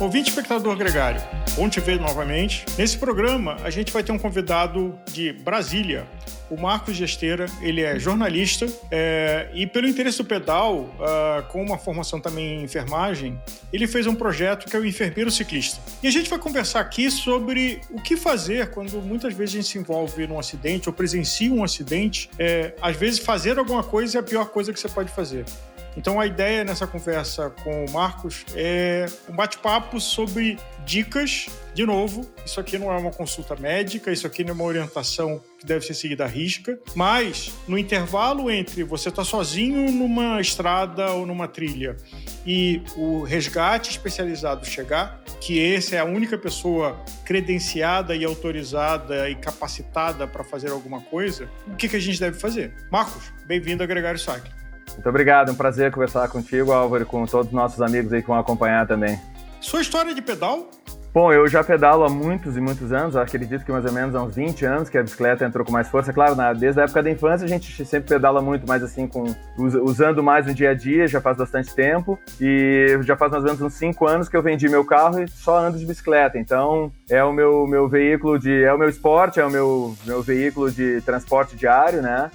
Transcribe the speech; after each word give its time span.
Ouvinte 0.00 0.30
espectador 0.30 0.76
gregário, 0.76 1.20
bom 1.56 1.68
te 1.68 1.80
ver 1.80 1.98
novamente. 1.98 2.64
Nesse 2.78 2.96
programa, 2.96 3.56
a 3.64 3.70
gente 3.70 3.92
vai 3.92 4.00
ter 4.04 4.12
um 4.12 4.18
convidado 4.18 4.96
de 5.10 5.32
Brasília, 5.32 6.06
o 6.48 6.56
Marcos 6.56 6.94
Gesteira, 6.94 7.46
ele 7.60 7.82
é 7.82 7.98
jornalista 7.98 8.66
é, 8.92 9.50
e 9.52 9.66
pelo 9.66 9.88
interesse 9.88 10.18
do 10.18 10.24
pedal, 10.24 10.82
uh, 10.82 11.42
com 11.48 11.60
uma 11.60 11.76
formação 11.76 12.20
também 12.20 12.60
em 12.60 12.62
enfermagem, 12.62 13.36
ele 13.72 13.88
fez 13.88 14.06
um 14.06 14.14
projeto 14.14 14.66
que 14.66 14.76
é 14.76 14.78
o 14.78 14.86
Enfermeiro 14.86 15.32
Ciclista. 15.32 15.80
E 16.00 16.06
a 16.06 16.12
gente 16.12 16.30
vai 16.30 16.38
conversar 16.38 16.78
aqui 16.78 17.10
sobre 17.10 17.80
o 17.90 18.00
que 18.00 18.16
fazer 18.16 18.70
quando 18.70 19.02
muitas 19.02 19.34
vezes 19.34 19.56
a 19.56 19.58
gente 19.58 19.68
se 19.68 19.78
envolve 19.78 20.28
num 20.28 20.38
acidente 20.38 20.88
ou 20.88 20.92
presencia 20.92 21.52
um 21.52 21.64
acidente. 21.64 22.30
É, 22.38 22.72
às 22.80 22.96
vezes 22.96 23.18
fazer 23.18 23.58
alguma 23.58 23.82
coisa 23.82 24.18
é 24.18 24.20
a 24.20 24.22
pior 24.22 24.46
coisa 24.46 24.72
que 24.72 24.78
você 24.78 24.88
pode 24.88 25.10
fazer. 25.10 25.44
Então 25.98 26.20
a 26.20 26.26
ideia 26.26 26.62
nessa 26.62 26.86
conversa 26.86 27.50
com 27.64 27.84
o 27.84 27.90
Marcos 27.90 28.46
é 28.54 29.06
um 29.28 29.34
bate-papo 29.34 30.00
sobre 30.00 30.56
dicas. 30.86 31.48
De 31.74 31.84
novo, 31.84 32.24
isso 32.46 32.60
aqui 32.60 32.78
não 32.78 32.92
é 32.92 32.96
uma 32.96 33.10
consulta 33.10 33.56
médica, 33.56 34.12
isso 34.12 34.24
aqui 34.24 34.44
não 34.44 34.50
é 34.50 34.54
uma 34.54 34.64
orientação 34.64 35.42
que 35.58 35.66
deve 35.66 35.84
ser 35.84 35.94
seguida 35.94 36.24
à 36.24 36.28
risca, 36.28 36.78
mas 36.94 37.52
no 37.66 37.76
intervalo 37.76 38.48
entre 38.48 38.84
você 38.84 39.08
estar 39.08 39.22
tá 39.22 39.28
sozinho 39.28 39.90
numa 39.90 40.40
estrada 40.40 41.10
ou 41.10 41.26
numa 41.26 41.48
trilha 41.48 41.96
e 42.46 42.80
o 42.96 43.24
resgate 43.24 43.90
especializado 43.90 44.64
chegar, 44.64 45.20
que 45.40 45.58
esse 45.58 45.96
é 45.96 45.98
a 45.98 46.04
única 46.04 46.38
pessoa 46.38 46.96
credenciada 47.24 48.14
e 48.14 48.24
autorizada 48.24 49.28
e 49.28 49.34
capacitada 49.34 50.28
para 50.28 50.44
fazer 50.44 50.70
alguma 50.70 51.00
coisa, 51.00 51.50
o 51.66 51.74
que, 51.74 51.88
que 51.88 51.96
a 51.96 52.00
gente 52.00 52.20
deve 52.20 52.38
fazer? 52.38 52.72
Marcos, 52.88 53.32
bem-vindo 53.46 53.82
a 53.82 53.86
Gregário 53.86 54.18
Saque. 54.18 54.67
Muito 54.98 55.08
obrigado, 55.10 55.50
é 55.50 55.52
um 55.52 55.54
prazer 55.54 55.92
conversar 55.92 56.28
contigo, 56.28 56.72
Álvaro, 56.72 57.04
e 57.04 57.06
com 57.06 57.24
todos 57.24 57.46
os 57.46 57.52
nossos 57.52 57.80
amigos 57.80 58.12
aí 58.12 58.20
que 58.20 58.26
vão 58.26 58.36
acompanhar 58.36 58.84
também. 58.84 59.16
Sua 59.60 59.80
história 59.80 60.12
de 60.12 60.20
pedal? 60.20 60.68
Bom, 61.14 61.32
eu 61.32 61.46
já 61.46 61.62
pedalo 61.62 62.02
há 62.02 62.08
muitos 62.08 62.56
e 62.56 62.60
muitos 62.60 62.92
anos, 62.92 63.14
acredito 63.14 63.64
que 63.64 63.70
mais 63.70 63.84
ou 63.84 63.92
menos 63.92 64.12
há 64.16 64.22
uns 64.22 64.34
20 64.34 64.66
anos 64.66 64.90
que 64.90 64.98
a 64.98 65.02
bicicleta 65.02 65.44
entrou 65.44 65.64
com 65.64 65.70
mais 65.70 65.88
força. 65.88 66.12
Claro, 66.12 66.34
desde 66.58 66.80
a 66.80 66.84
época 66.84 67.00
da 67.00 67.10
infância 67.10 67.44
a 67.44 67.48
gente 67.48 67.84
sempre 67.84 68.08
pedala 68.08 68.42
muito, 68.42 68.66
mas 68.66 68.82
assim, 68.82 69.06
com, 69.06 69.24
usando 69.56 70.20
mais 70.20 70.46
no 70.46 70.52
dia 70.52 70.70
a 70.70 70.74
dia, 70.74 71.06
já 71.06 71.20
faz 71.20 71.36
bastante 71.36 71.72
tempo. 71.72 72.18
E 72.40 72.98
já 73.02 73.16
faz 73.16 73.30
mais 73.30 73.44
ou 73.44 73.50
menos 73.50 73.62
uns 73.62 73.74
5 73.74 74.04
anos 74.04 74.28
que 74.28 74.36
eu 74.36 74.42
vendi 74.42 74.68
meu 74.68 74.84
carro 74.84 75.22
e 75.22 75.28
só 75.28 75.58
ando 75.58 75.78
de 75.78 75.86
bicicleta. 75.86 76.38
Então, 76.38 76.92
é 77.08 77.22
o 77.22 77.32
meu, 77.32 77.68
meu 77.68 77.88
veículo 77.88 78.36
de. 78.36 78.64
é 78.64 78.72
o 78.72 78.78
meu 78.78 78.88
esporte, 78.88 79.38
é 79.38 79.46
o 79.46 79.50
meu, 79.50 79.96
meu 80.04 80.22
veículo 80.22 80.70
de 80.70 81.00
transporte 81.02 81.56
diário, 81.56 82.02
né? 82.02 82.30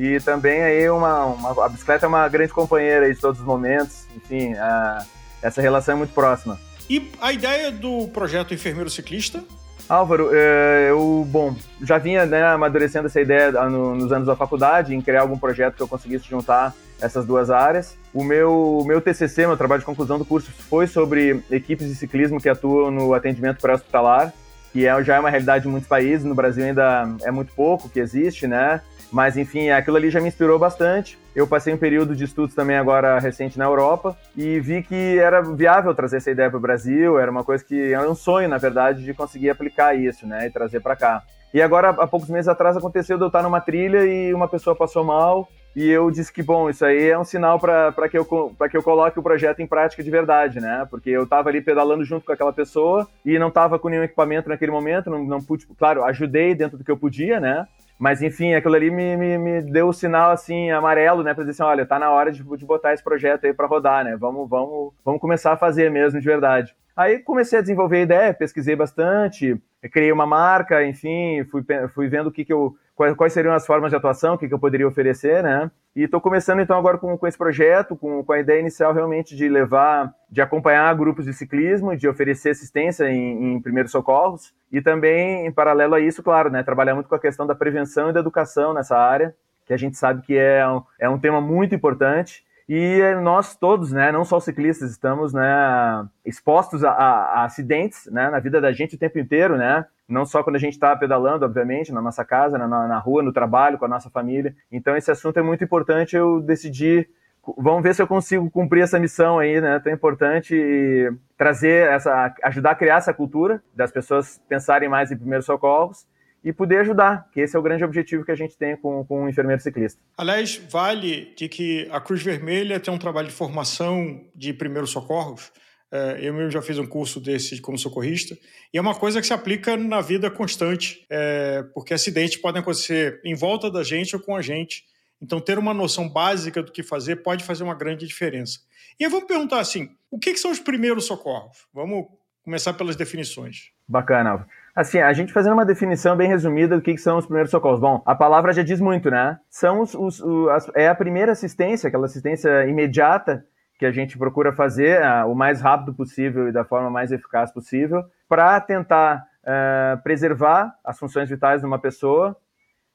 E 0.00 0.18
também 0.18 0.62
aí 0.62 0.88
uma, 0.88 1.26
uma, 1.26 1.66
a 1.66 1.68
bicicleta 1.68 2.06
é 2.06 2.08
uma 2.08 2.26
grande 2.26 2.54
companheira 2.54 3.12
de 3.12 3.20
todos 3.20 3.38
os 3.38 3.46
momentos. 3.46 4.06
Enfim, 4.16 4.54
a, 4.54 5.04
essa 5.42 5.60
relação 5.60 5.92
é 5.92 5.98
muito 5.98 6.14
próxima. 6.14 6.58
E 6.88 7.10
a 7.20 7.30
ideia 7.30 7.70
do 7.70 8.08
projeto 8.08 8.54
Enfermeiro 8.54 8.88
Ciclista? 8.88 9.44
Álvaro, 9.86 10.30
é, 10.32 10.86
eu, 10.88 11.26
bom, 11.28 11.54
já 11.82 11.98
vinha 11.98 12.24
né, 12.24 12.42
amadurecendo 12.46 13.08
essa 13.08 13.20
ideia 13.20 13.52
nos 13.68 14.10
anos 14.10 14.26
da 14.26 14.34
faculdade, 14.34 14.94
em 14.94 15.02
criar 15.02 15.20
algum 15.20 15.36
projeto 15.36 15.74
que 15.74 15.82
eu 15.82 15.88
conseguisse 15.88 16.26
juntar 16.26 16.74
essas 16.98 17.26
duas 17.26 17.50
áreas. 17.50 17.98
O 18.14 18.24
meu, 18.24 18.82
meu 18.86 19.02
TCC, 19.02 19.46
meu 19.46 19.56
trabalho 19.56 19.80
de 19.80 19.86
conclusão 19.86 20.18
do 20.18 20.24
curso, 20.24 20.50
foi 20.50 20.86
sobre 20.86 21.42
equipes 21.50 21.86
de 21.86 21.94
ciclismo 21.94 22.40
que 22.40 22.48
atuam 22.48 22.90
no 22.90 23.12
atendimento 23.12 23.60
pré-hospitalar, 23.60 24.32
que 24.72 24.86
é, 24.86 25.04
já 25.04 25.16
é 25.16 25.20
uma 25.20 25.28
realidade 25.28 25.68
em 25.68 25.70
muitos 25.70 25.88
países, 25.88 26.24
no 26.24 26.34
Brasil 26.34 26.64
ainda 26.64 27.06
é 27.22 27.30
muito 27.30 27.52
pouco 27.52 27.86
que 27.86 28.00
existe, 28.00 28.46
né? 28.46 28.80
Mas 29.12 29.36
enfim, 29.36 29.70
aquilo 29.70 29.96
ali 29.96 30.10
já 30.10 30.20
me 30.20 30.28
inspirou 30.28 30.58
bastante. 30.58 31.18
Eu 31.34 31.46
passei 31.46 31.72
um 31.72 31.78
período 31.78 32.14
de 32.14 32.24
estudos 32.24 32.54
também 32.54 32.76
agora 32.76 33.18
recente 33.18 33.58
na 33.58 33.64
Europa 33.64 34.16
e 34.36 34.60
vi 34.60 34.82
que 34.82 35.18
era 35.18 35.40
viável 35.42 35.94
trazer 35.94 36.18
essa 36.18 36.30
ideia 36.30 36.48
para 36.48 36.58
o 36.58 36.60
Brasil, 36.60 37.18
era 37.18 37.30
uma 37.30 37.44
coisa 37.44 37.64
que 37.64 37.92
era 37.92 38.08
um 38.08 38.14
sonho, 38.14 38.48
na 38.48 38.58
verdade, 38.58 39.04
de 39.04 39.14
conseguir 39.14 39.50
aplicar 39.50 39.94
isso, 39.94 40.26
né, 40.26 40.46
e 40.46 40.50
trazer 40.50 40.80
para 40.80 40.96
cá. 40.96 41.22
E 41.52 41.60
agora, 41.60 41.90
há 41.90 42.06
poucos 42.06 42.28
meses 42.28 42.46
atrás, 42.46 42.76
aconteceu 42.76 43.16
de 43.16 43.24
eu 43.24 43.26
estar 43.26 43.42
numa 43.42 43.60
trilha 43.60 44.04
e 44.04 44.32
uma 44.32 44.46
pessoa 44.46 44.76
passou 44.76 45.02
mal 45.02 45.48
e 45.74 45.88
eu 45.88 46.10
disse 46.10 46.32
que, 46.32 46.42
bom, 46.42 46.68
isso 46.68 46.84
aí 46.84 47.08
é 47.08 47.18
um 47.18 47.24
sinal 47.24 47.58
para 47.58 48.08
que, 48.08 48.18
eu, 48.18 48.24
que 48.24 48.76
eu 48.76 48.82
coloque 48.82 49.18
o 49.18 49.22
projeto 49.22 49.60
em 49.60 49.66
prática 49.66 50.02
de 50.02 50.10
verdade, 50.10 50.60
né? 50.60 50.86
Porque 50.90 51.10
eu 51.10 51.24
estava 51.24 51.48
ali 51.48 51.60
pedalando 51.60 52.04
junto 52.04 52.26
com 52.26 52.32
aquela 52.32 52.52
pessoa 52.52 53.06
e 53.24 53.38
não 53.38 53.48
estava 53.48 53.78
com 53.78 53.88
nenhum 53.88 54.02
equipamento 54.02 54.48
naquele 54.48 54.72
momento, 54.72 55.10
não, 55.10 55.24
não 55.24 55.40
pude, 55.40 55.66
claro, 55.78 56.02
ajudei 56.04 56.54
dentro 56.54 56.76
do 56.76 56.84
que 56.84 56.90
eu 56.90 56.96
podia, 56.96 57.38
né? 57.38 57.66
Mas 58.00 58.22
enfim, 58.22 58.54
aquilo 58.54 58.74
ali 58.74 58.90
me, 58.90 59.14
me, 59.14 59.36
me 59.36 59.60
deu 59.60 59.88
o 59.88 59.92
sinal 59.92 60.30
assim 60.30 60.70
amarelo, 60.70 61.22
né, 61.22 61.34
para 61.34 61.44
dizer 61.44 61.62
assim, 61.62 61.70
olha, 61.70 61.84
tá 61.84 61.98
na 61.98 62.10
hora 62.10 62.32
de, 62.32 62.42
de 62.42 62.64
botar 62.64 62.94
esse 62.94 63.04
projeto 63.04 63.44
aí 63.44 63.52
para 63.52 63.66
rodar, 63.66 64.02
né? 64.02 64.16
Vamos, 64.16 64.48
vamos, 64.48 64.94
vamos 65.04 65.20
começar 65.20 65.52
a 65.52 65.56
fazer 65.58 65.90
mesmo 65.90 66.18
de 66.18 66.24
verdade. 66.24 66.74
Aí 66.96 67.18
comecei 67.18 67.58
a 67.58 67.62
desenvolver 67.62 67.98
a 67.98 68.02
ideia, 68.02 68.34
pesquisei 68.34 68.74
bastante, 68.74 69.54
criei 69.92 70.10
uma 70.10 70.24
marca, 70.24 70.82
enfim, 70.82 71.44
fui, 71.50 71.62
fui 71.94 72.08
vendo 72.08 72.28
o 72.28 72.32
que, 72.32 72.42
que 72.42 72.52
eu, 72.54 72.74
quais, 73.00 73.16
quais 73.16 73.32
seriam 73.32 73.54
as 73.54 73.64
formas 73.66 73.88
de 73.88 73.96
atuação, 73.96 74.34
o 74.34 74.38
que, 74.38 74.46
que 74.46 74.52
eu 74.52 74.58
poderia 74.58 74.86
oferecer, 74.86 75.42
né? 75.42 75.70
E 75.96 76.02
estou 76.02 76.20
começando 76.20 76.60
então 76.60 76.76
agora 76.76 76.98
com, 76.98 77.16
com 77.16 77.26
esse 77.26 77.38
projeto, 77.38 77.96
com, 77.96 78.22
com 78.22 78.32
a 78.32 78.38
ideia 78.38 78.60
inicial 78.60 78.92
realmente 78.92 79.34
de 79.34 79.48
levar, 79.48 80.12
de 80.30 80.42
acompanhar 80.42 80.94
grupos 80.94 81.24
de 81.24 81.32
ciclismo, 81.32 81.96
de 81.96 82.06
oferecer 82.06 82.50
assistência 82.50 83.10
em, 83.10 83.54
em 83.54 83.62
primeiros 83.62 83.90
socorros 83.90 84.52
e 84.70 84.82
também, 84.82 85.46
em 85.46 85.50
paralelo 85.50 85.94
a 85.94 86.00
isso, 86.00 86.22
claro, 86.22 86.50
né, 86.50 86.62
trabalhar 86.62 86.94
muito 86.94 87.08
com 87.08 87.14
a 87.14 87.18
questão 87.18 87.46
da 87.46 87.54
prevenção 87.54 88.10
e 88.10 88.12
da 88.12 88.20
educação 88.20 88.74
nessa 88.74 88.98
área, 88.98 89.34
que 89.64 89.72
a 89.72 89.78
gente 89.78 89.96
sabe 89.96 90.20
que 90.20 90.36
é 90.36 90.68
um, 90.68 90.82
é 90.98 91.08
um 91.08 91.18
tema 91.18 91.40
muito 91.40 91.74
importante 91.74 92.44
e 92.68 93.00
nós 93.22 93.56
todos, 93.56 93.92
né, 93.92 94.12
não 94.12 94.26
só 94.26 94.36
os 94.36 94.44
ciclistas, 94.44 94.90
estamos 94.90 95.32
né, 95.32 96.06
expostos 96.22 96.84
a, 96.84 96.90
a, 96.90 97.44
acidentes 97.44 98.10
né, 98.12 98.28
na 98.28 98.38
vida 98.40 98.60
da 98.60 98.72
gente 98.72 98.94
o 98.94 98.98
tempo 98.98 99.18
inteiro, 99.18 99.56
né? 99.56 99.86
Não 100.10 100.26
só 100.26 100.42
quando 100.42 100.56
a 100.56 100.60
gente 100.60 100.72
está 100.72 100.94
pedalando, 100.96 101.44
obviamente, 101.44 101.92
na 101.92 102.02
nossa 102.02 102.24
casa, 102.24 102.58
na, 102.58 102.66
na 102.66 102.98
rua, 102.98 103.22
no 103.22 103.32
trabalho, 103.32 103.78
com 103.78 103.84
a 103.84 103.88
nossa 103.88 104.10
família. 104.10 104.54
Então, 104.70 104.96
esse 104.96 105.10
assunto 105.10 105.38
é 105.38 105.42
muito 105.42 105.62
importante. 105.64 106.16
Eu 106.16 106.40
decidi 106.40 107.08
vamos 107.56 107.82
ver 107.82 107.94
se 107.94 108.02
eu 108.02 108.06
consigo 108.06 108.50
cumprir 108.50 108.82
essa 108.82 108.98
missão 108.98 109.38
aí, 109.38 109.60
né, 109.60 109.78
tão 109.80 109.92
importante 109.92 110.54
e 110.54 111.10
trazer 111.36 111.88
essa, 111.88 112.34
ajudar 112.44 112.72
a 112.72 112.74
criar 112.74 112.96
essa 112.96 113.14
cultura 113.14 113.62
das 113.74 113.90
pessoas 113.90 114.40
pensarem 114.48 114.88
mais 114.88 115.10
em 115.10 115.16
primeiros 115.16 115.46
socorros 115.46 116.06
e 116.42 116.52
poder 116.52 116.78
ajudar, 116.78 117.28
que 117.32 117.40
esse 117.40 117.54
é 117.54 117.58
o 117.58 117.62
grande 117.62 117.84
objetivo 117.84 118.24
que 118.24 118.30
a 118.30 118.36
gente 118.36 118.56
tem 118.56 118.76
com, 118.76 119.04
com 119.04 119.24
o 119.24 119.28
enfermeiro 119.28 119.60
ciclista. 119.60 120.00
Aliás, 120.16 120.56
vale 120.70 121.34
de 121.36 121.48
que 121.48 121.88
a 121.92 122.00
Cruz 122.00 122.22
Vermelha 122.22 122.80
tem 122.80 122.92
um 122.92 122.98
trabalho 122.98 123.28
de 123.28 123.34
formação 123.34 124.24
de 124.34 124.52
primeiros 124.52 124.90
socorros. 124.90 125.52
É, 125.92 126.18
eu 126.22 126.32
mesmo 126.32 126.50
já 126.50 126.62
fiz 126.62 126.78
um 126.78 126.86
curso 126.86 127.20
desse 127.20 127.60
como 127.60 127.76
socorrista, 127.76 128.38
e 128.72 128.78
é 128.78 128.80
uma 128.80 128.94
coisa 128.94 129.20
que 129.20 129.26
se 129.26 129.32
aplica 129.32 129.76
na 129.76 130.00
vida 130.00 130.30
constante, 130.30 131.04
é, 131.10 131.64
porque 131.74 131.92
acidentes 131.92 132.36
podem 132.36 132.60
acontecer 132.60 133.20
em 133.24 133.34
volta 133.34 133.70
da 133.70 133.82
gente 133.82 134.14
ou 134.14 134.22
com 134.22 134.36
a 134.36 134.42
gente. 134.42 134.84
Então, 135.20 135.40
ter 135.40 135.58
uma 135.58 135.74
noção 135.74 136.08
básica 136.08 136.62
do 136.62 136.72
que 136.72 136.82
fazer 136.82 137.16
pode 137.16 137.44
fazer 137.44 137.62
uma 137.62 137.74
grande 137.74 138.06
diferença. 138.06 138.60
E 138.98 139.04
aí 139.04 139.10
vamos 139.10 139.26
perguntar 139.26 139.60
assim: 139.60 139.90
o 140.10 140.18
que, 140.18 140.32
que 140.32 140.38
são 140.38 140.50
os 140.50 140.60
primeiros 140.60 141.04
socorros? 141.06 141.66
Vamos 141.74 142.06
começar 142.42 142.72
pelas 142.72 142.96
definições. 142.96 143.70
Bacana. 143.86 144.46
Assim, 144.74 144.98
a 144.98 145.12
gente 145.12 145.32
fazendo 145.32 145.54
uma 145.54 145.64
definição 145.64 146.16
bem 146.16 146.28
resumida 146.28 146.76
do 146.76 146.82
que, 146.82 146.94
que 146.94 147.00
são 147.00 147.18
os 147.18 147.26
primeiros 147.26 147.50
socorros. 147.50 147.80
Bom, 147.80 148.02
a 148.06 148.14
palavra 148.14 148.52
já 148.52 148.62
diz 148.62 148.80
muito, 148.80 149.10
né? 149.10 149.38
São 149.50 149.80
os, 149.80 149.94
os, 149.94 150.22
as, 150.48 150.70
é 150.74 150.88
a 150.88 150.94
primeira 150.94 151.32
assistência, 151.32 151.88
aquela 151.88 152.06
assistência 152.06 152.66
imediata 152.66 153.44
que 153.80 153.86
a 153.86 153.90
gente 153.90 154.18
procura 154.18 154.52
fazer 154.52 155.00
uh, 155.00 155.26
o 155.26 155.34
mais 155.34 155.62
rápido 155.62 155.94
possível 155.94 156.46
e 156.46 156.52
da 156.52 156.62
forma 156.62 156.90
mais 156.90 157.10
eficaz 157.10 157.50
possível 157.50 158.04
para 158.28 158.60
tentar 158.60 159.24
uh, 159.42 160.02
preservar 160.02 160.74
as 160.84 160.98
funções 160.98 161.30
vitais 161.30 161.62
de 161.62 161.66
uma 161.66 161.78
pessoa, 161.78 162.36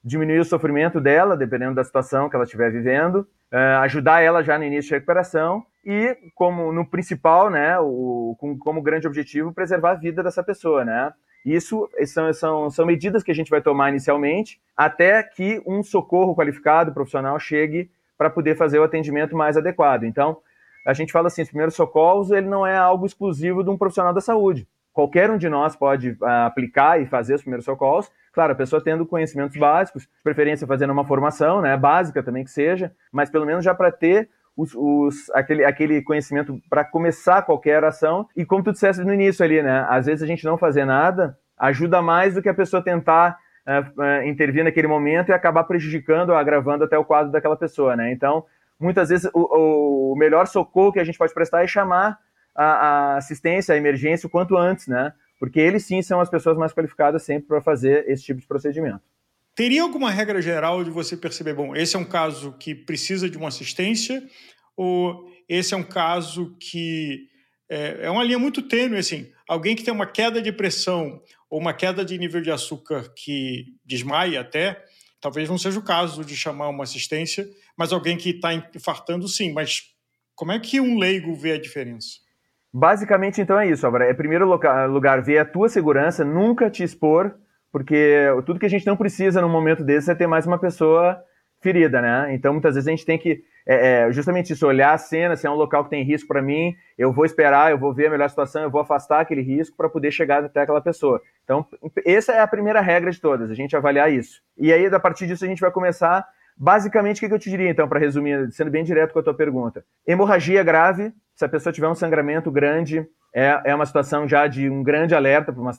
diminuir 0.04 0.38
o 0.38 0.44
sofrimento 0.44 1.00
dela, 1.00 1.36
dependendo 1.36 1.74
da 1.74 1.82
situação 1.82 2.28
que 2.28 2.36
ela 2.36 2.44
estiver 2.44 2.70
vivendo, 2.70 3.26
uh, 3.52 3.80
ajudar 3.80 4.20
ela 4.20 4.44
já 4.44 4.56
no 4.56 4.62
início 4.62 4.90
de 4.90 4.94
recuperação 4.94 5.66
e, 5.84 6.16
como 6.36 6.72
no 6.72 6.88
principal, 6.88 7.50
né, 7.50 7.76
o, 7.80 8.36
com, 8.38 8.56
como 8.56 8.80
grande 8.80 9.08
objetivo, 9.08 9.52
preservar 9.52 9.90
a 9.90 9.94
vida 9.94 10.22
dessa 10.22 10.44
pessoa, 10.44 10.84
né? 10.84 11.12
Isso 11.44 11.90
são, 12.04 12.32
são, 12.32 12.70
são 12.70 12.86
medidas 12.86 13.24
que 13.24 13.32
a 13.32 13.34
gente 13.34 13.50
vai 13.50 13.60
tomar 13.60 13.90
inicialmente 13.90 14.60
até 14.76 15.20
que 15.24 15.60
um 15.66 15.82
socorro 15.82 16.36
qualificado, 16.36 16.92
profissional, 16.92 17.40
chegue 17.40 17.90
para 18.16 18.30
poder 18.30 18.56
fazer 18.56 18.78
o 18.78 18.84
atendimento 18.84 19.36
mais 19.36 19.56
adequado. 19.56 20.04
Então, 20.04 20.38
a 20.86 20.92
gente 20.92 21.12
fala 21.12 21.26
assim, 21.26 21.42
os 21.42 21.48
primeiros 21.48 21.74
socorros, 21.74 22.30
ele 22.30 22.46
não 22.46 22.66
é 22.66 22.76
algo 22.76 23.04
exclusivo 23.04 23.64
de 23.64 23.70
um 23.70 23.76
profissional 23.76 24.14
da 24.14 24.20
saúde. 24.20 24.66
Qualquer 24.92 25.30
um 25.30 25.36
de 25.36 25.48
nós 25.48 25.76
pode 25.76 26.10
uh, 26.12 26.26
aplicar 26.46 27.00
e 27.00 27.06
fazer 27.06 27.34
os 27.34 27.42
primeiros 27.42 27.64
socorros. 27.64 28.10
Claro, 28.32 28.52
a 28.52 28.56
pessoa 28.56 28.82
tendo 28.82 29.04
conhecimentos 29.04 29.56
básicos, 29.56 30.04
de 30.04 30.08
preferência 30.22 30.66
fazendo 30.66 30.92
uma 30.92 31.04
formação, 31.04 31.60
né, 31.60 31.76
básica 31.76 32.22
também 32.22 32.44
que 32.44 32.50
seja, 32.50 32.92
mas 33.12 33.28
pelo 33.28 33.44
menos 33.44 33.64
já 33.64 33.74
para 33.74 33.90
ter 33.90 34.30
os, 34.56 34.74
os, 34.74 35.30
aquele, 35.34 35.64
aquele 35.64 36.00
conhecimento 36.00 36.58
para 36.70 36.84
começar 36.84 37.42
qualquer 37.42 37.84
ação. 37.84 38.26
E 38.34 38.44
como 38.44 38.62
tu 38.62 38.72
disseste 38.72 39.02
no 39.02 39.12
início 39.12 39.44
ali, 39.44 39.62
né? 39.62 39.84
Às 39.88 40.06
vezes 40.06 40.22
a 40.22 40.26
gente 40.26 40.44
não 40.44 40.56
fazer 40.56 40.84
nada 40.84 41.36
ajuda 41.58 42.00
mais 42.00 42.34
do 42.34 42.42
que 42.42 42.48
a 42.48 42.54
pessoa 42.54 42.82
tentar 42.82 43.38
uh, 43.66 44.00
uh, 44.00 44.26
intervir 44.26 44.64
naquele 44.64 44.86
momento 44.86 45.28
e 45.28 45.32
acabar 45.32 45.64
prejudicando 45.64 46.30
ou 46.30 46.36
agravando 46.36 46.84
até 46.84 46.98
o 46.98 47.04
quadro 47.04 47.30
daquela 47.30 47.56
pessoa, 47.56 47.96
né? 47.96 48.10
Então, 48.12 48.44
muitas 48.78 49.08
vezes 49.08 49.30
o, 49.34 50.12
o, 50.12 50.16
melhor 50.16 50.46
socorro 50.46 50.92
que 50.92 51.00
a 51.00 51.04
gente 51.04 51.18
pode 51.18 51.34
prestar 51.34 51.62
é 51.62 51.66
chamar 51.66 52.18
a, 52.54 52.64
a 52.64 53.16
assistência, 53.16 53.74
a 53.74 53.78
emergência 53.78 54.26
o 54.26 54.30
quanto 54.30 54.56
antes, 54.56 54.86
né? 54.86 55.12
Porque 55.38 55.60
eles 55.60 55.84
sim 55.84 56.00
são 56.02 56.20
as 56.20 56.30
pessoas 56.30 56.56
mais 56.56 56.72
qualificadas 56.72 57.22
sempre 57.22 57.46
para 57.46 57.60
fazer 57.60 58.08
esse 58.08 58.24
tipo 58.24 58.40
de 58.40 58.46
procedimento. 58.46 59.02
Teria 59.54 59.82
alguma 59.82 60.10
regra 60.10 60.40
geral 60.40 60.84
de 60.84 60.90
você 60.90 61.16
perceber, 61.16 61.54
bom, 61.54 61.74
esse 61.74 61.96
é 61.96 61.98
um 61.98 62.04
caso 62.04 62.52
que 62.58 62.74
precisa 62.74 63.28
de 63.28 63.38
uma 63.38 63.48
assistência 63.48 64.22
ou 64.76 65.30
esse 65.48 65.72
é 65.72 65.76
um 65.76 65.82
caso 65.82 66.54
que 66.60 67.28
é, 67.68 68.06
é 68.06 68.10
uma 68.10 68.22
linha 68.22 68.38
muito 68.38 68.62
tênue, 68.62 68.98
assim, 68.98 69.30
alguém 69.48 69.74
que 69.74 69.82
tem 69.82 69.92
uma 69.92 70.06
queda 70.06 70.40
de 70.40 70.52
pressão 70.52 71.20
ou 71.48 71.60
uma 71.60 71.72
queda 71.72 72.04
de 72.04 72.18
nível 72.18 72.40
de 72.40 72.50
açúcar 72.50 73.12
que 73.14 73.66
desmaia 73.84 74.40
até, 74.40 74.84
talvez 75.20 75.48
não 75.48 75.58
seja 75.58 75.78
o 75.78 75.84
caso 75.84 76.24
de 76.24 76.36
chamar 76.36 76.68
uma 76.68 76.84
assistência, 76.84 77.48
mas 77.76 77.92
alguém 77.92 78.16
que 78.16 78.30
está 78.30 78.52
infartando, 78.54 79.28
sim. 79.28 79.52
Mas 79.52 79.82
como 80.34 80.52
é 80.52 80.58
que 80.58 80.80
um 80.80 80.98
leigo 80.98 81.34
vê 81.34 81.52
a 81.52 81.60
diferença? 81.60 82.08
Basicamente, 82.72 83.40
então, 83.40 83.58
é 83.58 83.68
isso, 83.68 83.86
Álvaro. 83.86 84.04
É, 84.04 84.14
primeiro 84.14 84.46
lugar, 84.46 85.22
ver 85.22 85.38
a 85.38 85.44
tua 85.44 85.68
segurança, 85.68 86.24
nunca 86.24 86.70
te 86.70 86.82
expor, 86.82 87.34
porque 87.72 88.26
tudo 88.44 88.60
que 88.60 88.66
a 88.66 88.70
gente 88.70 88.86
não 88.86 88.96
precisa 88.96 89.40
num 89.40 89.48
momento 89.48 89.82
desse 89.82 90.10
é 90.10 90.14
ter 90.14 90.26
mais 90.26 90.46
uma 90.46 90.58
pessoa 90.58 91.22
ferida, 91.60 92.02
né? 92.02 92.34
Então, 92.34 92.52
muitas 92.52 92.74
vezes 92.74 92.86
a 92.86 92.90
gente 92.90 93.06
tem 93.06 93.18
que 93.18 93.42
é, 93.66 94.04
é, 94.04 94.12
justamente 94.12 94.52
isso, 94.52 94.64
olhar 94.64 94.92
a 94.92 94.98
cena, 94.98 95.34
se 95.34 95.44
é 95.44 95.50
um 95.50 95.54
local 95.54 95.82
que 95.82 95.90
tem 95.90 96.04
risco 96.04 96.28
para 96.28 96.40
mim, 96.40 96.76
eu 96.96 97.12
vou 97.12 97.24
esperar, 97.24 97.72
eu 97.72 97.78
vou 97.78 97.92
ver 97.92 98.06
a 98.06 98.10
melhor 98.10 98.30
situação, 98.30 98.62
eu 98.62 98.70
vou 98.70 98.80
afastar 98.80 99.20
aquele 99.20 99.42
risco 99.42 99.76
para 99.76 99.88
poder 99.88 100.12
chegar 100.12 100.44
até 100.44 100.60
aquela 100.60 100.80
pessoa. 100.80 101.20
Então, 101.42 101.66
essa 102.04 102.32
é 102.32 102.40
a 102.40 102.46
primeira 102.46 102.80
regra 102.80 103.10
de 103.10 103.20
todas, 103.20 103.50
a 103.50 103.54
gente 103.54 103.76
avaliar 103.76 104.12
isso. 104.12 104.40
E 104.56 104.72
aí, 104.72 104.86
a 104.86 105.00
partir 105.00 105.26
disso, 105.26 105.44
a 105.44 105.48
gente 105.48 105.60
vai 105.60 105.72
começar. 105.72 106.24
Basicamente, 106.56 107.24
o 107.24 107.28
que 107.28 107.34
eu 107.34 107.38
te 107.38 107.50
diria, 107.50 107.68
então, 107.68 107.88
para 107.88 108.00
resumir, 108.00 108.50
sendo 108.52 108.70
bem 108.70 108.82
direto 108.82 109.12
com 109.12 109.18
a 109.18 109.22
tua 109.22 109.34
pergunta? 109.34 109.84
Hemorragia 110.06 110.62
grave, 110.62 111.12
se 111.34 111.44
a 111.44 111.48
pessoa 111.48 111.72
tiver 111.72 111.88
um 111.88 111.94
sangramento 111.94 112.50
grande, 112.50 113.06
é, 113.34 113.60
é 113.66 113.74
uma 113.74 113.84
situação 113.84 114.26
já 114.26 114.46
de 114.46 114.70
um 114.70 114.82
grande 114.82 115.14
alerta 115.14 115.52
para 115.52 115.60
uma 115.60 115.72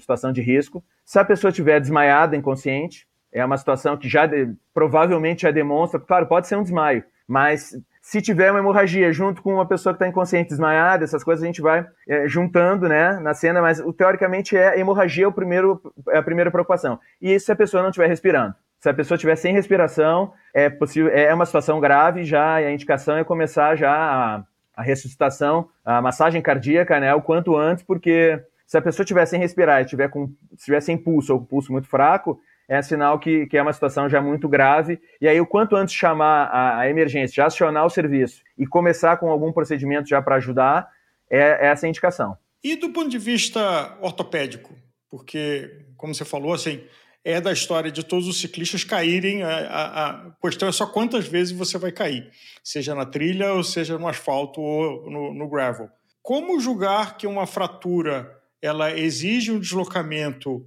situação 0.00 0.32
de 0.32 0.42
risco. 0.42 0.82
Se 1.04 1.18
a 1.18 1.24
pessoa 1.24 1.50
estiver 1.50 1.78
desmaiada, 1.80 2.36
inconsciente, 2.36 3.06
é 3.32 3.44
uma 3.44 3.56
situação 3.56 3.96
que 3.96 4.08
já 4.08 4.26
de, 4.26 4.52
provavelmente 4.72 5.42
já 5.42 5.52
demonstra, 5.52 6.00
claro, 6.00 6.26
pode 6.26 6.48
ser 6.48 6.56
um 6.56 6.62
desmaio, 6.62 7.04
mas 7.26 7.76
se 8.02 8.20
tiver 8.20 8.50
uma 8.50 8.60
hemorragia 8.60 9.12
junto 9.12 9.40
com 9.42 9.54
uma 9.54 9.66
pessoa 9.66 9.94
que 9.94 9.96
está 9.96 10.06
inconsciente, 10.06 10.50
desmaiada, 10.50 11.04
essas 11.04 11.24
coisas 11.24 11.42
a 11.42 11.46
gente 11.46 11.62
vai 11.62 11.86
é, 12.06 12.28
juntando 12.28 12.86
né, 12.86 13.18
na 13.20 13.32
cena, 13.32 13.62
mas 13.62 13.82
teoricamente 13.96 14.56
é 14.56 14.78
hemorragia 14.78 15.24
é 15.24 15.28
o 15.28 15.32
primeiro, 15.32 15.80
é 16.10 16.18
a 16.18 16.22
primeira 16.22 16.50
preocupação. 16.50 17.00
E 17.20 17.40
se 17.40 17.50
a 17.50 17.56
pessoa 17.56 17.82
não 17.82 17.90
estiver 17.90 18.08
respirando? 18.08 18.54
Se 18.84 18.90
a 18.90 18.92
pessoa 18.92 19.16
estiver 19.16 19.34
sem 19.36 19.54
respiração, 19.54 20.34
é 20.52 20.68
possível, 20.68 21.10
é 21.10 21.32
uma 21.32 21.46
situação 21.46 21.80
grave 21.80 22.22
já, 22.22 22.60
e 22.60 22.66
a 22.66 22.70
indicação 22.70 23.16
é 23.16 23.24
começar 23.24 23.74
já 23.76 23.90
a, 23.90 24.44
a 24.76 24.82
ressuscitação, 24.82 25.70
a 25.82 26.02
massagem 26.02 26.42
cardíaca, 26.42 27.00
né, 27.00 27.14
o 27.14 27.22
quanto 27.22 27.56
antes, 27.56 27.82
porque 27.82 28.38
se 28.66 28.76
a 28.76 28.82
pessoa 28.82 29.02
estiver 29.02 29.24
sem 29.24 29.40
respirar 29.40 29.80
e 29.80 29.86
tiver 29.86 30.10
com, 30.10 30.30
estiver 30.52 30.82
sem 30.82 30.98
pulso 30.98 31.32
ou 31.32 31.38
com 31.40 31.46
pulso 31.46 31.72
muito 31.72 31.88
fraco, 31.88 32.38
é 32.68 32.82
sinal 32.82 33.18
que, 33.18 33.46
que 33.46 33.56
é 33.56 33.62
uma 33.62 33.72
situação 33.72 34.06
já 34.06 34.20
muito 34.20 34.46
grave. 34.50 35.00
E 35.18 35.26
aí, 35.26 35.40
o 35.40 35.46
quanto 35.46 35.76
antes 35.76 35.94
chamar 35.94 36.48
a, 36.48 36.80
a 36.80 36.90
emergência, 36.90 37.36
já 37.36 37.46
acionar 37.46 37.86
o 37.86 37.90
serviço 37.90 38.42
e 38.58 38.66
começar 38.66 39.16
com 39.16 39.30
algum 39.30 39.50
procedimento 39.50 40.10
já 40.10 40.20
para 40.20 40.36
ajudar, 40.36 40.90
é, 41.30 41.38
é 41.38 41.66
essa 41.68 41.86
a 41.86 41.88
indicação. 41.88 42.36
E 42.62 42.76
do 42.76 42.90
ponto 42.90 43.08
de 43.08 43.18
vista 43.18 43.96
ortopédico? 44.02 44.74
Porque, 45.10 45.86
como 45.96 46.14
você 46.14 46.26
falou, 46.26 46.52
assim, 46.52 46.82
é 47.24 47.40
da 47.40 47.52
história 47.52 47.90
de 47.90 48.04
todos 48.04 48.28
os 48.28 48.38
ciclistas 48.38 48.84
caírem. 48.84 49.42
A, 49.42 49.48
a, 49.48 50.10
a, 50.10 50.30
questão 50.42 50.68
é 50.68 50.72
só 50.72 50.86
quantas 50.86 51.26
vezes 51.26 51.56
você 51.56 51.78
vai 51.78 51.90
cair, 51.90 52.30
seja 52.62 52.94
na 52.94 53.06
trilha, 53.06 53.54
ou 53.54 53.64
seja 53.64 53.98
no 53.98 54.06
asfalto 54.06 54.60
ou 54.60 55.10
no, 55.10 55.34
no 55.34 55.48
gravel. 55.48 55.88
Como 56.22 56.60
julgar 56.60 57.16
que 57.16 57.26
uma 57.26 57.46
fratura 57.46 58.30
ela 58.60 58.92
exige 58.92 59.52
um 59.52 59.58
deslocamento 59.58 60.66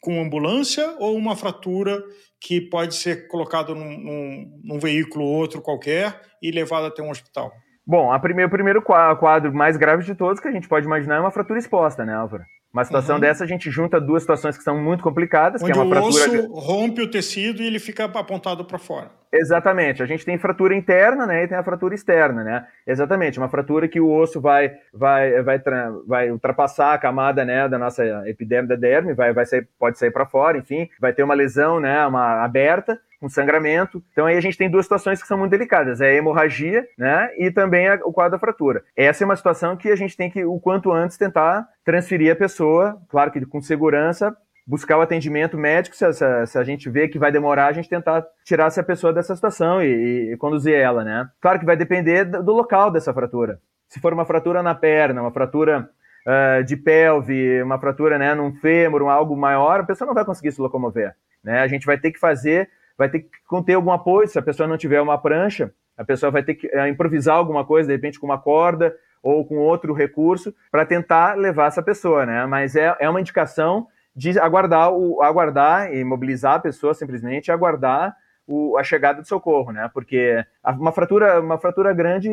com 0.00 0.20
ambulância 0.20 0.96
ou 0.98 1.16
uma 1.16 1.36
fratura 1.36 2.02
que 2.40 2.60
pode 2.60 2.94
ser 2.96 3.28
colocado 3.28 3.74
num, 3.74 3.98
num, 3.98 4.60
num 4.64 4.78
veículo 4.78 5.24
ou 5.24 5.32
outro 5.32 5.62
qualquer 5.62 6.20
e 6.42 6.50
levado 6.50 6.86
até 6.86 7.02
um 7.02 7.10
hospital? 7.10 7.52
Bom, 7.86 8.12
a 8.12 8.16
o 8.16 8.20
primeiro 8.20 8.82
quadro 8.82 9.52
mais 9.54 9.76
grave 9.76 10.04
de 10.04 10.14
todos 10.14 10.40
que 10.40 10.48
a 10.48 10.52
gente 10.52 10.68
pode 10.68 10.86
imaginar 10.86 11.16
é 11.16 11.20
uma 11.20 11.30
fratura 11.30 11.58
exposta, 11.58 12.04
né, 12.04 12.14
Álvaro? 12.14 12.44
Uma 12.72 12.84
situação 12.84 13.16
uhum. 13.16 13.20
dessa, 13.20 13.44
a 13.44 13.46
gente 13.46 13.70
junta 13.70 14.00
duas 14.00 14.22
situações 14.22 14.56
que 14.56 14.64
são 14.64 14.78
muito 14.78 15.02
complicadas, 15.02 15.62
Onde 15.62 15.72
que 15.72 15.78
é 15.78 15.82
uma 15.82 15.86
o 15.86 16.10
fratura. 16.10 16.40
osso 16.40 16.52
rompe 16.54 17.02
o 17.02 17.10
tecido 17.10 17.62
e 17.62 17.66
ele 17.66 17.78
fica 17.78 18.04
apontado 18.04 18.64
para 18.64 18.78
fora. 18.78 19.10
Exatamente. 19.30 20.02
A 20.02 20.06
gente 20.06 20.24
tem 20.24 20.38
fratura 20.38 20.74
interna, 20.74 21.26
né, 21.26 21.44
e 21.44 21.48
tem 21.48 21.56
a 21.56 21.62
fratura 21.62 21.94
externa, 21.94 22.42
né? 22.42 22.66
Exatamente. 22.86 23.38
Uma 23.38 23.48
fratura 23.48 23.86
que 23.88 24.00
o 24.00 24.10
osso 24.10 24.40
vai, 24.40 24.72
vai, 24.92 25.42
vai, 25.42 25.60
vai 26.06 26.30
ultrapassar 26.30 26.94
a 26.94 26.98
camada, 26.98 27.44
né, 27.44 27.68
da 27.68 27.78
nossa 27.78 28.04
epiderme 28.26 28.68
da 28.68 28.76
derme, 28.76 29.12
vai, 29.12 29.34
vai 29.34 29.44
sair, 29.44 29.68
pode 29.78 29.98
sair 29.98 30.10
para 30.10 30.24
fora, 30.24 30.56
enfim, 30.56 30.88
vai 30.98 31.12
ter 31.12 31.22
uma 31.22 31.34
lesão, 31.34 31.78
né, 31.78 32.06
uma 32.06 32.42
aberta 32.42 32.98
com 33.22 33.28
sangramento. 33.28 34.02
Então 34.10 34.26
aí 34.26 34.36
a 34.36 34.40
gente 34.40 34.58
tem 34.58 34.68
duas 34.68 34.84
situações 34.84 35.22
que 35.22 35.28
são 35.28 35.38
muito 35.38 35.52
delicadas, 35.52 36.00
é 36.00 36.08
a 36.08 36.14
hemorragia, 36.14 36.84
né, 36.98 37.30
e 37.38 37.52
também 37.52 37.88
a, 37.88 37.94
o 38.04 38.12
quadro 38.12 38.32
da 38.32 38.38
fratura. 38.38 38.82
Essa 38.96 39.22
é 39.22 39.24
uma 39.24 39.36
situação 39.36 39.76
que 39.76 39.88
a 39.90 39.96
gente 39.96 40.16
tem 40.16 40.28
que 40.28 40.44
o 40.44 40.58
quanto 40.58 40.90
antes 40.90 41.16
tentar 41.16 41.68
transferir 41.84 42.32
a 42.32 42.36
pessoa, 42.36 43.00
claro 43.08 43.30
que 43.30 43.46
com 43.46 43.62
segurança, 43.62 44.36
buscar 44.66 44.98
o 44.98 45.00
atendimento 45.00 45.56
médico, 45.56 45.94
se, 45.94 46.12
se, 46.12 46.46
se, 46.46 46.58
a 46.58 46.64
gente 46.64 46.90
vê 46.90 47.06
que 47.06 47.18
vai 47.18 47.30
demorar, 47.30 47.66
a 47.66 47.72
gente 47.72 47.88
tentar 47.88 48.24
tirar 48.44 48.66
essa 48.66 48.82
pessoa 48.82 49.12
dessa 49.12 49.34
situação 49.36 49.80
e, 49.80 50.32
e 50.32 50.36
conduzir 50.36 50.74
ela, 50.74 51.04
né? 51.04 51.28
Claro 51.40 51.60
que 51.60 51.66
vai 51.66 51.76
depender 51.76 52.24
do, 52.24 52.42
do, 52.42 52.52
local 52.52 52.90
dessa 52.90 53.14
fratura. 53.14 53.60
Se 53.88 54.00
for 54.00 54.12
uma 54.12 54.24
fratura 54.24 54.62
na 54.62 54.74
perna, 54.74 55.20
uma 55.20 55.32
fratura 55.32 55.88
uh, 56.26 56.64
de 56.64 56.76
pelve, 56.76 57.62
uma 57.62 57.78
fratura 57.78 58.18
né, 58.18 58.34
num 58.34 58.52
fêmur, 58.54 59.02
um 59.02 59.10
algo 59.10 59.36
maior, 59.36 59.80
a 59.80 59.84
pessoa 59.84 60.06
não 60.06 60.14
vai 60.14 60.24
conseguir 60.24 60.52
se 60.52 60.60
locomover. 60.60 61.14
Né? 61.42 61.60
A 61.60 61.66
gente 61.66 61.84
vai 61.84 61.98
ter 61.98 62.12
que 62.12 62.18
fazer 62.18 62.68
vai 62.96 63.08
ter 63.08 63.20
que 63.20 63.28
conter 63.46 63.74
algum 63.74 63.92
apoio. 63.92 64.28
Se 64.28 64.38
a 64.38 64.42
pessoa 64.42 64.68
não 64.68 64.76
tiver 64.76 65.00
uma 65.00 65.18
prancha, 65.18 65.72
a 65.96 66.04
pessoa 66.04 66.30
vai 66.30 66.42
ter 66.42 66.54
que 66.54 66.68
é, 66.68 66.88
improvisar 66.88 67.36
alguma 67.36 67.64
coisa, 67.64 67.88
de 67.88 67.94
repente 67.94 68.18
com 68.18 68.26
uma 68.26 68.38
corda 68.38 68.94
ou 69.22 69.44
com 69.44 69.56
outro 69.58 69.92
recurso, 69.92 70.54
para 70.70 70.84
tentar 70.84 71.36
levar 71.36 71.66
essa 71.66 71.82
pessoa, 71.82 72.26
né? 72.26 72.44
Mas 72.46 72.74
é, 72.74 72.96
é 72.98 73.08
uma 73.08 73.20
indicação 73.20 73.86
de 74.14 74.38
aguardar, 74.38 74.92
o, 74.92 75.22
aguardar 75.22 75.94
e 75.94 76.04
mobilizar 76.04 76.54
a 76.54 76.60
pessoa 76.60 76.92
simplesmente, 76.92 77.50
aguardar 77.50 78.16
o, 78.46 78.76
a 78.76 78.82
chegada 78.82 79.22
do 79.22 79.28
socorro, 79.28 79.72
né? 79.72 79.88
Porque 79.94 80.44
uma 80.78 80.92
fratura, 80.92 81.40
uma 81.40 81.58
fratura 81.58 81.92
grande 81.92 82.30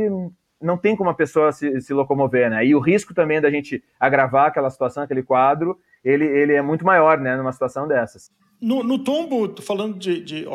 não 0.62 0.78
tem 0.78 0.96
como 0.96 1.10
a 1.10 1.14
pessoa 1.14 1.52
se, 1.52 1.80
se 1.80 1.94
locomover, 1.94 2.50
né? 2.50 2.66
E 2.66 2.76
o 2.76 2.80
risco 2.80 3.14
também 3.14 3.40
da 3.40 3.50
gente 3.50 3.84
agravar 4.00 4.48
aquela 4.48 4.70
situação, 4.70 5.04
aquele 5.04 5.24
quadro, 5.24 5.80
ele, 6.04 6.26
ele 6.26 6.54
é 6.54 6.62
muito 6.62 6.86
maior, 6.86 7.20
né? 7.20 7.36
Numa 7.38 7.54
situação 7.54 7.88
dessas. 7.88 8.32
No, 8.62 8.84
no 8.84 9.00
tombo, 9.00 9.62
falando 9.62 9.98
de, 9.98 10.22
de 10.22 10.46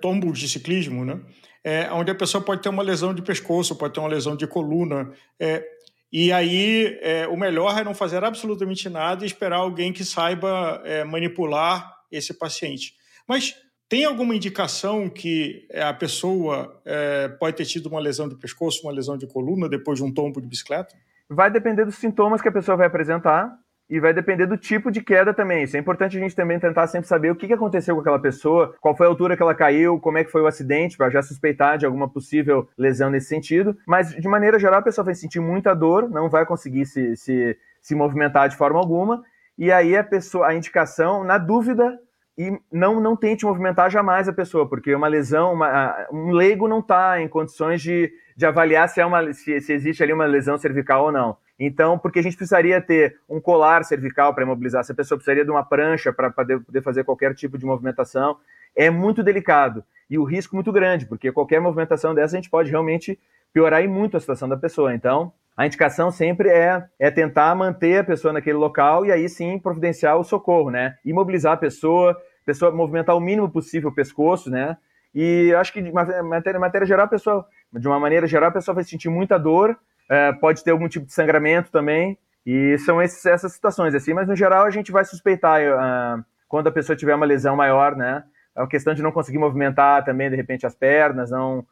tombo 0.00 0.32
de 0.32 0.48
ciclismo, 0.48 1.04
né? 1.04 1.20
É, 1.62 1.90
onde 1.92 2.10
a 2.10 2.14
pessoa 2.14 2.44
pode 2.44 2.62
ter 2.62 2.68
uma 2.68 2.82
lesão 2.82 3.14
de 3.14 3.22
pescoço, 3.22 3.74
pode 3.76 3.94
ter 3.94 4.00
uma 4.00 4.08
lesão 4.08 4.36
de 4.36 4.46
coluna. 4.46 5.10
É, 5.40 5.66
e 6.12 6.30
aí, 6.30 6.98
é, 7.00 7.26
o 7.26 7.36
melhor 7.36 7.76
é 7.78 7.82
não 7.82 7.94
fazer 7.94 8.22
absolutamente 8.22 8.88
nada 8.88 9.24
e 9.24 9.26
esperar 9.26 9.56
alguém 9.56 9.92
que 9.92 10.04
saiba 10.04 10.82
é, 10.84 11.02
manipular 11.04 11.92
esse 12.12 12.34
paciente. 12.34 12.94
Mas 13.26 13.56
tem 13.88 14.04
alguma 14.04 14.34
indicação 14.34 15.08
que 15.08 15.66
é, 15.70 15.82
a 15.82 15.94
pessoa 15.94 16.80
é, 16.84 17.28
pode 17.28 17.56
ter 17.56 17.64
tido 17.64 17.86
uma 17.86 18.00
lesão 18.00 18.28
de 18.28 18.36
pescoço, 18.36 18.82
uma 18.82 18.92
lesão 18.92 19.16
de 19.16 19.26
coluna 19.26 19.68
depois 19.68 19.98
de 19.98 20.04
um 20.04 20.12
tombo 20.12 20.40
de 20.40 20.46
bicicleta? 20.46 20.94
Vai 21.28 21.50
depender 21.50 21.84
dos 21.84 21.96
sintomas 21.96 22.42
que 22.42 22.48
a 22.48 22.52
pessoa 22.52 22.76
vai 22.76 22.86
apresentar 22.86 23.58
e 23.88 24.00
vai 24.00 24.14
depender 24.14 24.46
do 24.46 24.56
tipo 24.56 24.90
de 24.90 25.02
queda 25.02 25.34
também. 25.34 25.62
Isso 25.62 25.76
é 25.76 25.80
importante 25.80 26.16
a 26.16 26.20
gente 26.20 26.34
também 26.34 26.58
tentar 26.58 26.86
sempre 26.86 27.06
saber 27.06 27.30
o 27.30 27.36
que 27.36 27.52
aconteceu 27.52 27.94
com 27.94 28.00
aquela 28.00 28.18
pessoa, 28.18 28.74
qual 28.80 28.96
foi 28.96 29.06
a 29.06 29.10
altura 29.10 29.36
que 29.36 29.42
ela 29.42 29.54
caiu, 29.54 30.00
como 30.00 30.18
é 30.18 30.24
que 30.24 30.30
foi 30.30 30.42
o 30.42 30.46
acidente, 30.46 30.96
para 30.96 31.10
já 31.10 31.22
suspeitar 31.22 31.76
de 31.76 31.84
alguma 31.84 32.08
possível 32.08 32.68
lesão 32.78 33.10
nesse 33.10 33.28
sentido. 33.28 33.76
Mas, 33.86 34.10
de 34.10 34.28
maneira 34.28 34.58
geral, 34.58 34.80
a 34.80 34.82
pessoa 34.82 35.04
vai 35.04 35.14
sentir 35.14 35.40
muita 35.40 35.74
dor, 35.74 36.08
não 36.08 36.28
vai 36.28 36.46
conseguir 36.46 36.86
se, 36.86 37.16
se, 37.16 37.56
se 37.80 37.94
movimentar 37.94 38.48
de 38.48 38.56
forma 38.56 38.78
alguma. 38.78 39.22
E 39.56 39.70
aí 39.70 39.96
a 39.96 40.02
pessoa, 40.02 40.48
a 40.48 40.54
indicação, 40.54 41.22
na 41.22 41.38
dúvida, 41.38 41.98
e 42.36 42.58
não, 42.72 43.00
não 43.00 43.14
tente 43.14 43.44
movimentar 43.44 43.90
jamais 43.90 44.28
a 44.28 44.32
pessoa, 44.32 44.68
porque 44.68 44.94
uma 44.94 45.06
lesão, 45.06 45.52
uma, 45.52 46.06
um 46.10 46.32
leigo 46.32 46.66
não 46.66 46.80
está 46.80 47.20
em 47.20 47.28
condições 47.28 47.80
de, 47.80 48.12
de 48.36 48.44
avaliar 48.44 48.88
se, 48.88 49.00
é 49.00 49.06
uma, 49.06 49.32
se, 49.32 49.60
se 49.60 49.72
existe 49.72 50.02
ali 50.02 50.12
uma 50.12 50.26
lesão 50.26 50.58
cervical 50.58 51.04
ou 51.04 51.12
não. 51.12 51.36
Então, 51.58 51.98
porque 51.98 52.18
a 52.18 52.22
gente 52.22 52.36
precisaria 52.36 52.80
ter 52.80 53.18
um 53.28 53.40
colar 53.40 53.84
cervical 53.84 54.34
para 54.34 54.44
imobilizar, 54.44 54.80
essa 54.80 54.94
pessoa 54.94 55.16
precisaria 55.16 55.44
de 55.44 55.50
uma 55.50 55.64
prancha 55.64 56.12
para 56.12 56.30
poder 56.30 56.82
fazer 56.82 57.04
qualquer 57.04 57.34
tipo 57.34 57.56
de 57.56 57.64
movimentação. 57.64 58.36
É 58.76 58.90
muito 58.90 59.22
delicado 59.22 59.84
e 60.10 60.18
o 60.18 60.24
risco 60.24 60.54
muito 60.56 60.72
grande, 60.72 61.06
porque 61.06 61.30
qualquer 61.30 61.60
movimentação 61.60 62.14
dessa 62.14 62.36
a 62.36 62.38
gente 62.38 62.50
pode 62.50 62.70
realmente 62.70 63.18
piorar 63.52 63.86
muito 63.88 64.16
a 64.16 64.20
situação 64.20 64.48
da 64.48 64.56
pessoa. 64.56 64.94
Então, 64.94 65.32
a 65.56 65.64
indicação 65.66 66.10
sempre 66.10 66.48
é, 66.48 66.84
é 66.98 67.10
tentar 67.10 67.54
manter 67.54 67.98
a 67.98 68.04
pessoa 68.04 68.32
naquele 68.32 68.58
local 68.58 69.06
e 69.06 69.12
aí 69.12 69.28
sim 69.28 69.58
providenciar 69.58 70.18
o 70.18 70.24
socorro, 70.24 70.70
né? 70.70 70.96
Imobilizar 71.04 71.52
a 71.52 71.56
pessoa, 71.56 72.20
pessoa 72.44 72.72
movimentar 72.72 73.16
o 73.16 73.20
mínimo 73.20 73.48
possível 73.48 73.90
o 73.90 73.94
pescoço, 73.94 74.50
né? 74.50 74.76
E 75.14 75.54
acho 75.54 75.72
que 75.72 75.80
de 75.80 75.92
matéria, 75.92 76.58
matéria 76.58 76.86
geral, 76.86 77.06
a 77.06 77.08
pessoa, 77.08 77.46
de 77.72 77.86
uma 77.86 78.00
maneira 78.00 78.26
geral, 78.26 78.48
a 78.48 78.52
pessoa 78.52 78.74
vai 78.74 78.82
sentir 78.82 79.08
muita 79.08 79.38
dor, 79.38 79.78
é, 80.10 80.32
pode 80.32 80.62
ter 80.62 80.70
algum 80.70 80.88
tipo 80.88 81.06
de 81.06 81.12
sangramento 81.12 81.70
também, 81.70 82.18
e 82.46 82.76
são 82.78 83.00
esses, 83.00 83.24
essas 83.24 83.52
situações 83.52 83.94
assim, 83.94 84.12
mas 84.12 84.28
no 84.28 84.36
geral 84.36 84.66
a 84.66 84.70
gente 84.70 84.92
vai 84.92 85.04
suspeitar 85.04 85.60
uh, 85.62 86.24
quando 86.46 86.66
a 86.66 86.72
pessoa 86.72 86.94
tiver 86.94 87.14
uma 87.14 87.24
lesão 87.24 87.56
maior, 87.56 87.96
né? 87.96 88.22
É 88.54 88.60
uma 88.60 88.68
questão 88.68 88.94
de 88.94 89.02
não 89.02 89.10
conseguir 89.10 89.38
movimentar 89.38 90.04
também, 90.04 90.30
de 90.30 90.36
repente, 90.36 90.66
as 90.66 90.74
pernas, 90.74 91.30
não 91.30 91.66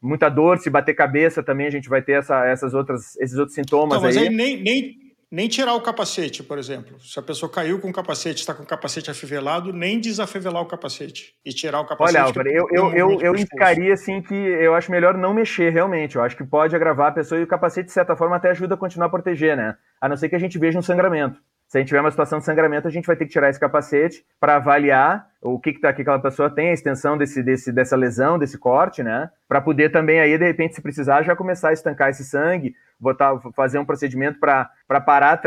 muita 0.00 0.28
dor, 0.28 0.58
se 0.58 0.70
bater 0.70 0.94
cabeça 0.94 1.42
também 1.42 1.66
a 1.66 1.70
gente 1.70 1.88
vai 1.88 2.02
ter 2.02 2.12
essa, 2.12 2.44
essas 2.46 2.74
outras, 2.74 3.16
esses 3.16 3.38
outros 3.38 3.54
sintomas 3.54 3.98
então, 3.98 4.02
mas 4.02 4.16
aí. 4.16 4.28
aí 4.28 4.34
nem, 4.34 4.62
nem, 4.62 5.05
nem 5.30 5.48
tirar 5.48 5.74
o 5.74 5.80
capacete, 5.80 6.42
por 6.42 6.58
exemplo. 6.58 7.00
Se 7.00 7.18
a 7.18 7.22
pessoa 7.22 7.50
caiu 7.50 7.80
com 7.80 7.88
o 7.88 7.92
capacete, 7.92 8.40
está 8.40 8.54
com 8.54 8.62
o 8.62 8.66
capacete 8.66 9.10
afivelado, 9.10 9.72
nem 9.72 10.00
desafivelar 10.00 10.62
o 10.62 10.66
capacete 10.66 11.34
e 11.44 11.52
tirar 11.52 11.80
o 11.80 11.86
capacete. 11.86 12.18
Olha, 12.18 12.26
Álvaro, 12.26 12.48
eu, 12.48 12.66
eu, 12.72 12.92
eu, 12.92 13.20
eu 13.20 13.34
indicaria 13.34 13.92
assim 13.92 14.22
que 14.22 14.34
eu 14.34 14.74
acho 14.74 14.90
melhor 14.90 15.16
não 15.16 15.34
mexer 15.34 15.70
realmente. 15.70 16.16
Eu 16.16 16.22
acho 16.22 16.36
que 16.36 16.44
pode 16.44 16.76
agravar 16.76 17.08
a 17.08 17.14
pessoa 17.14 17.40
e 17.40 17.44
o 17.44 17.48
capacete, 17.48 17.86
de 17.86 17.92
certa 17.92 18.14
forma, 18.14 18.36
até 18.36 18.50
ajuda 18.50 18.74
a 18.74 18.78
continuar 18.78 19.06
a 19.06 19.10
proteger, 19.10 19.56
né? 19.56 19.76
A 20.00 20.08
não 20.08 20.16
ser 20.16 20.28
que 20.28 20.36
a 20.36 20.40
gente 20.40 20.58
veja 20.58 20.78
um 20.78 20.82
sangramento. 20.82 21.40
Se 21.68 21.76
a 21.76 21.80
gente 21.80 21.88
tiver 21.88 22.00
uma 22.00 22.10
situação 22.12 22.38
de 22.38 22.44
sangramento, 22.44 22.86
a 22.86 22.90
gente 22.90 23.06
vai 23.06 23.16
ter 23.16 23.24
que 23.24 23.32
tirar 23.32 23.50
esse 23.50 23.58
capacete 23.58 24.24
para 24.38 24.56
avaliar 24.56 25.26
o 25.42 25.58
que, 25.58 25.72
que, 25.72 25.80
tá, 25.80 25.92
que 25.92 26.02
aquela 26.02 26.20
pessoa 26.20 26.48
tem, 26.48 26.70
a 26.70 26.72
extensão 26.72 27.18
desse, 27.18 27.42
desse, 27.42 27.72
dessa 27.72 27.96
lesão, 27.96 28.38
desse 28.38 28.56
corte, 28.56 29.02
né? 29.02 29.28
Para 29.48 29.60
poder 29.60 29.90
também 29.90 30.20
aí, 30.20 30.38
de 30.38 30.44
repente, 30.44 30.76
se 30.76 30.80
precisar, 30.80 31.24
já 31.24 31.34
começar 31.34 31.70
a 31.70 31.72
estancar 31.72 32.10
esse 32.10 32.24
sangue, 32.24 32.74
botar, 32.98 33.38
fazer 33.54 33.78
um 33.78 33.84
procedimento 33.84 34.38
para 34.40 34.70
parar, 35.04 35.40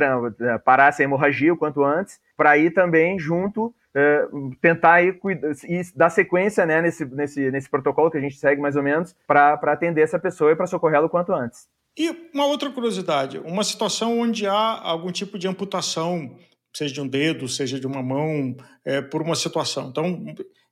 parar 0.64 0.88
essa 0.88 1.04
hemorragia 1.04 1.54
o 1.54 1.58
quanto 1.58 1.84
antes, 1.84 2.20
para 2.36 2.58
ir 2.58 2.72
também 2.72 3.20
junto 3.20 3.74
Uh, 3.90 4.56
tentar 4.62 5.02
ir, 5.02 5.20
ir, 5.68 5.82
dar 5.96 6.12
sequência 6.12 6.64
né, 6.64 6.80
nesse, 6.80 7.04
nesse, 7.06 7.50
nesse 7.50 7.68
protocolo 7.68 8.12
que 8.12 8.20
a 8.20 8.22
gente 8.22 8.38
segue 8.38 8.62
mais 8.62 8.76
ou 8.76 8.84
menos 8.84 9.16
para 9.26 9.56
atender 9.64 10.04
essa 10.04 10.20
pessoa 10.20 10.52
e 10.52 10.56
para 10.56 10.68
socorrê-la 10.68 11.08
o 11.08 11.10
quanto 11.10 11.34
antes. 11.34 11.68
E 11.98 12.10
uma 12.32 12.46
outra 12.46 12.70
curiosidade, 12.70 13.40
uma 13.40 13.64
situação 13.64 14.20
onde 14.20 14.46
há 14.46 14.54
algum 14.54 15.12
tipo 15.12 15.40
de 15.40 15.48
amputação, 15.48 16.38
seja 16.72 16.94
de 16.94 17.02
um 17.02 17.08
dedo, 17.08 17.48
seja 17.48 17.80
de 17.80 17.88
uma 17.88 18.04
mão, 18.04 18.56
é, 18.86 19.02
por 19.02 19.24
uma 19.24 19.36
situação. 19.36 19.90
Então, 19.90 20.24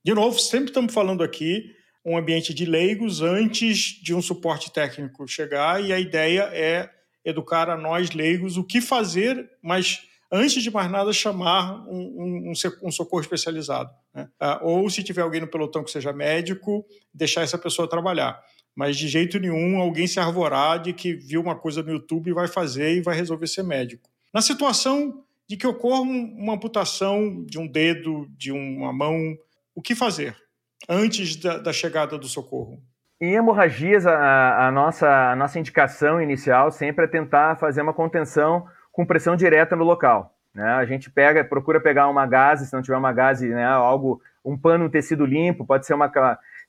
de 0.03 0.13
novo, 0.13 0.37
sempre 0.39 0.67
estamos 0.67 0.93
falando 0.93 1.23
aqui 1.23 1.75
um 2.07 2.17
ambiente 2.17 2.53
de 2.53 2.63
leigos 2.63 3.21
antes 3.21 4.01
de 4.01 4.15
um 4.15 4.21
suporte 4.21 4.71
técnico 4.71 5.27
chegar 5.27 5.83
e 5.83 5.91
a 5.91 5.99
ideia 5.99 6.49
é 6.53 6.89
educar 7.25 7.69
a 7.69 7.75
nós 7.75 8.11
leigos 8.11 8.55
o 8.55 8.63
que 8.63 8.79
fazer, 8.79 9.49
mas 9.61 9.99
antes 10.31 10.63
de 10.63 10.71
mais 10.71 10.89
nada 10.89 11.11
chamar 11.11 11.85
um, 11.85 12.47
um, 12.47 12.53
um 12.81 12.91
socorro 12.91 13.19
especializado. 13.19 13.89
Né? 14.15 14.25
Ah, 14.39 14.61
ou 14.63 14.89
se 14.89 15.03
tiver 15.03 15.21
alguém 15.21 15.41
no 15.41 15.49
pelotão 15.49 15.83
que 15.83 15.91
seja 15.91 16.13
médico, 16.13 16.85
deixar 17.13 17.41
essa 17.41 17.57
pessoa 17.57 17.89
trabalhar 17.89 18.41
mas 18.73 18.95
de 18.95 19.07
jeito 19.07 19.39
nenhum 19.39 19.79
alguém 19.79 20.05
se 20.05 20.19
arvorar 20.19 20.79
de 20.79 20.93
que 20.93 21.11
viu 21.11 21.41
uma 21.41 21.55
coisa 21.55 21.81
no 21.81 21.93
YouTube 21.93 22.29
e 22.29 22.33
vai 22.33 22.47
fazer 22.47 22.95
e 22.95 23.01
vai 23.01 23.15
resolver 23.15 23.47
ser 23.47 23.63
médico. 23.63 24.07
Na 24.31 24.39
situação 24.39 25.23
de 25.49 25.57
que 25.57 25.65
ocorra 25.65 26.01
uma 26.01 26.53
amputação 26.53 27.43
de 27.43 27.57
um 27.57 27.65
dedo, 27.65 28.27
de 28.37 28.51
uma 28.51 28.93
mão, 28.93 29.35
o 29.73 29.81
que 29.81 29.95
fazer 29.95 30.37
antes 30.87 31.35
da, 31.35 31.57
da 31.57 31.73
chegada 31.73 32.17
do 32.17 32.27
socorro? 32.27 32.81
Em 33.19 33.33
hemorragias, 33.33 34.05
a, 34.05 34.67
a, 34.67 34.71
nossa, 34.71 35.31
a 35.31 35.35
nossa 35.35 35.57
indicação 35.57 36.21
inicial 36.21 36.71
sempre 36.71 37.05
é 37.05 37.07
tentar 37.07 37.55
fazer 37.55 37.81
uma 37.81 37.93
contenção 37.93 38.67
com 38.91 39.05
pressão 39.05 39.35
direta 39.35 39.75
no 39.75 39.83
local. 39.83 40.35
Né? 40.53 40.63
A 40.63 40.85
gente 40.85 41.09
pega, 41.09 41.43
procura 41.43 41.79
pegar 41.79 42.07
uma 42.07 42.27
gase, 42.27 42.67
se 42.67 42.73
não 42.73 42.81
tiver 42.81 42.97
uma 42.97 43.11
gase, 43.11 43.47
né, 43.47 43.65
algo, 43.65 44.21
um 44.45 44.57
pano, 44.57 44.85
um 44.85 44.89
tecido 44.89 45.25
limpo, 45.25 45.65
pode 45.65 45.85
ser 45.85 45.93
uma 45.93 46.11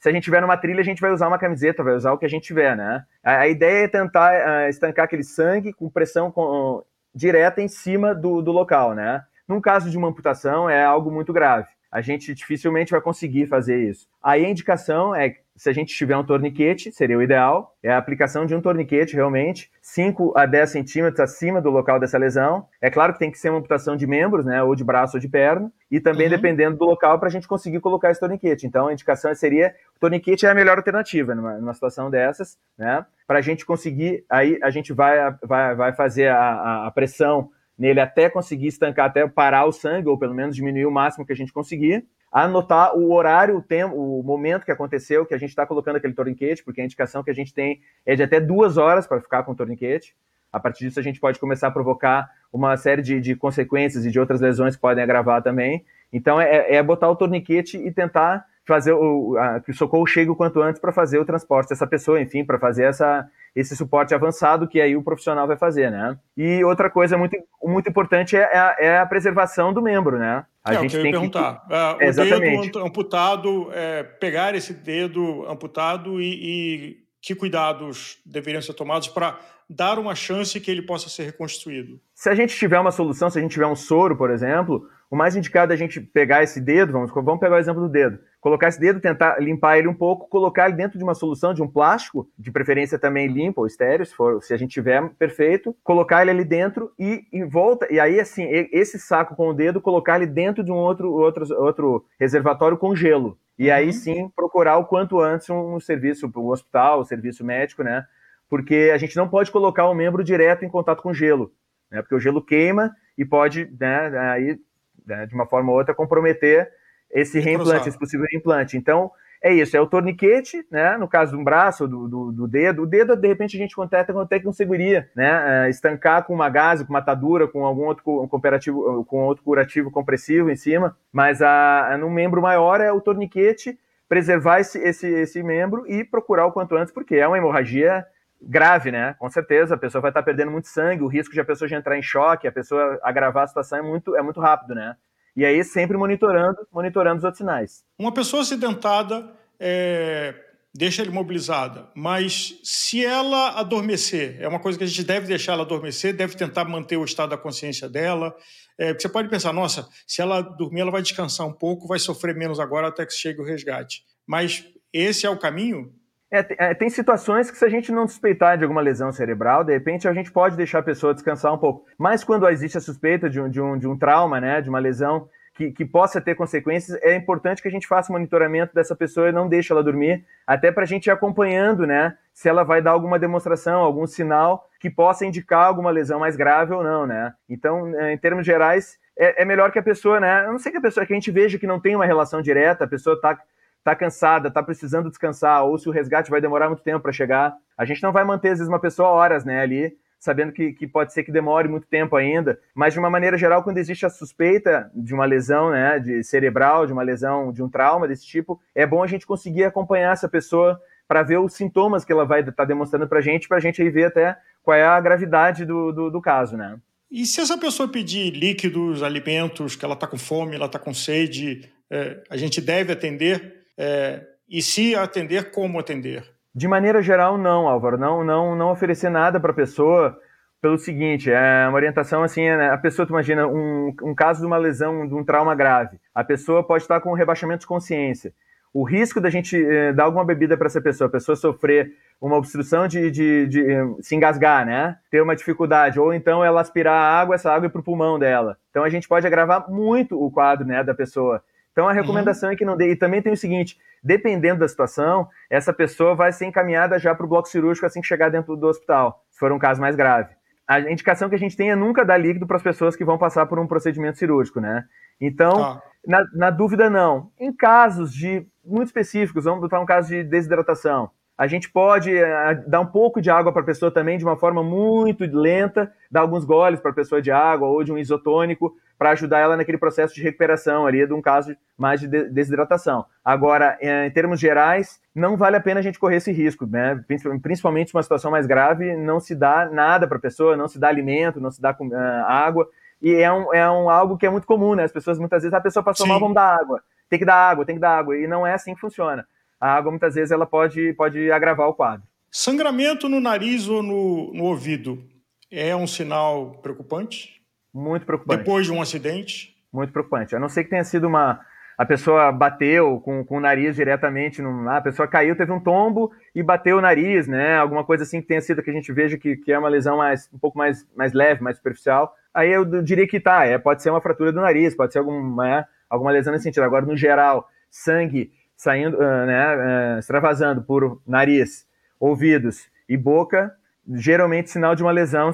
se 0.01 0.09
a 0.09 0.13
gente 0.13 0.25
tiver 0.25 0.41
numa 0.41 0.57
trilha, 0.57 0.81
a 0.81 0.85
gente 0.85 1.01
vai 1.01 1.11
usar 1.11 1.27
uma 1.27 1.39
camiseta, 1.39 1.83
vai 1.83 1.95
usar 1.95 2.13
o 2.13 2.19
que 2.19 2.25
a 2.25 2.29
gente 2.29 2.45
tiver, 2.45 2.77
né? 2.77 3.05
A, 3.23 3.39
a 3.41 3.49
ideia 3.49 3.85
é 3.85 3.89
tentar 3.89 4.33
uh, 4.33 4.69
estancar 4.69 5.07
aquele 5.07 5.25
sangue 5.25 5.73
com 5.73 5.91
pressão 5.91 6.31
com, 6.31 6.85
direta 7.13 7.61
em 7.61 7.67
cima 7.67 8.15
do, 8.15 8.41
do 8.41 8.53
local, 8.53 8.95
né? 8.95 9.25
Num 9.47 9.61
caso 9.61 9.91
de 9.91 9.99
uma 9.99 10.09
amputação, 10.09 10.71
é 10.71 10.85
algo 10.85 11.11
muito 11.11 11.33
grave 11.33 11.67
a 11.91 12.01
gente 12.01 12.35
dificilmente 12.35 12.91
vai 12.93 13.01
conseguir 13.01 13.47
fazer 13.47 13.89
isso. 13.89 14.07
Aí 14.23 14.45
a 14.45 14.49
indicação 14.49 15.15
é, 15.15 15.37
se 15.59 15.69
a 15.69 15.73
gente 15.73 15.93
tiver 15.93 16.17
um 16.17 16.25
torniquete, 16.25 16.93
seria 16.93 17.19
o 17.19 17.23
ideal, 17.23 17.77
é 17.83 17.91
a 17.91 17.99
aplicação 17.99 18.47
de 18.47 18.55
um 18.55 18.61
torniquete 18.61 19.17
realmente, 19.17 19.69
5 19.83 20.33
a 20.37 20.47
10 20.47 20.71
centímetros 20.71 21.19
acima 21.19 21.61
do 21.61 21.69
local 21.69 21.99
dessa 21.99 22.17
lesão. 22.17 22.67
É 22.81 22.89
claro 22.89 23.13
que 23.13 23.19
tem 23.19 23.31
que 23.31 23.39
ser 23.39 23.51
uma 23.51 23.59
amputação 23.59 23.97
de 23.97 24.07
membros, 24.07 24.47
né, 24.47 24.63
ou 24.63 24.77
de 24.77 24.85
braço 24.85 25.17
ou 25.17 25.21
de 25.21 25.29
perna, 25.29 25.73
e 25.91 25.99
também 25.99 26.27
uhum. 26.27 26.37
dependendo 26.37 26.77
do 26.77 26.85
local 26.85 27.19
para 27.19 27.27
a 27.27 27.31
gente 27.31 27.49
conseguir 27.49 27.81
colocar 27.81 28.13
esse 28.13 28.21
torniquete. 28.21 28.67
Então 28.67 28.87
a 28.87 28.93
indicação 28.93 29.35
seria, 29.35 29.75
o 29.97 29.99
torniquete 29.99 30.47
é 30.47 30.51
a 30.51 30.55
melhor 30.55 30.77
alternativa 30.77 31.35
numa, 31.35 31.59
numa 31.59 31.75
situação 31.75 32.09
dessas, 32.09 32.57
né, 32.79 33.05
para 33.27 33.41
a 33.41 33.43
gente 33.43 33.67
conseguir, 33.67 34.25
aí 34.31 34.61
a 34.63 34.71
gente 34.71 34.93
vai, 34.93 35.19
vai, 35.43 35.75
vai 35.75 35.93
fazer 35.93 36.29
a, 36.29 36.39
a, 36.39 36.87
a 36.87 36.91
pressão 36.93 37.51
nele 37.79 38.01
até 38.01 38.29
conseguir 38.29 38.67
estancar, 38.67 39.07
até 39.07 39.27
parar 39.29 39.65
o 39.67 39.73
sangue, 39.73 40.09
ou 40.09 40.19
pelo 40.19 40.35
menos 40.35 40.57
diminuir 40.57 40.87
o 40.87 40.91
máximo 40.91 41.25
que 41.25 41.33
a 41.33 41.37
gente 41.37 41.53
conseguir. 41.53 42.05
Anotar 42.31 42.95
o 42.95 43.13
horário, 43.13 43.57
o 43.57 43.63
tempo, 43.63 43.95
o 43.95 44.23
momento 44.23 44.65
que 44.65 44.73
aconteceu, 44.73 45.25
que 45.25 45.33
a 45.33 45.39
gente 45.39 45.51
está 45.51 45.65
colocando 45.65 45.97
aquele 45.97 46.13
torniquete, 46.13 46.63
porque 46.63 46.81
a 46.81 46.85
indicação 46.85 47.23
que 47.23 47.31
a 47.31 47.35
gente 47.35 47.55
tem 47.55 47.81
é 48.05 48.15
de 48.15 48.23
até 48.23 48.41
duas 48.41 48.77
horas 48.77 49.07
para 49.07 49.21
ficar 49.21 49.45
com 49.45 49.53
o 49.53 49.57
torniquete. 49.57 50.15
A 50.53 50.59
partir 50.59 50.85
disso, 50.87 50.99
a 50.99 51.03
gente 51.03 51.21
pode 51.21 51.39
começar 51.39 51.69
a 51.69 51.71
provocar 51.71 52.29
uma 52.53 52.77
série 52.77 53.03
de, 53.03 53.21
de 53.21 53.37
consequências 53.37 54.05
e 54.05 54.11
de 54.11 54.19
outras 54.19 54.41
lesões 54.41 54.75
que 54.75 54.83
podem 54.83 55.05
agravar 55.05 55.43
também. 55.43 55.85
Então, 56.13 56.41
é, 56.41 56.75
é 56.75 56.83
botar 56.83 57.09
o 57.09 57.17
torniquete 57.17 57.77
e 57.77 57.91
tentar 57.93 58.45
fazer 58.69 58.93
o, 58.93 59.37
a, 59.39 59.61
que 59.61 59.71
o 59.71 59.75
socorro 59.75 60.07
chegue 60.07 60.31
o 60.31 60.37
quanto 60.37 60.61
antes 60.61 60.81
para 60.81 60.93
fazer 60.93 61.19
o 61.19 61.25
transporte 61.25 61.71
dessa 61.71 61.87
pessoa, 61.87 62.21
enfim, 62.21 62.45
para 62.45 62.59
fazer 62.59 62.85
essa, 62.85 63.27
esse 63.57 63.75
suporte 63.75 64.15
avançado 64.15 64.69
que 64.69 64.79
aí 64.79 64.95
o 64.95 65.03
profissional 65.03 65.47
vai 65.47 65.57
fazer, 65.57 65.91
né? 65.91 66.19
E 66.37 66.63
outra 66.63 66.91
coisa 66.91 67.17
muito, 67.17 67.37
muito 67.63 67.89
importante 67.89 68.37
é, 68.37 68.41
é, 68.41 68.59
a, 68.59 68.77
é 68.79 68.99
a 68.99 69.07
preservação 69.07 69.73
do 69.73 69.81
membro, 69.81 70.19
né? 70.19 70.45
A 70.63 70.75
é, 70.75 70.81
gente 70.81 70.99
o 70.99 71.01
que 71.01 71.07
eu 71.07 71.11
perguntar. 71.11 71.67
Que... 71.67 71.73
Uh, 71.73 71.97
o 71.97 72.03
Exatamente. 72.03 72.67
dedo 72.67 72.79
amputado, 72.81 73.69
é, 73.73 74.03
pegar 74.03 74.55
esse 74.55 74.75
dedo 74.75 75.47
amputado 75.49 76.21
e, 76.21 76.35
e 76.35 76.97
que 77.23 77.35
cuidados 77.35 78.19
deveriam 78.25 78.61
ser 78.61 78.75
tomados 78.75 79.09
para 79.09 79.39
dar 79.69 79.99
uma 79.99 80.15
chance 80.15 80.61
que 80.61 80.71
ele 80.71 80.83
possa 80.83 81.09
ser 81.09 81.25
reconstruído? 81.25 82.01
Se 82.15 82.29
a 82.29 82.35
gente 82.35 82.57
tiver 82.57 82.79
uma 82.79 82.91
solução, 82.91 83.29
se 83.29 83.39
a 83.39 83.43
gente 83.43 83.53
tiver 83.53 83.67
um 83.67 83.77
soro, 83.77 84.17
por 84.17 84.31
exemplo, 84.31 84.89
o 85.11 85.17
mais 85.17 85.35
indicado 85.35 85.73
é 85.73 85.75
a 85.75 85.79
gente 85.79 86.01
pegar 86.01 86.43
esse 86.43 86.61
dedo, 86.61 86.93
vamos, 86.93 87.11
vamos 87.13 87.41
pegar 87.41 87.57
o 87.57 87.59
exemplo 87.59 87.81
do 87.81 87.89
dedo, 87.89 88.19
colocar 88.41 88.69
esse 88.69 88.79
dedo, 88.79 89.01
tentar 89.01 89.41
limpar 89.41 89.79
ele 89.79 89.89
um 89.89 89.95
pouco, 89.95 90.29
colocar 90.29 90.67
ele 90.67 90.77
dentro 90.77 90.99
de 90.99 91.05
uma 91.05 91.15
solução, 91.15 91.55
de 91.55 91.63
um 91.63 91.69
plástico, 91.69 92.29
de 92.39 92.51
preferência 92.51 92.99
também 92.99 93.27
limpo 93.27 93.63
ou 93.63 93.67
estéreo, 93.67 94.05
se, 94.05 94.15
for, 94.15 94.43
se 94.43 94.53
a 94.53 94.57
gente 94.57 94.73
tiver, 94.73 95.09
perfeito, 95.19 95.75
colocar 95.83 96.21
ele 96.23 96.31
ali 96.31 96.45
dentro 96.45 96.93
e 96.99 97.25
em 97.33 97.49
volta, 97.49 97.91
e 97.91 97.99
aí 97.99 98.21
assim, 98.21 98.47
esse 98.71 98.99
saco 98.99 99.35
com 99.35 99.49
o 99.49 99.55
dedo, 99.55 99.81
colocar 99.81 100.17
ele 100.17 100.27
dentro 100.27 100.63
de 100.63 100.71
um 100.71 100.77
outro, 100.77 101.11
outro, 101.11 101.47
outro 101.59 102.05
reservatório 102.21 102.77
com 102.77 102.95
gelo. 102.95 103.39
E 103.59 103.71
aí 103.71 103.87
uhum. 103.87 103.93
sim 103.93 104.29
procurar 104.37 104.77
o 104.77 104.85
quanto 104.85 105.21
antes 105.21 105.51
um, 105.51 105.81
serviço, 105.81 106.31
um 106.37 106.49
hospital, 106.49 107.01
um 107.01 107.05
serviço 107.05 107.45
médico, 107.45 107.83
né? 107.83 108.05
Porque 108.49 108.91
a 108.95 108.99
gente 108.99 109.17
não 109.17 109.29
pode 109.29 109.51
colocar 109.51 109.89
o 109.89 109.95
membro 109.95 110.23
direto 110.23 110.65
em 110.65 110.69
contato 110.69 111.03
com 111.03 111.13
gelo, 111.13 111.53
né? 111.91 112.01
Porque 112.01 112.15
o 112.15 112.21
gelo 112.21 112.41
queima 112.41 112.95
e 113.17 113.25
pode, 113.25 113.69
né, 113.81 114.17
aí 114.17 114.61
né, 115.09 115.27
de 115.27 115.35
uma 115.35 115.47
forma 115.47 115.73
ou 115.73 115.79
outra, 115.79 115.95
comprometer 115.95 116.71
esse 117.11 117.41
reimplante, 117.41 117.89
esse 117.89 117.99
possível 117.99 118.27
reimplante. 118.31 118.77
Então, 118.77 119.11
é 119.43 119.53
isso, 119.53 119.77
é 119.77 119.81
o 119.81 119.87
torniquete, 119.87 120.67
né? 120.71 120.97
No 120.97 121.07
caso 121.07 121.37
do 121.37 121.45
braço, 121.45 121.87
do, 121.87 122.09
do, 122.09 122.33
do 122.33 122.49
dedo. 122.49 122.83
O 122.83 122.87
dedo, 122.87 123.15
de 123.15 123.29
repente, 123.29 123.57
a 123.57 123.61
gente 123.61 123.75
contata 123.75 124.21
até 124.21 124.41
com 124.41 124.53
seguria, 124.53 125.09
né? 125.15 125.67
É, 125.67 125.71
estancar 125.71 126.25
com 126.25 126.35
uma 126.35 126.49
gase, 126.49 126.85
com 126.85 126.93
uma 126.93 126.99
atadura, 126.99 127.47
com 127.47 127.65
algum 127.65 127.85
outro 127.85 128.03
cooperativo, 128.03 129.05
com 129.05 129.25
outro 129.25 129.45
curativo 129.45 129.91
compressivo 129.93 130.51
em 130.51 130.57
cima. 130.57 130.97
Mas 131.13 131.41
a, 131.41 131.95
a, 131.95 131.97
no 131.99 132.11
membro 132.11 132.43
maior 132.43 132.81
é 132.81 132.91
o 132.91 133.01
torniquete, 133.01 133.79
preservar 134.09 134.59
esse, 134.59 134.79
esse, 134.81 135.07
esse 135.07 135.43
membro 135.43 135.85
e 135.87 136.03
procurar 136.03 136.47
o 136.47 136.53
quanto 136.53 136.75
antes, 136.75 136.93
porque 136.93 137.15
é 137.15 137.27
uma 137.27 137.39
hemorragia 137.39 138.05
grave, 138.41 138.91
né? 138.91 139.15
Com 139.19 139.29
certeza, 139.29 139.75
a 139.75 139.79
pessoa 139.79 140.01
vai 140.01 140.11
estar 140.11 140.23
perdendo 140.23 140.51
muito 140.51 140.69
sangue, 140.69 141.03
o 141.03 141.09
risco 141.09 141.35
de 141.35 141.41
a 141.41 141.45
pessoa 141.45 141.69
já 141.69 141.77
entrar 141.77 141.99
em 141.99 142.03
choque, 142.03 142.47
a 142.47 142.53
pessoa 142.53 142.99
agravar 143.03 143.45
a 143.45 143.47
situação 143.49 143.79
é 143.79 143.83
muito, 143.83 144.17
é 144.17 144.23
muito 144.23 144.41
rápido, 144.41 144.75
né? 144.75 144.97
E 145.37 145.45
aí 145.45 145.63
sempre 145.63 145.97
monitorando, 145.97 146.67
monitorando 146.73 147.19
os 147.19 147.25
outros 147.25 147.39
sinais. 147.39 147.85
Uma 147.99 148.13
pessoa 148.13 148.43
acidentada 148.43 149.31
é, 149.61 150.35
deixa 150.75 151.03
ele 151.03 151.11
imobilizada, 151.11 151.89
mas 151.95 152.61
se 152.63 153.05
ela 153.05 153.59
adormecer, 153.59 154.37
é 154.41 154.49
uma 154.49 154.61
coisa 154.61 154.79
que 154.79 154.85
a 154.85 154.87
gente 154.87 155.05
deve 155.05 155.27
deixar 155.27 155.53
ela 155.53 155.63
adormecer, 155.63 156.15
deve 156.15 156.37
tentar 156.37 156.65
manter 156.65 156.97
o 156.97 157.05
estado 157.05 157.31
da 157.31 157.39
consciência 157.39 157.89
dela. 157.89 158.35
É, 158.79 158.95
você 158.95 159.09
pode 159.09 159.29
pensar, 159.29 159.53
nossa, 159.53 159.89
se 160.07 160.23
ela 160.23 160.41
dormir, 160.41 160.81
ela 160.81 160.91
vai 160.91 161.03
descansar 161.03 161.47
um 161.47 161.53
pouco, 161.53 161.89
vai 161.89 161.99
sofrer 161.99 162.35
menos 162.35 162.61
agora 162.61 162.89
até 162.89 163.05
que 163.05 163.13
chegue 163.13 163.41
o 163.41 163.45
resgate. 163.45 164.05
Mas 164.27 164.65
esse 164.93 165.27
é 165.27 165.31
o 165.31 165.39
caminho? 165.39 165.93
É, 166.31 166.71
é, 166.71 166.75
tem 166.75 166.91
situações 166.91 167.51
que 167.51 167.57
se 167.57 167.65
a 167.65 167.69
gente 167.69 167.91
não 167.91 168.07
suspeitar 168.07 168.59
de 168.59 168.65
alguma 168.65 168.83
lesão 168.83 169.11
cerebral, 169.11 169.65
de 169.65 169.73
repente 169.73 170.07
a 170.07 170.13
gente 170.13 170.31
pode 170.31 170.57
deixar 170.57 170.81
a 170.81 170.83
pessoa 170.83 171.15
descansar 171.15 171.55
um 171.55 171.59
pouco. 171.59 171.87
Mas 171.97 172.23
quando 172.23 172.47
existe 172.49 172.77
a 172.77 172.83
suspeita 172.83 173.31
de 173.31 173.41
um, 173.41 173.49
de 173.49 173.61
um, 173.61 173.79
de 173.79 173.89
um 173.89 173.97
trauma, 173.97 174.41
né, 174.41 174.61
de 174.61 174.69
uma 174.69 174.79
lesão 174.79 175.29
que, 175.55 175.73
que, 175.73 175.85
possa 175.85 176.21
ter 176.21 176.37
consequências, 176.37 176.97
é 177.03 177.17
importante 177.17 177.61
que 177.61 177.67
a 177.67 177.71
gente 177.71 177.89
faça 177.89 178.13
monitoramento 178.13 178.73
dessa 178.73 178.95
pessoa 178.95 179.29
e 179.29 179.33
não 179.33 179.49
deixe 179.49 179.73
ela 179.73 179.83
dormir, 179.83 180.25
até 180.47 180.71
para 180.71 180.85
a 180.85 180.87
gente 180.87 181.07
ir 181.07 181.11
acompanhando, 181.11 181.85
né? 181.85 182.17
Se 182.33 182.49
ela 182.49 182.63
vai 182.63 182.81
dar 182.81 182.93
alguma 182.93 183.19
demonstração, 183.19 183.81
algum 183.81 184.07
sinal 184.07 184.69
que 184.79 184.89
possa 184.89 185.27
indicar 185.27 185.67
alguma 185.67 185.91
lesão 185.91 186.21
mais 186.21 186.37
grave 186.37 186.73
ou 186.73 186.85
não, 186.85 187.05
né? 187.09 187.35
Então, 187.49 187.93
é, 187.99 188.13
em 188.13 188.19
termos 188.19 188.47
gerais, 188.47 189.01
é, 189.19 189.43
é 189.43 189.45
melhor 189.45 189.73
que 189.73 189.81
a 189.81 189.83
pessoa, 189.83 190.21
né? 190.21 190.45
Eu 190.45 190.53
não 190.53 190.61
sei 190.61 190.71
que 190.71 190.79
a 190.79 190.83
pessoa 190.83 191.05
que 191.05 191.13
a 191.13 191.17
gente 191.17 191.33
veja 191.33 191.59
que 191.59 191.67
não 191.67 191.81
tem 191.81 191.97
uma 191.97 192.07
relação 192.07 192.41
direta, 192.41 192.85
a 192.85 192.89
pessoa 192.89 193.17
está 193.17 193.37
tá 193.85 193.95
cansada, 193.95 194.49
está 194.49 194.63
precisando 194.63 195.09
descansar, 195.09 195.65
ou 195.65 195.79
se 195.79 195.89
o 195.89 195.93
resgate 195.93 196.31
vai 196.31 196.41
demorar 196.41 196.69
muito 196.69 196.83
tempo 196.83 197.01
para 197.01 197.13
chegar. 197.13 197.57
A 197.77 197.85
gente 197.85 198.03
não 198.03 198.13
vai 198.13 198.25
manter, 198.25 198.49
às 198.49 198.59
vezes, 198.59 198.69
uma 198.69 198.81
pessoa 198.81 199.09
horas, 199.09 199.45
né, 199.45 199.61
ali, 199.61 199.97
sabendo 200.19 200.53
que, 200.53 200.73
que 200.73 200.87
pode 200.87 201.13
ser 201.13 201.23
que 201.23 201.31
demore 201.31 201.69
muito 201.69 201.87
tempo 201.87 202.17
ainda, 202.17 202.59
mas 202.75 202.93
de 202.93 202.99
uma 202.99 203.09
maneira 203.09 203.39
geral, 203.39 203.63
quando 203.63 203.79
existe 203.79 204.05
a 204.05 204.11
suspeita 204.11 204.91
de 204.95 205.15
uma 205.15 205.25
lesão 205.25 205.71
né, 205.71 205.99
de 205.99 206.23
cerebral, 206.25 206.87
de 206.87 206.93
uma 206.93 207.03
lesão, 207.03 207.53
de 207.53 207.63
um 207.63 207.69
trauma 207.69 208.09
desse 208.09 208.27
tipo, 208.27 208.61
é 208.75 208.85
bom 208.85 209.03
a 209.03 209.07
gente 209.07 209.27
conseguir 209.27 209.65
acompanhar 209.65 210.13
essa 210.13 210.29
pessoa 210.29 210.81
para 211.07 211.23
ver 211.23 211.39
os 211.39 211.55
sintomas 211.55 212.05
que 212.05 212.13
ela 212.13 212.27
vai 212.27 212.41
estar 212.41 212.53
tá 212.53 212.65
demonstrando 212.65 213.09
para 213.09 213.19
a 213.19 213.23
gente, 213.23 213.49
para 213.49 213.57
a 213.57 213.61
gente 213.61 213.81
aí 213.81 213.89
ver 213.89 214.07
até 214.07 214.37
qual 214.63 214.77
é 214.77 214.85
a 214.85 215.01
gravidade 215.01 215.65
do, 215.65 215.93
do, 215.93 216.11
do, 216.11 216.21
caso, 216.21 216.57
né? 216.57 216.79
E 217.11 217.25
se 217.25 217.41
essa 217.41 217.57
pessoa 217.57 217.89
pedir 217.89 218.31
líquidos, 218.33 219.03
alimentos, 219.03 219.75
que 219.75 219.85
ela 219.85 219.95
está 219.95 220.07
com 220.07 220.19
fome, 220.19 220.57
ela 220.57 220.67
está 220.67 220.79
com 220.79 220.93
sede, 220.93 221.71
é, 221.91 222.23
a 222.29 222.37
gente 222.37 222.61
deve 222.61 222.93
atender? 222.93 223.58
É, 223.79 224.23
e 224.49 224.61
se 224.61 224.97
atender, 224.97 225.51
como 225.53 225.79
atender? 225.79 226.25
De 226.55 226.67
maneira 226.67 227.01
geral, 227.01 227.39
não, 227.39 227.69
Álvaro. 227.69 227.97
Não, 227.97 228.25
não, 228.25 228.57
não 228.57 228.73
oferecer 228.73 229.09
nada 229.09 229.39
para 229.39 229.53
a 229.53 229.55
pessoa 229.55 230.19
pelo 230.61 230.77
seguinte, 230.77 231.31
é 231.31 231.69
uma 231.69 231.77
orientação 231.77 232.23
assim, 232.25 232.43
né? 232.43 232.71
a 232.71 232.77
pessoa, 232.77 233.07
tu 233.07 233.11
imagina, 233.11 233.47
um, 233.47 233.95
um 234.03 234.15
caso 234.15 234.41
de 234.41 234.47
uma 234.47 234.57
lesão, 234.57 235.07
de 235.07 235.15
um 235.15 235.23
trauma 235.23 235.55
grave, 235.55 236.01
a 236.13 236.25
pessoa 236.25 236.65
pode 236.65 236.83
estar 236.83 237.01
com 237.01 237.11
um 237.11 237.15
rebaixamento 237.15 237.61
de 237.61 237.67
consciência. 237.69 238.33
O 238.75 238.83
risco 238.83 239.21
da 239.21 239.31
gente 239.31 239.57
eh, 239.57 239.93
dar 239.93 240.05
alguma 240.05 240.25
bebida 240.25 240.57
para 240.57 240.67
essa 240.67 240.81
pessoa, 240.81 241.09
a 241.09 241.11
pessoa 241.11 241.37
sofrer 241.37 241.93
uma 242.21 242.37
obstrução 242.37 242.87
de, 242.87 243.11
de, 243.11 243.47
de, 243.47 243.65
de, 243.65 244.03
se 244.03 244.15
engasgar, 244.15 244.67
né? 244.67 244.99
Ter 245.11 245.23
uma 245.23 245.35
dificuldade, 245.35 245.99
ou 245.99 246.13
então 246.13 246.45
ela 246.45 246.61
aspirar 246.61 246.93
a 246.93 247.21
água, 247.21 247.35
essa 247.35 247.51
água 247.51 247.67
ir 247.67 247.71
para 247.71 247.81
o 247.81 247.85
pulmão 247.85 248.19
dela. 248.19 248.59
Então 248.71 248.85
a 248.85 248.91
gente 248.91 249.09
pode 249.09 249.27
agravar 249.27 249.71
muito 249.71 250.23
o 250.23 250.31
quadro 250.31 250.67
né, 250.67 250.85
da 250.85 250.95
pessoa. 250.95 251.43
Então 251.79 251.87
a 251.87 251.93
recomendação 251.93 252.49
uhum. 252.49 252.55
é 252.55 252.57
que 252.57 252.65
não 252.65 252.77
dê. 252.77 252.91
E 252.91 252.97
também 252.97 253.23
tem 253.23 253.33
o 253.33 253.37
seguinte: 253.37 253.79
dependendo 254.03 254.59
da 254.59 254.67
situação, 254.67 255.29
essa 255.49 255.73
pessoa 255.73 256.13
vai 256.13 256.33
ser 256.33 256.47
encaminhada 256.47 256.99
já 256.99 257.15
para 257.15 257.25
o 257.25 257.29
bloco 257.29 257.49
cirúrgico 257.49 257.87
assim 257.87 258.01
que 258.01 258.07
chegar 258.09 258.31
dentro 258.31 258.57
do 258.57 258.67
hospital, 258.67 259.25
se 259.31 259.39
for 259.39 259.53
um 259.53 259.61
caso 259.61 259.81
mais 259.81 259.95
grave. 259.95 260.35
A 260.67 260.81
indicação 260.81 261.29
que 261.29 261.37
a 261.37 261.39
gente 261.39 261.57
tem 261.57 261.71
é 261.71 261.77
nunca 261.77 262.05
dar 262.05 262.19
líquido 262.19 262.49
para 262.49 262.57
as 262.57 262.65
pessoas 262.65 262.97
que 262.97 263.05
vão 263.05 263.17
passar 263.17 263.47
por 263.47 263.61
um 263.61 263.67
procedimento 263.69 264.19
cirúrgico, 264.19 264.61
né? 264.61 264.87
Então, 265.21 265.53
tá. 265.53 265.83
na, 266.05 266.25
na, 266.35 266.51
dúvida, 266.51 266.91
não. 266.91 267.31
Em 267.39 267.53
casos 267.53 268.13
de 268.13 268.45
muito 268.65 268.89
específicos, 268.89 269.45
vamos 269.45 269.61
botar 269.61 269.79
um 269.79 269.87
caso 269.87 270.09
de 270.09 270.25
desidratação. 270.25 271.11
A 271.39 271.47
gente 271.47 271.71
pode 271.71 272.13
uh, 272.13 272.65
dar 272.67 272.81
um 272.81 272.87
pouco 272.87 273.21
de 273.21 273.31
água 273.31 273.53
para 273.53 273.63
a 273.63 273.65
pessoa 273.65 273.93
também 273.93 274.19
de 274.19 274.25
uma 274.25 274.37
forma 274.37 274.61
muito 274.61 275.25
lenta, 275.25 275.93
dar 276.11 276.23
alguns 276.23 276.45
goles 276.45 276.81
para 276.81 276.91
a 276.91 276.95
pessoa 276.95 277.23
de 277.23 277.31
água 277.31 277.69
ou 277.69 277.85
de 277.85 277.93
um 277.93 277.97
isotônico 277.97 278.75
para 278.99 279.11
ajudar 279.11 279.39
ela 279.39 279.57
naquele 279.57 279.79
processo 279.79 280.13
de 280.13 280.21
recuperação 280.21 280.85
ali 280.85 281.07
de 281.07 281.13
um 281.13 281.23
caso 281.23 281.57
mais 281.79 282.01
de 282.01 282.09
desidratação. 282.09 283.07
Agora, 283.25 283.79
eh, 283.81 284.07
em 284.07 284.11
termos 284.11 284.41
gerais, 284.41 285.01
não 285.15 285.37
vale 285.37 285.55
a 285.55 285.61
pena 285.61 285.79
a 285.79 285.83
gente 285.83 286.01
correr 286.01 286.17
esse 286.17 286.33
risco, 286.33 286.67
né? 286.67 287.01
Principalmente 287.41 287.95
uma 287.95 288.03
situação 288.03 288.33
mais 288.33 288.45
grave, 288.45 288.97
não 288.97 289.21
se 289.21 289.37
dá 289.37 289.67
nada 289.67 290.09
para 290.09 290.19
a 290.19 290.21
pessoa, 290.21 290.57
não 290.57 290.67
se 290.67 290.81
dá 290.81 290.89
alimento, 290.89 291.41
não 291.41 291.53
se 291.53 291.63
dá 291.63 291.71
uh, 291.71 291.95
água. 292.27 292.69
E 293.01 293.15
é 293.15 293.33
um, 293.33 293.55
é 293.55 293.71
um 293.71 293.89
algo 293.89 294.19
que 294.19 294.27
é 294.27 294.31
muito 294.31 294.49
comum, 294.49 294.75
né? 294.75 294.83
As 294.83 294.91
pessoas 294.91 295.21
muitas 295.21 295.45
vezes, 295.45 295.55
a 295.55 295.61
pessoa 295.61 295.85
passou 295.85 296.05
Sim. 296.05 296.11
mal, 296.11 296.19
vamos 296.19 296.35
dar 296.35 296.59
água. 296.61 296.83
Tem 297.09 297.21
que 297.21 297.25
dar 297.25 297.37
água, 297.37 297.65
tem 297.65 297.77
que 297.77 297.81
dar 297.81 297.97
água. 297.97 298.17
E 298.17 298.27
não 298.27 298.45
é 298.45 298.53
assim 298.53 298.75
que 298.75 298.81
funciona. 298.81 299.25
A 299.61 299.75
água, 299.75 299.91
muitas 299.91 300.15
vezes, 300.15 300.31
ela 300.31 300.47
pode, 300.47 300.93
pode 300.95 301.31
agravar 301.31 301.69
o 301.69 301.75
quadro. 301.75 302.07
Sangramento 302.31 303.09
no 303.09 303.21
nariz 303.21 303.69
ou 303.69 303.83
no, 303.83 304.33
no 304.35 304.45
ouvido 304.45 305.03
é 305.51 305.75
um 305.75 305.87
sinal 305.87 306.53
preocupante? 306.63 307.41
Muito 307.73 308.05
preocupante. 308.05 308.39
Depois 308.39 308.67
de 308.67 308.73
um 308.73 308.83
acidente? 308.83 309.57
Muito 309.73 309.93
preocupante. 309.93 310.37
A 310.37 310.41
não 310.41 310.49
ser 310.49 310.65
que 310.65 310.71
tenha 310.71 310.85
sido 310.85 311.07
uma. 311.07 311.41
A 311.77 311.87
pessoa 311.87 312.33
bateu 312.33 313.01
com, 313.01 313.25
com 313.25 313.37
o 313.37 313.41
nariz 313.41 313.77
diretamente, 313.77 314.43
num, 314.43 314.69
ah, 314.69 314.79
a 314.79 314.81
pessoa 314.81 315.07
caiu, 315.07 315.37
teve 315.37 315.53
um 315.53 315.61
tombo 315.61 316.11
e 316.35 316.43
bateu 316.43 316.79
o 316.79 316.81
nariz, 316.81 317.29
né? 317.29 317.57
Alguma 317.57 317.85
coisa 317.85 318.03
assim 318.03 318.21
que 318.21 318.27
tenha 318.27 318.41
sido 318.41 318.63
que 318.63 318.71
a 318.71 318.73
gente 318.73 318.93
veja 318.93 319.17
que, 319.17 319.37
que 319.37 319.53
é 319.53 319.59
uma 319.59 319.69
lesão 319.69 319.97
mais, 319.97 320.29
um 320.33 320.39
pouco 320.39 320.59
mais, 320.59 320.85
mais 320.97 321.13
leve, 321.13 321.41
mais 321.41 321.57
superficial. 321.57 322.13
Aí 322.35 322.51
eu 322.51 322.65
diria 322.83 323.07
que 323.07 323.21
tá, 323.21 323.47
é, 323.47 323.59
pode 323.59 323.83
ser 323.83 323.91
uma 323.91 324.01
fratura 324.01 324.33
do 324.33 324.41
nariz, 324.41 324.75
pode 324.75 324.93
ser 324.93 324.99
alguma, 324.99 325.49
é, 325.49 325.65
alguma 325.89 326.11
lesão 326.11 326.33
nesse 326.33 326.45
sentido. 326.45 326.65
Agora, 326.65 326.85
no 326.85 326.97
geral, 326.97 327.49
sangue 327.71 328.33
saindo, 328.59 328.97
uh, 328.97 329.25
né, 329.25 329.57
uh, 329.57 329.99
extravasando 330.01 330.63
por 330.63 331.01
nariz, 331.07 331.65
ouvidos 332.01 332.69
e 332.89 332.97
boca, 332.97 333.55
geralmente 333.95 334.51
sinal 334.51 334.75
de 334.75 334.83
uma 334.83 334.91
lesão 334.91 335.33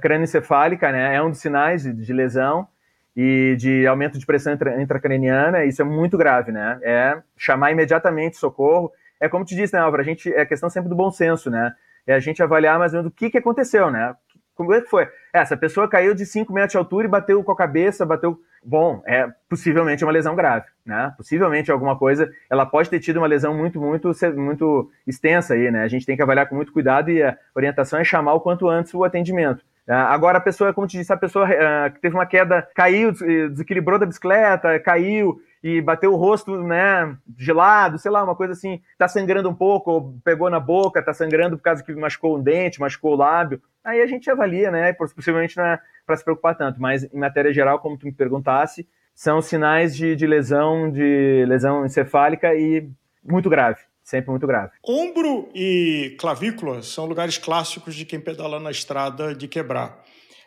crânioencefálica, 0.00 0.90
né? 0.90 1.16
É 1.16 1.22
um 1.22 1.28
dos 1.28 1.40
sinais 1.40 1.82
de, 1.82 2.12
lesão 2.12 2.66
e 3.14 3.54
de 3.58 3.86
aumento 3.86 4.18
de 4.18 4.24
pressão 4.24 4.56
intracraniana, 4.78 5.64
isso 5.64 5.82
é 5.82 5.84
muito 5.84 6.16
grave, 6.16 6.52
né? 6.52 6.78
É 6.82 7.20
chamar 7.36 7.72
imediatamente 7.72 8.38
socorro. 8.38 8.90
É 9.20 9.28
como 9.28 9.44
te 9.44 9.54
disse, 9.54 9.74
né, 9.74 9.80
Álvaro? 9.80 10.00
A 10.02 10.04
gente, 10.04 10.32
é 10.32 10.46
questão 10.46 10.70
sempre 10.70 10.88
do 10.88 10.96
bom 10.96 11.10
senso, 11.10 11.50
né? 11.50 11.74
É 12.06 12.14
a 12.14 12.20
gente 12.20 12.42
avaliar 12.42 12.78
mais 12.78 12.94
ou 12.94 13.00
menos 13.00 13.12
o 13.12 13.14
que, 13.14 13.28
que 13.28 13.38
aconteceu, 13.38 13.90
né? 13.90 14.14
Como 14.54 14.72
é 14.72 14.80
que 14.80 14.88
foi? 14.88 15.08
Essa 15.32 15.56
pessoa 15.56 15.88
caiu 15.88 16.14
de 16.14 16.24
5 16.24 16.52
metros 16.52 16.72
de 16.72 16.78
altura 16.78 17.06
e 17.06 17.10
bateu 17.10 17.42
com 17.44 17.52
a 17.52 17.56
cabeça, 17.56 18.06
bateu. 18.06 18.40
Bom, 18.62 19.02
é 19.06 19.26
possivelmente 19.48 20.04
uma 20.04 20.12
lesão 20.12 20.36
grave, 20.36 20.66
né? 20.84 21.14
Possivelmente 21.16 21.72
alguma 21.72 21.96
coisa. 21.96 22.30
Ela 22.48 22.66
pode 22.66 22.90
ter 22.90 23.00
tido 23.00 23.16
uma 23.16 23.26
lesão 23.26 23.54
muito, 23.54 23.80
muito, 23.80 24.10
muito 24.36 24.90
extensa 25.06 25.54
aí, 25.54 25.70
né? 25.70 25.82
A 25.82 25.88
gente 25.88 26.04
tem 26.04 26.14
que 26.14 26.22
avaliar 26.22 26.46
com 26.46 26.54
muito 26.54 26.72
cuidado 26.72 27.10
e 27.10 27.22
a 27.22 27.36
orientação 27.54 27.98
é 27.98 28.04
chamar 28.04 28.34
o 28.34 28.40
quanto 28.40 28.68
antes 28.68 28.92
o 28.92 29.02
atendimento. 29.02 29.64
Ah, 29.88 30.12
agora, 30.12 30.38
a 30.38 30.40
pessoa, 30.40 30.72
como 30.72 30.86
te 30.86 30.98
disse, 30.98 31.12
a 31.12 31.16
pessoa 31.16 31.46
uh, 31.46 31.92
que 31.92 32.00
teve 32.00 32.14
uma 32.14 32.26
queda, 32.26 32.68
caiu, 32.74 33.12
desequilibrou 33.12 33.98
da 33.98 34.06
bicicleta, 34.06 34.78
caiu 34.78 35.40
e 35.62 35.80
bateu 35.80 36.12
o 36.12 36.16
rosto, 36.16 36.56
né, 36.62 37.16
gelado, 37.36 37.98
sei 37.98 38.10
lá, 38.10 38.22
uma 38.22 38.36
coisa 38.36 38.52
assim, 38.52 38.80
tá 38.96 39.08
sangrando 39.08 39.48
um 39.48 39.54
pouco, 39.54 39.90
ou 39.90 40.14
pegou 40.24 40.48
na 40.48 40.60
boca, 40.60 41.02
tá 41.02 41.12
sangrando 41.12 41.56
por 41.56 41.64
causa 41.64 41.82
que 41.82 41.92
machucou 41.92 42.38
um 42.38 42.42
dente, 42.42 42.80
machucou 42.80 43.12
o 43.12 43.16
lábio. 43.16 43.60
Aí 43.84 44.00
a 44.00 44.06
gente 44.06 44.30
avalia, 44.30 44.70
né, 44.70 44.92
possivelmente 44.92 45.58
é 45.58 45.78
para 46.10 46.16
se 46.16 46.24
preocupar 46.24 46.56
tanto, 46.56 46.80
mas 46.80 47.04
em 47.04 47.18
matéria 47.18 47.52
geral, 47.52 47.78
como 47.78 47.96
tu 47.96 48.04
me 48.04 48.12
perguntasse, 48.12 48.88
são 49.14 49.40
sinais 49.40 49.94
de, 49.94 50.16
de 50.16 50.26
lesão, 50.26 50.90
de 50.90 51.44
lesão 51.46 51.86
encefálica 51.86 52.52
e 52.52 52.90
muito 53.22 53.48
grave 53.48 53.78
sempre 54.02 54.30
muito 54.30 54.44
grave. 54.44 54.72
Ombro 54.84 55.48
e 55.54 56.16
clavícula 56.18 56.82
são 56.82 57.06
lugares 57.06 57.38
clássicos 57.38 57.94
de 57.94 58.04
quem 58.04 58.18
pedala 58.18 58.58
na 58.58 58.72
estrada 58.72 59.32
de 59.32 59.46
quebrar. 59.46 60.02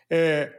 É, 0.09 0.51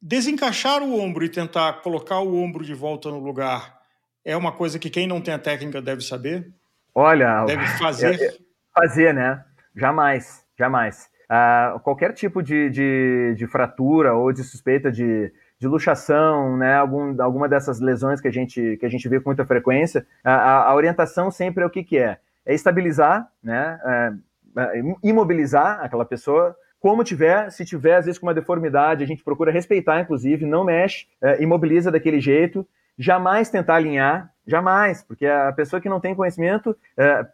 desencaixar 0.00 0.82
o 0.82 0.98
ombro 0.98 1.22
e 1.22 1.28
tentar 1.28 1.82
colocar 1.82 2.20
o 2.20 2.34
ombro 2.34 2.64
de 2.64 2.72
volta 2.72 3.10
no 3.10 3.18
lugar 3.18 3.78
é 4.24 4.34
uma 4.34 4.52
coisa 4.52 4.78
que 4.78 4.88
quem 4.88 5.06
não 5.06 5.20
tem 5.20 5.34
a 5.34 5.38
técnica 5.38 5.82
deve 5.82 6.00
saber? 6.00 6.50
Olha, 6.94 7.44
deve 7.44 7.66
fazer. 7.76 8.18
É, 8.18 8.24
é, 8.24 8.34
fazer, 8.74 9.12
né? 9.12 9.44
Jamais, 9.76 10.46
jamais. 10.58 11.10
Uh, 11.34 11.80
qualquer 11.80 12.12
tipo 12.12 12.40
de, 12.40 12.70
de, 12.70 13.34
de, 13.36 13.46
fratura 13.48 14.14
ou 14.14 14.32
de 14.32 14.44
suspeita 14.44 14.92
de, 14.92 15.32
de 15.58 15.66
luxação, 15.66 16.56
né, 16.56 16.76
algum, 16.76 17.20
alguma 17.20 17.48
dessas 17.48 17.80
lesões 17.80 18.20
que 18.20 18.28
a 18.28 18.30
gente, 18.30 18.76
que 18.76 18.86
a 18.86 18.88
gente 18.88 19.08
vê 19.08 19.18
com 19.18 19.30
muita 19.30 19.44
frequência, 19.44 20.06
a, 20.22 20.68
a 20.70 20.74
orientação 20.74 21.32
sempre 21.32 21.64
é 21.64 21.66
o 21.66 21.70
que, 21.70 21.82
que 21.82 21.98
é? 21.98 22.18
É 22.46 22.54
estabilizar, 22.54 23.28
né, 23.42 23.80
é, 23.84 24.12
é, 24.60 24.82
imobilizar 25.02 25.80
aquela 25.82 26.04
pessoa, 26.04 26.54
como 26.78 27.02
tiver, 27.02 27.50
se 27.50 27.64
tiver 27.64 27.96
às 27.96 28.04
vezes 28.04 28.18
com 28.18 28.26
uma 28.26 28.34
deformidade, 28.34 29.02
a 29.02 29.06
gente 29.06 29.24
procura 29.24 29.50
respeitar, 29.50 30.00
inclusive, 30.00 30.46
não 30.46 30.62
mexe, 30.62 31.06
é, 31.20 31.42
imobiliza 31.42 31.90
daquele 31.90 32.20
jeito, 32.20 32.64
jamais 32.96 33.50
tentar 33.50 33.76
alinhar, 33.76 34.30
jamais, 34.46 35.02
porque 35.02 35.26
a 35.26 35.52
pessoa 35.52 35.80
que 35.80 35.88
não 35.88 35.98
tem 35.98 36.14
conhecimento 36.14 36.76
é, 36.96 37.26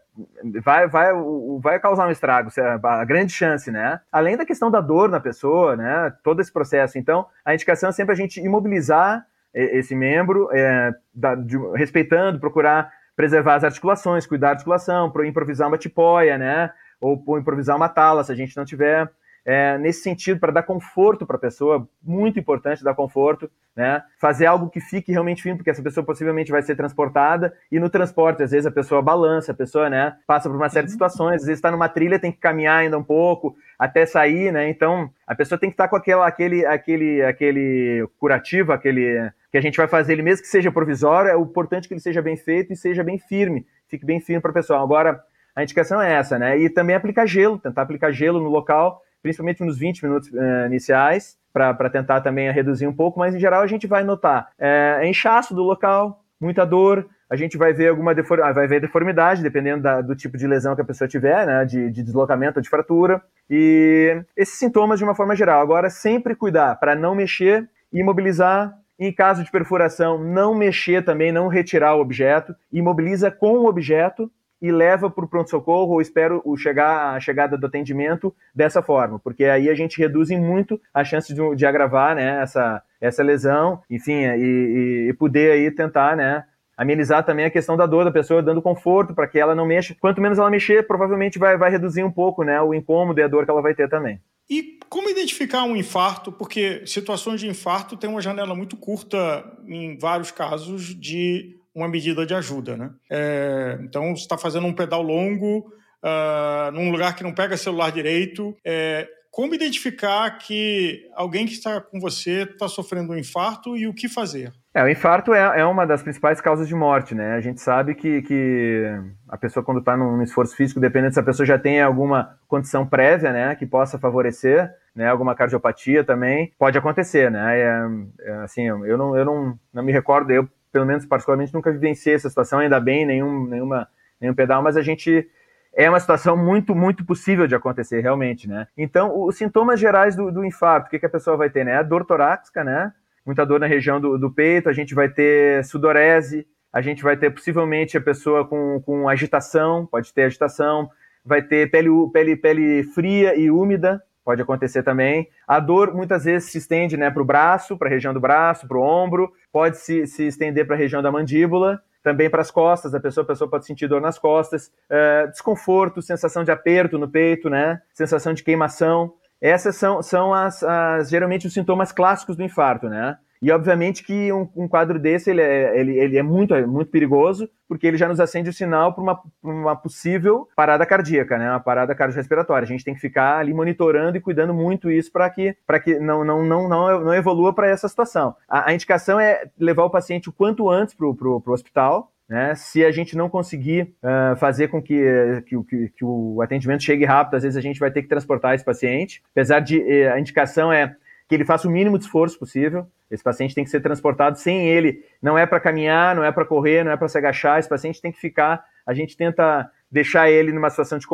vai, 0.62 0.86
vai, 0.88 1.12
vai 1.60 1.80
causar 1.80 2.06
um 2.06 2.10
estrago, 2.10 2.50
a 2.82 3.04
grande 3.04 3.32
chance, 3.32 3.70
né? 3.70 4.00
Além 4.10 4.36
da 4.36 4.46
questão 4.46 4.70
da 4.70 4.80
dor 4.80 5.08
na 5.08 5.20
pessoa, 5.20 5.76
né? 5.76 6.12
Todo 6.22 6.40
esse 6.40 6.52
processo. 6.52 6.98
Então, 6.98 7.26
a 7.44 7.54
indicação 7.54 7.88
é 7.88 7.92
sempre 7.92 8.12
a 8.12 8.16
gente 8.16 8.40
imobilizar 8.40 9.26
esse 9.52 9.96
membro, 9.96 10.48
é, 10.52 10.92
da, 11.14 11.34
de, 11.34 11.56
respeitando, 11.74 12.38
procurar 12.38 12.92
preservar 13.16 13.56
as 13.56 13.64
articulações, 13.64 14.26
cuidar 14.26 14.46
da 14.46 14.52
articulação, 14.52 15.12
improvisar 15.26 15.68
uma 15.68 15.76
tipóia, 15.76 16.38
né? 16.38 16.72
Ou, 16.98 17.22
ou 17.26 17.38
improvisar 17.38 17.76
uma 17.76 17.88
tala, 17.88 18.24
se 18.24 18.32
a 18.32 18.34
gente 18.34 18.56
não 18.56 18.64
tiver 18.64 19.10
é, 19.44 19.78
nesse 19.78 20.02
sentido, 20.02 20.38
para 20.38 20.52
dar 20.52 20.62
conforto 20.62 21.26
para 21.26 21.36
a 21.36 21.40
pessoa, 21.40 21.88
muito 22.02 22.38
importante 22.38 22.84
dar 22.84 22.94
conforto, 22.94 23.50
né? 23.74 24.02
Fazer 24.18 24.46
algo 24.46 24.68
que 24.68 24.80
fique 24.80 25.12
realmente 25.12 25.42
firme, 25.42 25.56
porque 25.56 25.70
essa 25.70 25.82
pessoa 25.82 26.04
possivelmente 26.04 26.50
vai 26.50 26.62
ser 26.62 26.76
transportada, 26.76 27.54
e 27.70 27.78
no 27.78 27.88
transporte, 27.88 28.42
às 28.42 28.50
vezes, 28.50 28.66
a 28.66 28.70
pessoa 28.70 29.00
balança, 29.00 29.52
a 29.52 29.54
pessoa, 29.54 29.88
né, 29.88 30.16
passa 30.26 30.48
por 30.48 30.56
uma 30.56 30.68
série 30.68 30.86
de 30.86 30.92
uhum. 30.92 30.94
situações, 30.94 31.36
às 31.36 31.46
vezes 31.46 31.58
está 31.58 31.70
numa 31.70 31.88
trilha, 31.88 32.18
tem 32.18 32.32
que 32.32 32.38
caminhar 32.38 32.78
ainda 32.78 32.98
um 32.98 33.02
pouco 33.02 33.56
até 33.78 34.04
sair, 34.04 34.52
né? 34.52 34.68
Então, 34.68 35.10
a 35.26 35.34
pessoa 35.34 35.58
tem 35.58 35.70
que 35.70 35.74
estar 35.74 35.84
tá 35.84 35.88
com 35.88 35.96
aquela, 35.96 36.26
aquele, 36.26 36.66
aquele, 36.66 37.22
aquele 37.22 38.08
curativo, 38.18 38.72
aquele 38.72 39.30
que 39.50 39.58
a 39.58 39.60
gente 39.60 39.76
vai 39.76 39.88
fazer 39.88 40.12
ele, 40.12 40.22
mesmo 40.22 40.42
que 40.42 40.48
seja 40.48 40.70
provisório, 40.70 41.30
é 41.30 41.36
o 41.36 41.42
importante 41.42 41.88
que 41.88 41.94
ele 41.94 42.00
seja 42.00 42.22
bem 42.22 42.36
feito 42.36 42.72
e 42.72 42.76
seja 42.76 43.02
bem 43.02 43.18
firme, 43.18 43.66
fique 43.88 44.06
bem 44.06 44.20
firme 44.20 44.40
para 44.40 44.50
o 44.50 44.54
pessoal. 44.54 44.82
Agora, 44.82 45.20
a 45.54 45.62
indicação 45.62 46.00
é 46.00 46.12
essa, 46.12 46.38
né? 46.38 46.58
E 46.58 46.70
também 46.70 46.94
aplicar 46.94 47.26
gelo, 47.26 47.58
tentar 47.58 47.82
aplicar 47.82 48.12
gelo 48.12 48.40
no 48.40 48.48
local, 48.48 49.02
principalmente 49.22 49.64
nos 49.64 49.78
20 49.78 50.02
minutos 50.04 50.30
uh, 50.30 50.66
iniciais, 50.66 51.38
para 51.52 51.90
tentar 51.90 52.20
também 52.20 52.50
reduzir 52.52 52.86
um 52.86 52.92
pouco, 52.92 53.18
mas 53.18 53.34
em 53.34 53.40
geral 53.40 53.62
a 53.62 53.66
gente 53.66 53.86
vai 53.86 54.04
notar 54.04 54.50
é, 54.56 55.02
inchaço 55.04 55.52
do 55.52 55.62
local, 55.62 56.22
muita 56.40 56.64
dor, 56.64 57.08
a 57.28 57.36
gente 57.36 57.56
vai 57.56 57.72
ver 57.72 57.88
alguma 57.88 58.14
deform... 58.14 58.42
Ah, 58.42 58.52
vai 58.52 58.66
ver 58.66 58.80
deformidade, 58.80 59.42
dependendo 59.42 59.82
da, 59.82 60.00
do 60.00 60.16
tipo 60.16 60.36
de 60.36 60.46
lesão 60.46 60.74
que 60.74 60.80
a 60.82 60.84
pessoa 60.84 61.06
tiver, 61.06 61.46
né, 61.46 61.64
de, 61.64 61.90
de 61.90 62.02
deslocamento 62.02 62.58
ou 62.58 62.62
de 62.62 62.68
fratura, 62.68 63.22
e 63.48 64.20
esses 64.36 64.58
sintomas 64.58 64.98
de 64.98 65.04
uma 65.04 65.14
forma 65.14 65.36
geral. 65.36 65.60
Agora, 65.60 65.90
sempre 65.90 66.34
cuidar 66.34 66.76
para 66.76 66.94
não 66.94 67.14
mexer, 67.14 67.68
imobilizar, 67.92 68.74
em 68.98 69.12
caso 69.12 69.44
de 69.44 69.50
perfuração, 69.50 70.22
não 70.22 70.54
mexer 70.54 71.04
também, 71.04 71.32
não 71.32 71.48
retirar 71.48 71.94
o 71.94 72.00
objeto, 72.00 72.54
imobiliza 72.72 73.30
com 73.30 73.58
o 73.58 73.66
objeto 73.66 74.30
e 74.60 74.70
leva 74.70 75.10
para 75.10 75.24
o 75.24 75.28
pronto-socorro 75.28 75.94
ou 75.94 76.00
espero 76.00 76.42
o 76.44 76.56
chegar, 76.56 77.14
a 77.14 77.20
chegada 77.20 77.56
do 77.56 77.66
atendimento 77.66 78.34
dessa 78.54 78.82
forma, 78.82 79.18
porque 79.18 79.44
aí 79.44 79.68
a 79.68 79.74
gente 79.74 79.98
reduz 79.98 80.30
muito 80.30 80.80
a 80.92 81.02
chance 81.04 81.32
de, 81.32 81.56
de 81.56 81.66
agravar 81.66 82.14
né, 82.14 82.42
essa, 82.42 82.82
essa 83.00 83.22
lesão, 83.22 83.80
enfim, 83.88 84.12
e, 84.12 85.08
e, 85.08 85.12
poder 85.14 85.52
aí 85.52 85.70
tentar 85.70 86.16
né, 86.16 86.44
amenizar 86.76 87.24
também 87.24 87.44
a 87.44 87.50
questão 87.50 87.76
da 87.76 87.86
dor 87.86 88.04
da 88.04 88.10
pessoa, 88.10 88.42
dando 88.42 88.62
conforto 88.62 89.14
para 89.14 89.26
que 89.26 89.38
ela 89.38 89.54
não 89.54 89.66
mexa. 89.66 89.94
Quanto 90.00 90.20
menos 90.20 90.38
ela 90.38 90.50
mexer, 90.50 90.86
provavelmente 90.86 91.38
vai, 91.38 91.56
vai 91.56 91.70
reduzir 91.70 92.02
um 92.02 92.10
pouco 92.10 92.42
né, 92.42 92.60
o 92.60 92.74
incômodo 92.74 93.20
e 93.20 93.22
a 93.22 93.28
dor 93.28 93.44
que 93.44 93.50
ela 93.50 93.62
vai 93.62 93.74
ter 93.74 93.88
também. 93.88 94.20
E 94.48 94.80
como 94.88 95.08
identificar 95.08 95.62
um 95.62 95.76
infarto? 95.76 96.32
Porque 96.32 96.84
situações 96.84 97.40
de 97.40 97.46
infarto 97.46 97.96
têm 97.96 98.10
uma 98.10 98.20
janela 98.20 98.54
muito 98.54 98.76
curta, 98.76 99.44
em 99.68 99.96
vários 99.96 100.32
casos, 100.32 100.86
de 100.98 101.59
uma 101.74 101.88
medida 101.88 102.26
de 102.26 102.34
ajuda. 102.34 102.76
Né? 102.76 102.90
É, 103.10 103.78
então, 103.82 104.14
você 104.14 104.22
está 104.22 104.36
fazendo 104.36 104.66
um 104.66 104.72
pedal 104.72 105.02
longo, 105.02 105.72
uh, 106.02 106.70
num 106.72 106.90
lugar 106.90 107.14
que 107.14 107.22
não 107.22 107.32
pega 107.32 107.56
celular 107.56 107.90
direito. 107.90 108.56
É, 108.64 109.08
como 109.30 109.54
identificar 109.54 110.38
que 110.38 111.08
alguém 111.14 111.46
que 111.46 111.52
está 111.52 111.80
com 111.80 112.00
você 112.00 112.42
está 112.42 112.66
sofrendo 112.66 113.12
um 113.12 113.16
infarto 113.16 113.76
e 113.76 113.86
o 113.86 113.94
que 113.94 114.08
fazer? 114.08 114.52
É, 114.74 114.82
o 114.82 114.88
infarto 114.88 115.32
é, 115.32 115.60
é, 115.60 115.64
uma 115.64 115.86
das 115.86 116.02
principais 116.02 116.40
causas 116.40 116.66
de 116.66 116.74
morte, 116.74 117.14
né? 117.14 117.34
A 117.34 117.40
gente 117.40 117.60
sabe 117.60 117.94
que, 117.94 118.22
que 118.22 118.84
a 119.28 119.36
pessoa, 119.36 119.64
quando 119.64 119.78
está 119.78 119.96
num 119.96 120.22
esforço 120.22 120.54
físico, 120.56 120.80
dependendo 120.80 121.14
se 121.14 121.20
a 121.20 121.24
pessoa 121.24 121.46
já 121.46 121.58
tem 121.58 121.80
alguma 121.80 122.36
condição 122.48 122.86
prévia, 122.86 123.32
né, 123.32 123.54
que 123.56 123.66
possa 123.66 123.98
favorecer, 123.98 124.70
né, 124.94 125.08
alguma 125.08 125.34
cardiopatia 125.34 126.04
também, 126.04 126.52
pode 126.58 126.78
acontecer, 126.78 127.30
né? 127.30 127.58
É, 127.58 128.30
é, 128.30 128.32
assim, 128.42 128.62
eu 128.62 128.98
não, 128.98 129.16
eu 129.16 129.24
não, 129.24 129.58
não 129.72 129.82
me 129.82 129.92
recordo, 129.92 130.30
eu 130.30 130.48
pelo 130.72 130.86
menos 130.86 131.04
particularmente, 131.06 131.54
nunca 131.54 131.72
vivenciei 131.72 132.14
essa 132.14 132.28
situação, 132.28 132.58
ainda 132.58 132.80
bem, 132.80 133.04
nenhum, 133.04 133.46
nenhuma, 133.46 133.88
nenhum 134.20 134.34
pedal, 134.34 134.62
mas 134.62 134.76
a 134.76 134.82
gente 134.82 135.28
é 135.72 135.88
uma 135.88 136.00
situação 136.00 136.36
muito, 136.36 136.74
muito 136.74 137.04
possível 137.04 137.46
de 137.46 137.54
acontecer, 137.54 138.00
realmente, 138.00 138.48
né? 138.48 138.66
Então, 138.76 139.24
os 139.24 139.36
sintomas 139.36 139.78
gerais 139.78 140.16
do, 140.16 140.30
do 140.30 140.44
infarto, 140.44 140.88
o 140.88 140.90
que, 140.90 140.98
que 140.98 141.06
a 141.06 141.10
pessoa 141.10 141.36
vai 141.36 141.48
ter, 141.48 141.64
né? 141.64 141.76
A 141.76 141.82
dor 141.82 142.04
torácica, 142.04 142.64
né? 142.64 142.92
Muita 143.24 143.46
dor 143.46 143.60
na 143.60 143.66
região 143.66 144.00
do, 144.00 144.18
do 144.18 144.30
peito, 144.30 144.68
a 144.68 144.72
gente 144.72 144.94
vai 144.94 145.08
ter 145.08 145.64
sudorese, 145.64 146.46
a 146.72 146.80
gente 146.80 147.02
vai 147.02 147.16
ter 147.16 147.30
possivelmente 147.30 147.96
a 147.96 148.00
pessoa 148.00 148.46
com, 148.46 148.80
com 148.80 149.08
agitação, 149.08 149.86
pode 149.86 150.12
ter 150.12 150.22
agitação, 150.24 150.90
vai 151.24 151.42
ter 151.42 151.70
pele, 151.70 151.90
pele, 152.12 152.36
pele 152.36 152.82
fria 152.84 153.36
e 153.36 153.50
úmida, 153.50 154.02
pode 154.24 154.42
acontecer 154.42 154.82
também. 154.82 155.28
A 155.46 155.58
dor 155.58 155.94
muitas 155.94 156.24
vezes 156.24 156.50
se 156.50 156.58
estende 156.58 156.96
né, 156.96 157.10
para 157.10 157.22
o 157.22 157.24
braço, 157.24 157.76
para 157.76 157.88
a 157.88 157.90
região 157.90 158.12
do 158.12 158.20
braço, 158.20 158.66
para 158.66 158.78
o 158.78 158.82
ombro, 158.82 159.32
pode 159.52 159.78
se, 159.78 160.06
se 160.06 160.26
estender 160.26 160.66
para 160.66 160.76
a 160.76 160.78
região 160.78 161.02
da 161.02 161.10
mandíbula, 161.10 161.80
também 162.02 162.30
para 162.30 162.40
as 162.40 162.50
costas, 162.50 162.94
a 162.94 163.00
pessoa, 163.00 163.24
a 163.24 163.26
pessoa 163.26 163.50
pode 163.50 163.66
sentir 163.66 163.86
dor 163.86 164.00
nas 164.00 164.18
costas, 164.18 164.72
uh, 164.90 165.30
desconforto, 165.30 166.00
sensação 166.00 166.42
de 166.44 166.50
aperto 166.50 166.98
no 166.98 167.08
peito, 167.08 167.50
né? 167.50 167.80
sensação 167.92 168.32
de 168.32 168.42
queimação. 168.42 169.12
Essas 169.40 169.76
são, 169.76 170.02
são 170.02 170.32
as, 170.34 170.62
as, 170.62 171.08
geralmente 171.10 171.46
os 171.46 171.52
sintomas 171.52 171.92
clássicos 171.92 172.36
do 172.36 172.42
infarto, 172.42 172.88
né? 172.88 173.16
E 173.42 173.50
obviamente 173.50 174.04
que 174.04 174.30
um, 174.32 174.48
um, 174.54 174.68
quadro 174.68 174.98
desse 174.98 175.30
ele 175.30 175.40
é, 175.40 175.78
ele, 175.78 175.98
ele 175.98 176.18
é 176.18 176.22
muito, 176.22 176.54
muito 176.68 176.90
perigoso, 176.90 177.48
porque 177.66 177.86
ele 177.86 177.96
já 177.96 178.06
nos 178.06 178.20
acende 178.20 178.50
o 178.50 178.52
sinal 178.52 178.92
para 178.92 179.02
uma, 179.02 179.20
uma 179.42 179.76
possível 179.76 180.46
parada 180.54 180.84
cardíaca, 180.84 181.38
né? 181.38 181.50
uma 181.50 181.60
parada 181.60 181.94
cardiorrespiratória. 181.94 182.66
A 182.66 182.68
gente 182.68 182.84
tem 182.84 182.94
que 182.94 183.00
ficar 183.00 183.38
ali 183.38 183.54
monitorando 183.54 184.16
e 184.16 184.20
cuidando 184.20 184.52
muito 184.52 184.90
isso 184.90 185.10
para 185.10 185.30
que, 185.30 185.56
que 185.82 185.98
não, 185.98 186.22
não, 186.22 186.44
não, 186.44 186.68
não, 186.68 187.00
não 187.00 187.14
evolua 187.14 187.54
para 187.54 187.68
essa 187.68 187.88
situação. 187.88 188.36
A, 188.46 188.70
a, 188.70 188.74
indicação 188.74 189.18
é 189.18 189.44
levar 189.58 189.84
o 189.84 189.90
paciente 189.90 190.28
o 190.28 190.32
quanto 190.32 190.68
antes 190.68 190.94
para 190.94 191.06
o 191.06 191.42
hospital, 191.46 192.12
né? 192.28 192.54
Se 192.54 192.84
a 192.84 192.92
gente 192.92 193.16
não 193.16 193.28
conseguir 193.28 193.92
uh, 194.04 194.36
fazer 194.36 194.68
com 194.68 194.80
que, 194.80 195.02
que, 195.46 195.60
que, 195.64 195.88
que, 195.88 196.04
o 196.04 196.40
atendimento 196.40 196.84
chegue 196.84 197.04
rápido, 197.04 197.34
às 197.34 197.42
vezes 197.42 197.56
a 197.56 197.60
gente 197.60 197.80
vai 197.80 197.90
ter 197.90 198.02
que 198.02 198.08
transportar 198.08 198.54
esse 198.54 198.64
paciente. 198.64 199.20
Apesar 199.32 199.58
de 199.58 199.82
eh, 199.82 200.08
a 200.08 200.20
indicação 200.20 200.72
é 200.72 200.94
que 201.30 201.34
ele 201.36 201.44
faça 201.44 201.68
o 201.68 201.70
mínimo 201.70 201.96
de 201.96 202.06
esforço 202.06 202.36
possível. 202.36 202.88
Esse 203.08 203.22
paciente 203.22 203.54
tem 203.54 203.62
que 203.62 203.70
ser 203.70 203.80
transportado 203.80 204.36
sem 204.36 204.66
ele. 204.66 205.04
Não 205.22 205.38
é 205.38 205.46
para 205.46 205.60
caminhar, 205.60 206.12
não 206.16 206.24
é 206.24 206.32
para 206.32 206.44
correr, 206.44 206.82
não 206.82 206.90
é 206.90 206.96
para 206.96 207.06
se 207.06 207.16
agachar. 207.16 207.60
Esse 207.60 207.68
paciente 207.68 208.02
tem 208.02 208.10
que 208.10 208.18
ficar. 208.18 208.64
A 208.84 208.92
gente 208.92 209.16
tenta 209.16 209.70
deixar 209.88 210.28
ele 210.28 210.50
numa 210.50 210.68
situação 210.70 210.98
de 210.98 211.06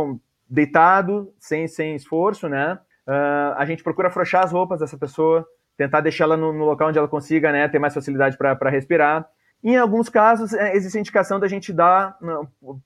deitado, 0.49 1.31
sem, 1.39 1.69
sem 1.69 1.95
esforço, 1.95 2.49
né? 2.49 2.79
Uh, 3.07 3.53
a 3.59 3.67
gente 3.67 3.85
procura 3.85 4.09
afrouxar 4.09 4.43
as 4.43 4.53
roupas 4.53 4.81
dessa 4.81 4.97
pessoa, 4.97 5.47
tentar 5.77 6.01
deixá-la 6.01 6.35
no, 6.35 6.51
no, 6.51 6.65
local 6.65 6.89
onde 6.89 6.99
ela 6.99 7.09
consiga, 7.09 7.53
né, 7.53 7.69
ter 7.69 7.79
mais 7.79 7.93
facilidade 7.93 8.39
para 8.39 8.71
respirar. 8.71 9.29
Em 9.63 9.77
alguns 9.77 10.09
casos, 10.09 10.55
é, 10.55 10.75
existe 10.75 10.97
a 10.97 11.01
indicação 11.01 11.39
da 11.39 11.47
gente 11.47 11.75
dar, 11.75 12.17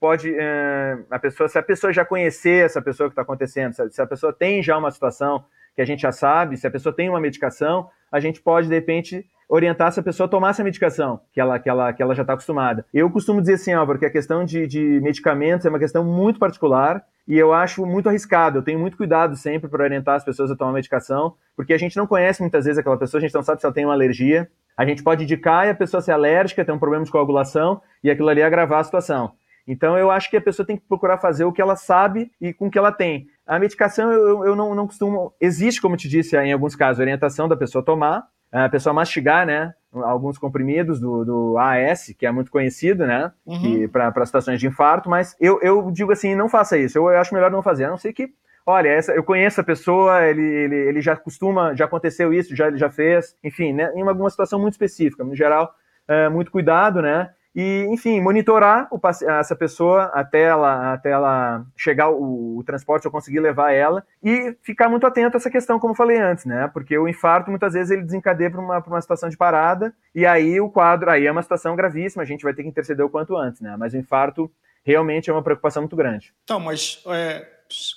pode, 0.00 0.34
é, 0.36 0.98
a 1.08 1.18
pessoa, 1.20 1.48
se 1.48 1.56
a 1.56 1.62
pessoa 1.62 1.92
já 1.92 2.04
conhecer 2.04 2.64
essa 2.64 2.82
pessoa 2.82 3.08
que 3.08 3.12
está 3.12 3.22
acontecendo, 3.22 3.72
se 3.72 4.02
a 4.02 4.06
pessoa 4.06 4.32
tem 4.32 4.60
já 4.64 4.76
uma 4.76 4.90
situação 4.90 5.44
que 5.80 5.82
a 5.82 5.86
gente 5.86 6.02
já 6.02 6.12
sabe, 6.12 6.58
se 6.58 6.66
a 6.66 6.70
pessoa 6.70 6.94
tem 6.94 7.08
uma 7.08 7.18
medicação, 7.18 7.88
a 8.12 8.20
gente 8.20 8.42
pode, 8.42 8.68
de 8.68 8.74
repente, 8.74 9.24
orientar 9.48 9.88
essa 9.88 10.02
pessoa 10.02 10.26
a 10.26 10.28
tomar 10.28 10.50
essa 10.50 10.62
medicação 10.62 11.20
que 11.32 11.40
ela, 11.40 11.58
que 11.58 11.70
ela, 11.70 11.90
que 11.90 12.02
ela 12.02 12.14
já 12.14 12.20
está 12.20 12.34
acostumada. 12.34 12.84
Eu 12.92 13.10
costumo 13.10 13.40
dizer 13.40 13.54
assim, 13.54 13.72
Álvaro, 13.72 13.98
que 13.98 14.04
a 14.04 14.10
questão 14.10 14.44
de, 14.44 14.66
de 14.66 15.00
medicamentos 15.00 15.64
é 15.64 15.70
uma 15.70 15.78
questão 15.78 16.04
muito 16.04 16.38
particular 16.38 17.02
e 17.26 17.38
eu 17.38 17.54
acho 17.54 17.86
muito 17.86 18.10
arriscado. 18.10 18.58
Eu 18.58 18.62
tenho 18.62 18.78
muito 18.78 18.98
cuidado 18.98 19.34
sempre 19.36 19.70
para 19.70 19.82
orientar 19.82 20.16
as 20.16 20.24
pessoas 20.24 20.50
a 20.50 20.56
tomar 20.56 20.72
medicação, 20.72 21.34
porque 21.56 21.72
a 21.72 21.78
gente 21.78 21.96
não 21.96 22.06
conhece 22.06 22.42
muitas 22.42 22.66
vezes 22.66 22.78
aquela 22.78 22.98
pessoa, 22.98 23.18
a 23.18 23.22
gente 23.22 23.34
não 23.34 23.42
sabe 23.42 23.60
se 23.60 23.66
ela 23.66 23.74
tem 23.74 23.86
uma 23.86 23.94
alergia. 23.94 24.50
A 24.76 24.84
gente 24.84 25.02
pode 25.02 25.24
indicar 25.24 25.66
e 25.66 25.70
a 25.70 25.74
pessoa 25.74 26.02
ser 26.02 26.12
alérgica, 26.12 26.62
ter 26.62 26.72
um 26.72 26.78
problema 26.78 27.06
de 27.06 27.10
coagulação 27.10 27.80
e 28.04 28.10
aquilo 28.10 28.28
ali 28.28 28.42
agravar 28.42 28.80
a 28.80 28.84
situação. 28.84 29.32
Então 29.66 29.96
eu 29.96 30.10
acho 30.10 30.28
que 30.28 30.36
a 30.36 30.40
pessoa 30.40 30.66
tem 30.66 30.76
que 30.76 30.84
procurar 30.86 31.18
fazer 31.18 31.44
o 31.44 31.52
que 31.52 31.62
ela 31.62 31.76
sabe 31.76 32.30
e 32.40 32.52
com 32.52 32.66
o 32.66 32.70
que 32.70 32.78
ela 32.78 32.92
tem. 32.92 33.28
A 33.50 33.58
medicação 33.58 34.12
eu, 34.12 34.44
eu 34.44 34.54
não, 34.54 34.76
não 34.76 34.86
costumo. 34.86 35.34
Existe, 35.40 35.80
como 35.82 35.96
eu 35.96 35.98
te 35.98 36.08
disse, 36.08 36.36
em 36.36 36.52
alguns 36.52 36.76
casos, 36.76 37.00
orientação 37.00 37.48
da 37.48 37.56
pessoa 37.56 37.84
tomar, 37.84 38.22
a 38.52 38.68
pessoa 38.68 38.92
mastigar, 38.94 39.44
né? 39.44 39.74
Alguns 39.92 40.38
comprimidos 40.38 41.00
do, 41.00 41.24
do 41.24 41.58
AS, 41.58 42.14
que 42.16 42.24
é 42.24 42.30
muito 42.30 42.48
conhecido, 42.48 43.04
né? 43.04 43.32
Uhum. 43.44 43.88
Para 43.88 44.24
situações 44.24 44.60
de 44.60 44.68
infarto, 44.68 45.10
mas 45.10 45.34
eu, 45.40 45.58
eu 45.62 45.90
digo 45.90 46.12
assim, 46.12 46.36
não 46.36 46.48
faça 46.48 46.78
isso. 46.78 46.96
Eu, 46.96 47.10
eu 47.10 47.18
acho 47.18 47.34
melhor 47.34 47.50
não 47.50 47.60
fazer, 47.60 47.86
a 47.86 47.90
não 47.90 47.98
ser 47.98 48.12
que 48.12 48.32
olha, 48.64 48.88
essa, 48.88 49.12
eu 49.12 49.24
conheço 49.24 49.60
a 49.60 49.64
pessoa, 49.64 50.24
ele, 50.24 50.42
ele, 50.42 50.76
ele 50.76 51.00
já 51.00 51.16
costuma, 51.16 51.74
já 51.74 51.86
aconteceu 51.86 52.32
isso, 52.32 52.54
já, 52.54 52.68
ele 52.68 52.78
já 52.78 52.88
fez, 52.88 53.34
enfim, 53.42 53.72
né, 53.72 53.90
em 53.96 54.02
alguma 54.02 54.30
situação 54.30 54.60
muito 54.60 54.74
específica. 54.74 55.24
No 55.24 55.34
geral, 55.34 55.74
é, 56.06 56.28
muito 56.28 56.52
cuidado, 56.52 57.02
né? 57.02 57.30
E, 57.54 57.86
enfim, 57.90 58.20
monitorar 58.20 58.88
o, 58.92 59.00
essa 59.06 59.56
pessoa 59.56 60.04
até 60.14 60.42
ela, 60.42 60.92
até 60.92 61.10
ela 61.10 61.64
chegar 61.76 62.10
o, 62.10 62.58
o, 62.58 62.64
transporte 62.64 63.06
ou 63.06 63.12
conseguir 63.12 63.40
levar 63.40 63.72
ela 63.72 64.04
e 64.22 64.56
ficar 64.62 64.88
muito 64.88 65.06
atento 65.06 65.36
a 65.36 65.38
essa 65.38 65.50
questão, 65.50 65.78
como 65.78 65.92
eu 65.92 65.96
falei 65.96 66.18
antes, 66.18 66.44
né? 66.44 66.70
Porque 66.72 66.96
o 66.96 67.08
infarto 67.08 67.50
muitas 67.50 67.72
vezes 67.72 67.90
ele 67.90 68.02
desencadeia 68.02 68.50
para 68.50 68.60
uma, 68.60 68.78
uma 68.78 69.00
situação 69.00 69.28
de 69.28 69.36
parada 69.36 69.92
e 70.14 70.24
aí 70.24 70.60
o 70.60 70.70
quadro 70.70 71.10
aí 71.10 71.26
é 71.26 71.32
uma 71.32 71.42
situação 71.42 71.74
gravíssima, 71.74 72.22
a 72.22 72.26
gente 72.26 72.44
vai 72.44 72.54
ter 72.54 72.62
que 72.62 72.68
interceder 72.68 73.04
o 73.04 73.10
quanto 73.10 73.36
antes, 73.36 73.60
né? 73.60 73.76
Mas 73.76 73.94
o 73.94 73.96
infarto 73.96 74.50
realmente 74.84 75.28
é 75.28 75.32
uma 75.32 75.42
preocupação 75.42 75.82
muito 75.82 75.96
grande. 75.96 76.32
Então, 76.44 76.60
mas 76.60 77.02
é, 77.08 77.46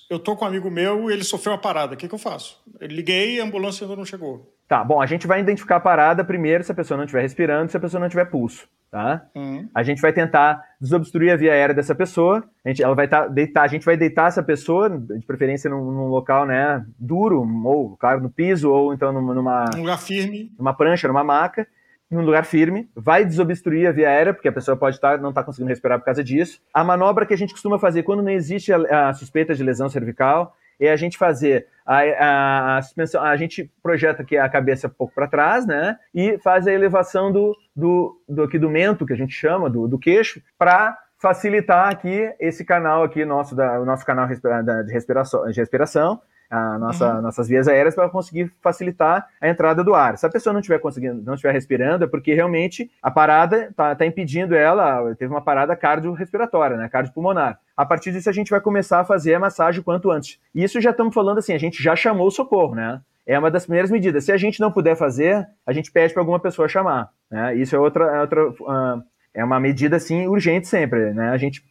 eu 0.09 0.19
tô 0.19 0.35
com 0.35 0.45
um 0.45 0.47
amigo 0.47 0.69
meu 0.69 1.09
e 1.09 1.13
ele 1.13 1.23
sofreu 1.23 1.53
uma 1.53 1.59
parada, 1.59 1.93
o 1.93 1.97
que, 1.97 2.07
que 2.07 2.15
eu 2.15 2.19
faço? 2.19 2.61
Eu 2.79 2.87
liguei 2.87 3.39
a 3.39 3.43
ambulância 3.43 3.85
ainda 3.85 3.95
não 3.95 4.05
chegou. 4.05 4.51
Tá, 4.73 4.83
bom, 4.83 4.99
a 4.99 5.05
gente 5.05 5.27
vai 5.27 5.39
identificar 5.39 5.75
a 5.75 5.79
parada 5.79 6.23
primeiro 6.23 6.63
se 6.63 6.71
a 6.71 6.75
pessoa 6.75 6.97
não 6.97 7.03
estiver 7.03 7.21
respirando, 7.21 7.69
se 7.69 7.77
a 7.77 7.79
pessoa 7.79 8.01
não 8.01 8.09
tiver 8.09 8.25
pulso 8.25 8.67
tá? 8.93 9.25
A 9.73 9.81
gente 9.81 9.99
vai 9.99 10.13
tentar 10.13 10.63
desobstruir 10.79 11.33
a 11.33 11.36
via 11.36 11.51
aérea 11.51 11.73
dessa 11.73 11.95
pessoa. 11.95 12.43
A 12.63 12.69
gente, 12.69 12.83
ela 12.83 12.93
vai 12.93 13.07
tá, 13.07 13.27
deitar, 13.27 13.63
a 13.63 13.67
gente 13.67 13.83
vai 13.83 13.97
deitar 13.97 14.27
essa 14.27 14.43
pessoa, 14.43 14.88
de 14.88 15.25
preferência 15.25 15.67
num, 15.67 15.91
num, 15.91 16.07
local, 16.09 16.45
né, 16.45 16.86
duro, 16.99 17.43
ou 17.65 17.97
claro 17.97 18.21
no 18.21 18.29
piso, 18.29 18.71
ou 18.71 18.93
então 18.93 19.12
numa, 19.12 19.65
um 19.75 19.79
lugar 19.79 19.97
firme, 19.97 20.51
numa 20.59 20.75
prancha, 20.75 21.07
numa 21.07 21.23
maca, 21.23 21.67
num 22.09 22.21
lugar 22.21 22.45
firme. 22.45 22.88
Vai 22.95 23.25
desobstruir 23.25 23.89
a 23.89 23.91
via 23.91 24.09
aérea, 24.09 24.31
porque 24.31 24.47
a 24.47 24.53
pessoa 24.53 24.77
pode 24.77 24.97
estar 24.97 25.17
não 25.17 25.29
estar 25.29 25.41
tá 25.41 25.45
conseguindo 25.45 25.69
respirar 25.69 25.97
por 25.97 26.05
causa 26.05 26.23
disso. 26.23 26.62
A 26.71 26.83
manobra 26.83 27.25
que 27.25 27.33
a 27.33 27.38
gente 27.38 27.53
costuma 27.53 27.79
fazer 27.79 28.03
quando 28.03 28.21
não 28.21 28.31
existe 28.31 28.71
a, 28.71 29.09
a 29.09 29.13
suspeita 29.13 29.55
de 29.55 29.63
lesão 29.63 29.89
cervical 29.89 30.55
é 30.79 30.91
a 30.91 30.95
gente 30.95 31.17
fazer 31.17 31.67
a, 31.86 31.99
a, 31.99 32.77
a, 32.77 32.81
suspensão, 32.81 33.21
a 33.21 33.36
gente 33.36 33.69
projeta 33.81 34.21
aqui 34.21 34.38
a 34.38 34.47
cabeça 34.49 34.88
um 34.88 34.91
pouco 34.91 35.13
para 35.13 35.27
trás, 35.27 35.65
né? 35.65 35.97
E 36.13 36.38
faz 36.39 36.67
a 36.67 36.71
elevação 36.71 37.31
do, 37.31 37.55
do, 37.75 38.21
do, 38.27 38.43
aqui 38.43 38.57
do 38.57 38.69
mento, 38.69 39.05
que 39.05 39.13
a 39.13 39.17
gente 39.17 39.33
chama, 39.33 39.69
do, 39.69 39.88
do 39.88 39.99
queixo, 39.99 40.41
para 40.57 40.97
facilitar 41.21 41.89
aqui 41.89 42.33
esse 42.39 42.65
canal 42.65 43.03
aqui 43.03 43.23
nosso, 43.23 43.55
da, 43.55 43.79
o 43.79 43.86
nosso 43.86 44.05
canal 44.05 44.27
de 44.27 44.91
respiração, 44.91 45.45
de 45.49 45.59
respiração 45.59 46.19
a 46.49 46.77
nossa, 46.77 47.15
uhum. 47.15 47.21
nossas 47.21 47.47
vias 47.47 47.67
aéreas 47.67 47.95
para 47.95 48.10
conseguir 48.10 48.51
facilitar 48.62 49.27
a 49.41 49.49
entrada 49.49 49.84
do 49.84 49.95
ar. 49.95 50.17
Se 50.17 50.25
a 50.25 50.29
pessoa 50.29 50.53
não 50.53 50.60
estiver 50.60 50.79
conseguindo, 50.79 51.21
não 51.23 51.34
estiver 51.34 51.51
respirando, 51.51 52.03
é 52.03 52.08
porque 52.08 52.34
realmente 52.34 52.91
a 53.01 53.10
parada 53.10 53.69
está 53.69 53.95
tá 53.95 54.06
impedindo 54.06 54.56
ela, 54.56 55.15
teve 55.15 55.34
uma 55.34 55.41
parada 55.41 55.75
cardiorrespiratória, 55.75 56.77
né, 56.77 56.88
cardiopulmonar. 56.89 57.60
A 57.75 57.86
partir 57.86 58.12
disso, 58.12 58.29
a 58.29 58.34
gente 58.34 58.51
vai 58.51 58.62
começar 58.62 58.99
a 58.99 59.06
fazer 59.06 59.34
a 59.34 59.39
massagem 59.39 59.82
o 59.82 59.84
quanto 59.84 60.12
antes. 60.12 60.39
E 60.53 60.63
isso 60.63 60.79
já 60.79 60.91
estamos 60.91 61.13
falando 61.13 61.39
assim, 61.39 61.53
a 61.53 61.58
gente 61.58 61.82
já 61.82 61.95
chamou 61.95 62.27
o 62.27 62.32
socorro, 62.32 62.75
né? 62.75 63.01
É 63.25 63.39
uma 63.39 63.49
das 63.49 63.65
primeiras 63.65 63.89
medidas. 63.89 64.25
Se 64.25 64.32
a 64.32 64.38
gente 64.38 64.60
não 64.60 64.71
puder 64.71 64.95
fazer, 64.95 65.47
a 65.65 65.71
gente 65.71 65.91
pede 65.91 66.13
para 66.13 66.21
alguma 66.21 66.39
pessoa 66.39 66.67
chamar. 66.67 67.10
Né? 67.32 67.56
Isso 67.56 67.75
é 67.75 67.79
outra, 67.79 68.06
é 68.06 68.21
outra 68.21 68.49
uh, 68.49 69.03
é 69.34 69.43
uma 69.43 69.60
medida 69.60 69.95
assim 69.95 70.27
urgente 70.27 70.67
sempre, 70.67 71.13
né? 71.13 71.29
A 71.29 71.38
gente 71.38 71.63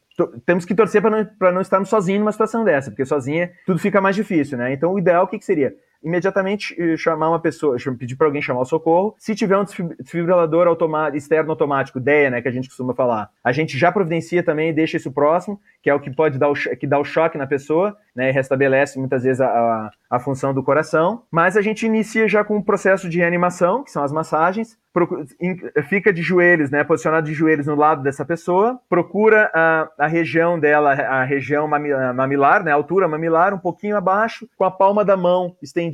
temos 0.45 0.65
que 0.65 0.75
torcer 0.75 1.01
para 1.01 1.11
não, 1.11 1.53
não 1.55 1.61
estarmos 1.61 1.89
sozinhos 1.89 2.21
numa 2.21 2.33
situação 2.33 2.65
dessa, 2.65 2.91
porque 2.91 3.05
sozinha 3.05 3.51
tudo 3.67 3.79
fica 3.79 4.01
mais 4.01 4.17
difícil, 4.17 4.59
né? 4.59 4.73
Então, 4.73 4.93
o 4.93 4.99
ideal, 4.99 5.25
o 5.25 5.29
que, 5.29 5.39
que 5.39 5.45
seria? 5.45 5.75
Imediatamente 6.03 6.75
eh, 6.79 6.97
chamar 6.97 7.29
uma 7.31 7.41
pessoa, 7.41 7.77
pedir 7.99 8.17
para 8.17 8.27
alguém 8.27 8.43
chamar 8.43 8.61
o 8.61 8.65
socorro. 8.65 9.15
Se 9.19 9.35
tiver 9.35 9.57
um 9.57 9.65
desfibrilador 9.65 10.67
automático, 10.67 11.17
externo 11.17 11.51
automático, 11.51 12.01
DEA, 12.01 12.31
né, 12.31 12.43
que 12.43 12.49
a 12.49 12.53
gente 12.53 12.69
costuma 12.69 12.95
falar, 12.95 13.31
a 13.43 13.53
gente 13.53 13.79
já 13.79 13.91
providencia 13.93 14.43
também 14.43 14.71
e 14.71 14.73
deixa 14.73 14.97
isso 14.97 15.13
próximo, 15.13 15.61
que 15.83 15.91
é 15.91 15.95
o 15.95 16.01
que 16.01 16.11
pode 16.11 16.39
dar 16.39 16.49
o, 16.49 16.55
que 16.55 16.87
dá 16.87 16.99
o 16.99 17.05
choque 17.05 17.39
na 17.39 17.47
pessoa, 17.47 17.97
né, 18.15 18.29
e 18.29 18.33
restabelece 18.33 18.99
muitas 18.99 19.23
vezes 19.23 19.41
a, 19.41 19.47
a, 19.47 19.91
a 20.11 20.19
função 20.19 20.53
do 20.53 20.63
coração. 20.63 21.23
Mas 21.31 21.57
a 21.57 21.63
gente 21.63 21.87
inicia 21.87 22.29
já 22.29 22.45
com 22.45 22.55
o 22.55 22.59
um 22.59 22.63
processo 22.63 23.09
de 23.09 23.19
reanimação, 23.19 23.83
que 23.83 23.91
são 23.91 24.03
as 24.03 24.13
massagens, 24.13 24.79
fica 25.89 26.13
de 26.13 26.23
joelhos, 26.23 26.71
né, 26.71 26.85
posicionado 26.85 27.27
de 27.27 27.33
joelhos 27.33 27.67
no 27.67 27.75
lado 27.75 28.03
dessa 28.03 28.25
pessoa, 28.25 28.79
procura 28.89 29.51
a, 29.55 29.89
a 29.99 30.07
região 30.07 30.61
dela, 30.61 30.93
a 30.93 31.25
região 31.25 31.67
mamilar, 31.67 32.63
né, 32.63 32.73
a 32.73 32.75
altura 32.75 33.09
mamilar, 33.09 33.55
um 33.55 33.59
pouquinho 33.59 33.97
abaixo, 33.97 34.47
com 34.57 34.65
a 34.65 34.71
palma 34.71 35.05
da 35.05 35.17
mão 35.17 35.57
estendida. 35.63 35.92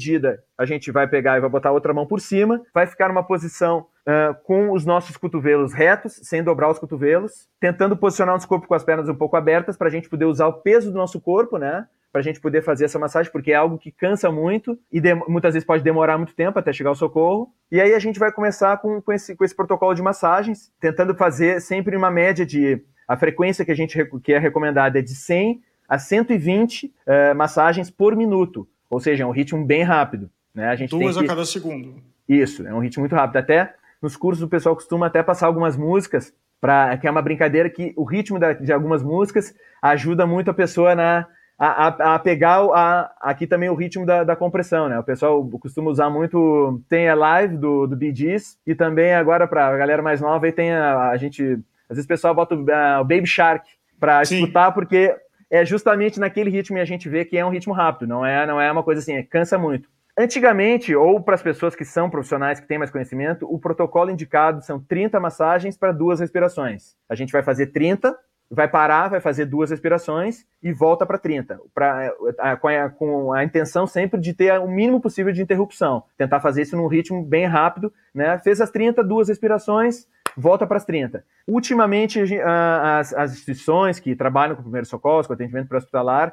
A 0.56 0.64
gente 0.64 0.90
vai 0.90 1.08
pegar 1.08 1.36
e 1.36 1.40
vai 1.40 1.50
botar 1.50 1.72
outra 1.72 1.92
mão 1.92 2.06
por 2.06 2.20
cima, 2.20 2.62
vai 2.72 2.86
ficar 2.86 3.08
numa 3.08 3.22
posição 3.22 3.86
uh, 4.06 4.34
com 4.44 4.72
os 4.72 4.84
nossos 4.84 5.16
cotovelos 5.16 5.72
retos, 5.72 6.20
sem 6.22 6.42
dobrar 6.42 6.70
os 6.70 6.78
cotovelos, 6.78 7.48
tentando 7.60 7.96
posicionar 7.96 8.34
nosso 8.34 8.48
corpo 8.48 8.66
com 8.66 8.74
as 8.74 8.84
pernas 8.84 9.08
um 9.08 9.14
pouco 9.14 9.36
abertas 9.36 9.76
para 9.76 9.88
a 9.88 9.90
gente 9.90 10.08
poder 10.08 10.24
usar 10.24 10.46
o 10.46 10.54
peso 10.54 10.90
do 10.90 10.96
nosso 10.98 11.20
corpo, 11.20 11.58
né, 11.58 11.86
para 12.10 12.20
a 12.20 12.24
gente 12.24 12.40
poder 12.40 12.62
fazer 12.62 12.86
essa 12.86 12.98
massagem, 12.98 13.30
porque 13.30 13.52
é 13.52 13.54
algo 13.54 13.78
que 13.78 13.92
cansa 13.92 14.30
muito 14.30 14.78
e 14.90 15.00
muitas 15.28 15.54
vezes 15.54 15.66
pode 15.66 15.82
demorar 15.82 16.16
muito 16.16 16.34
tempo 16.34 16.58
até 16.58 16.72
chegar 16.72 16.90
ao 16.90 16.96
socorro. 16.96 17.52
E 17.70 17.80
aí 17.80 17.94
a 17.94 17.98
gente 17.98 18.18
vai 18.18 18.32
começar 18.32 18.78
com, 18.78 19.00
com, 19.00 19.12
esse, 19.12 19.36
com 19.36 19.44
esse 19.44 19.54
protocolo 19.54 19.94
de 19.94 20.02
massagens, 20.02 20.72
tentando 20.80 21.14
fazer 21.14 21.60
sempre 21.60 21.96
uma 21.96 22.10
média 22.10 22.46
de. 22.46 22.82
A 23.06 23.16
frequência 23.16 23.64
que 23.64 23.72
a 23.72 23.74
gente 23.74 23.98
que 24.22 24.34
é 24.34 24.38
recomendada 24.38 24.98
é 24.98 25.02
de 25.02 25.14
100 25.14 25.62
a 25.88 25.98
120 25.98 26.86
uh, 26.86 26.90
eh, 27.06 27.34
massagens 27.34 27.90
por 27.90 28.14
minuto, 28.14 28.68
ou 28.90 29.00
seja, 29.00 29.24
é 29.24 29.26
um 29.26 29.30
ritmo 29.30 29.64
bem 29.64 29.82
rápido. 29.82 30.30
Né? 30.54 30.68
A 30.68 30.76
gente 30.76 30.90
Duas 30.90 31.16
que... 31.16 31.24
a 31.24 31.26
cada 31.26 31.44
segundo. 31.44 31.96
Isso, 32.28 32.66
é 32.66 32.74
um 32.74 32.80
ritmo 32.80 33.02
muito 33.02 33.14
rápido. 33.14 33.36
Até 33.36 33.74
nos 34.00 34.16
cursos 34.16 34.42
o 34.42 34.48
pessoal 34.48 34.74
costuma 34.74 35.06
até 35.06 35.22
passar 35.22 35.46
algumas 35.46 35.76
músicas, 35.76 36.32
pra, 36.60 36.96
que 36.96 37.06
é 37.06 37.10
uma 37.10 37.22
brincadeira 37.22 37.70
que 37.70 37.92
o 37.96 38.04
ritmo 38.04 38.38
de 38.60 38.72
algumas 38.72 39.02
músicas 39.02 39.54
ajuda 39.82 40.26
muito 40.26 40.50
a 40.50 40.54
pessoa 40.54 40.94
na, 40.94 41.26
a, 41.58 41.88
a, 41.88 42.14
a 42.14 42.18
pegar 42.18 42.60
a, 42.72 43.12
aqui 43.20 43.46
também 43.46 43.68
o 43.68 43.74
ritmo 43.74 44.06
da, 44.06 44.22
da, 44.22 44.36
compressão, 44.36 44.88
né? 44.88 44.98
O 44.98 45.02
pessoal 45.02 45.44
costuma 45.60 45.90
usar 45.90 46.08
muito, 46.08 46.80
tem 46.88 47.08
a 47.08 47.14
live 47.14 47.56
do, 47.56 47.86
do 47.86 47.96
Bee 47.96 48.14
Gees, 48.14 48.58
e 48.66 48.74
também 48.74 49.12
agora 49.14 49.46
para 49.46 49.66
a 49.66 49.76
galera 49.76 50.00
mais 50.00 50.20
nova 50.20 50.46
aí 50.46 50.52
tem 50.52 50.72
a, 50.72 51.10
a, 51.10 51.16
gente, 51.16 51.42
às 51.88 51.96
vezes 51.96 52.04
o 52.04 52.08
pessoal 52.08 52.34
bota 52.34 52.54
o, 52.54 52.60
o 52.60 53.04
Baby 53.04 53.26
Shark 53.26 53.68
para 53.98 54.22
escutar, 54.22 54.70
porque 54.70 55.16
é 55.50 55.64
justamente 55.64 56.20
naquele 56.20 56.50
ritmo 56.50 56.76
que 56.76 56.82
a 56.82 56.86
gente 56.86 57.08
vê 57.08 57.24
que 57.24 57.36
é 57.36 57.44
um 57.44 57.50
ritmo 57.50 57.72
rápido, 57.72 58.08
não 58.08 58.24
é, 58.24 58.46
não 58.46 58.60
é 58.60 58.70
uma 58.70 58.82
coisa 58.82 59.00
assim, 59.00 59.14
é, 59.14 59.22
cansa 59.22 59.58
muito. 59.58 59.88
Antigamente, 60.18 60.94
ou 60.96 61.22
para 61.22 61.36
as 61.36 61.42
pessoas 61.42 61.76
que 61.76 61.84
são 61.84 62.10
profissionais, 62.10 62.58
que 62.58 62.66
têm 62.66 62.78
mais 62.78 62.90
conhecimento, 62.90 63.46
o 63.48 63.58
protocolo 63.58 64.10
indicado 64.10 64.64
são 64.64 64.80
30 64.80 65.20
massagens 65.20 65.76
para 65.76 65.92
duas 65.92 66.18
respirações. 66.18 66.96
A 67.08 67.14
gente 67.14 67.32
vai 67.32 67.42
fazer 67.42 67.68
30 67.68 68.16
vai 68.50 68.66
parar, 68.66 69.08
vai 69.08 69.20
fazer 69.20 69.44
duas 69.44 69.70
respirações 69.70 70.46
e 70.62 70.72
volta 70.72 71.04
para 71.04 71.18
30, 71.18 71.60
pra, 71.74 72.14
a, 72.38 72.56
com, 72.56 72.68
a, 72.68 72.88
com, 72.88 73.32
a, 73.32 73.44
intenção 73.44 73.86
sempre 73.86 74.18
de 74.18 74.32
ter 74.32 74.58
o 74.58 74.66
mínimo 74.66 75.00
possível 75.00 75.32
de 75.32 75.42
interrupção. 75.42 76.02
Tentar 76.16 76.40
fazer 76.40 76.62
isso 76.62 76.76
num 76.76 76.86
ritmo 76.86 77.22
bem 77.22 77.46
rápido, 77.46 77.92
né? 78.14 78.38
Fez 78.38 78.60
as 78.60 78.70
30, 78.70 79.04
duas 79.04 79.28
respirações, 79.28 80.06
volta 80.38 80.66
para 80.66 80.76
as 80.76 80.84
30. 80.84 81.24
Ultimamente, 81.46 82.20
as, 82.44 83.12
as, 83.12 83.32
instituições 83.32 83.98
que 83.98 84.14
trabalham 84.14 84.54
com 84.54 84.62
primeiros 84.62 84.88
socorros, 84.88 85.26
com 85.26 85.32
atendimento 85.32 85.68
pré-hospitalar, 85.68 86.32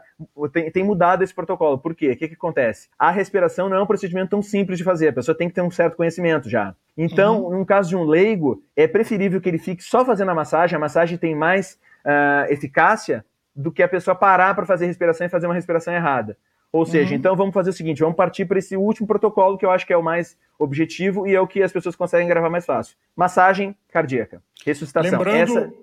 tem, 0.53 0.71
tem, 0.71 0.83
mudado 0.83 1.23
esse 1.23 1.33
protocolo. 1.33 1.79
Por 1.79 1.95
quê? 1.95 2.11
O 2.11 2.17
que, 2.17 2.27
que 2.27 2.35
acontece? 2.35 2.87
A 2.99 3.09
respiração 3.09 3.67
não 3.67 3.77
é 3.77 3.81
um 3.81 3.85
procedimento 3.87 4.29
tão 4.29 4.41
simples 4.41 4.77
de 4.77 4.83
fazer, 4.83 5.07
a 5.07 5.13
pessoa 5.13 5.35
tem 5.35 5.49
que 5.49 5.55
ter 5.55 5.61
um 5.61 5.71
certo 5.71 5.97
conhecimento 5.97 6.49
já. 6.49 6.75
Então, 6.95 7.43
uhum. 7.43 7.59
no 7.59 7.65
caso 7.65 7.89
de 7.89 7.95
um 7.97 8.03
leigo, 8.03 8.63
é 8.75 8.87
preferível 8.87 9.41
que 9.41 9.49
ele 9.49 9.57
fique 9.57 9.83
só 9.83 10.05
fazendo 10.05 10.29
a 10.29 10.35
massagem, 10.35 10.75
a 10.75 10.79
massagem 10.79 11.17
tem 11.17 11.35
mais 11.35 11.79
uh, 12.05 12.51
eficácia 12.51 13.25
do 13.55 13.71
que 13.71 13.81
a 13.81 13.87
pessoa 13.87 14.13
parar 14.13 14.53
para 14.53 14.65
fazer 14.65 14.85
respiração 14.85 15.25
e 15.25 15.29
fazer 15.29 15.47
uma 15.47 15.55
respiração 15.55 15.93
errada. 15.93 16.37
Ou 16.75 16.85
seja, 16.85 17.11
uhum. 17.11 17.15
então 17.15 17.37
vamos 17.37 17.53
fazer 17.53 17.69
o 17.69 17.73
seguinte, 17.73 18.01
vamos 18.01 18.17
partir 18.17 18.43
para 18.43 18.59
esse 18.59 18.75
último 18.75 19.07
protocolo 19.07 19.57
que 19.57 19.65
eu 19.65 19.71
acho 19.71 19.87
que 19.87 19.93
é 19.93 19.97
o 19.97 20.03
mais 20.03 20.37
objetivo 20.59 21.25
e 21.25 21.33
é 21.33 21.39
o 21.39 21.47
que 21.47 21.63
as 21.63 21.71
pessoas 21.71 21.95
conseguem 21.95 22.27
gravar 22.27 22.49
mais 22.49 22.65
fácil. 22.65 22.97
Massagem 23.15 23.73
cardíaca, 23.89 24.43
ressuscitação. 24.65 25.09
Lembrando 25.09 25.57
Essa... 25.57 25.73